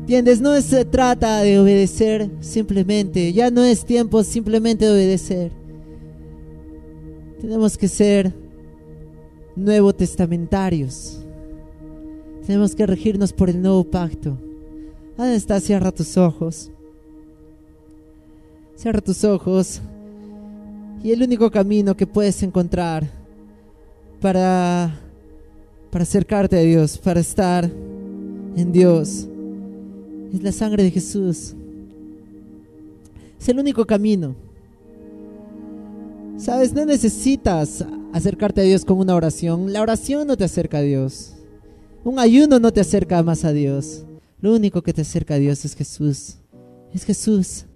No 0.08 0.58
se 0.62 0.86
trata 0.86 1.42
de 1.42 1.58
obedecer 1.58 2.30
simplemente. 2.40 3.30
Ya 3.34 3.50
no 3.50 3.62
es 3.62 3.84
tiempo 3.84 4.24
simplemente 4.24 4.86
de 4.86 4.90
obedecer. 4.90 5.52
Tenemos 7.38 7.76
que 7.76 7.88
ser 7.88 8.32
nuevo 9.54 9.94
testamentarios. 9.94 11.18
Tenemos 12.46 12.74
que 12.74 12.86
regirnos 12.86 13.34
por 13.34 13.50
el 13.50 13.60
nuevo 13.60 13.84
pacto. 13.84 14.38
¿Dónde 15.18 15.36
está? 15.36 15.60
Cierra 15.60 15.92
tus 15.92 16.16
ojos. 16.16 16.70
Cierra 18.76 19.02
tus 19.02 19.24
ojos. 19.24 19.82
Y 21.02 21.12
el 21.12 21.22
único 21.22 21.50
camino 21.50 21.94
que 21.94 22.06
puedes 22.06 22.42
encontrar 22.42 23.06
para, 24.22 24.98
para 25.90 26.02
acercarte 26.02 26.56
a 26.56 26.62
Dios, 26.62 26.96
para 26.96 27.20
estar 27.20 27.70
en 28.56 28.72
Dios, 28.72 29.28
es 30.32 30.42
la 30.42 30.52
sangre 30.52 30.82
de 30.82 30.90
Jesús. 30.90 31.54
Es 33.40 33.48
el 33.48 33.58
único 33.58 33.86
camino. 33.86 34.34
Sabes, 36.36 36.72
no 36.72 36.84
necesitas 36.84 37.84
acercarte 38.12 38.60
a 38.60 38.64
Dios 38.64 38.84
con 38.84 38.98
una 38.98 39.14
oración. 39.14 39.72
La 39.72 39.82
oración 39.82 40.26
no 40.26 40.36
te 40.36 40.44
acerca 40.44 40.78
a 40.78 40.82
Dios. 40.82 41.34
Un 42.04 42.18
ayuno 42.18 42.58
no 42.58 42.72
te 42.72 42.80
acerca 42.80 43.22
más 43.22 43.44
a 43.44 43.52
Dios. 43.52 44.04
Lo 44.40 44.54
único 44.54 44.82
que 44.82 44.92
te 44.92 45.02
acerca 45.02 45.34
a 45.34 45.38
Dios 45.38 45.64
es 45.64 45.74
Jesús. 45.74 46.36
Es 46.94 47.04
Jesús. 47.04 47.67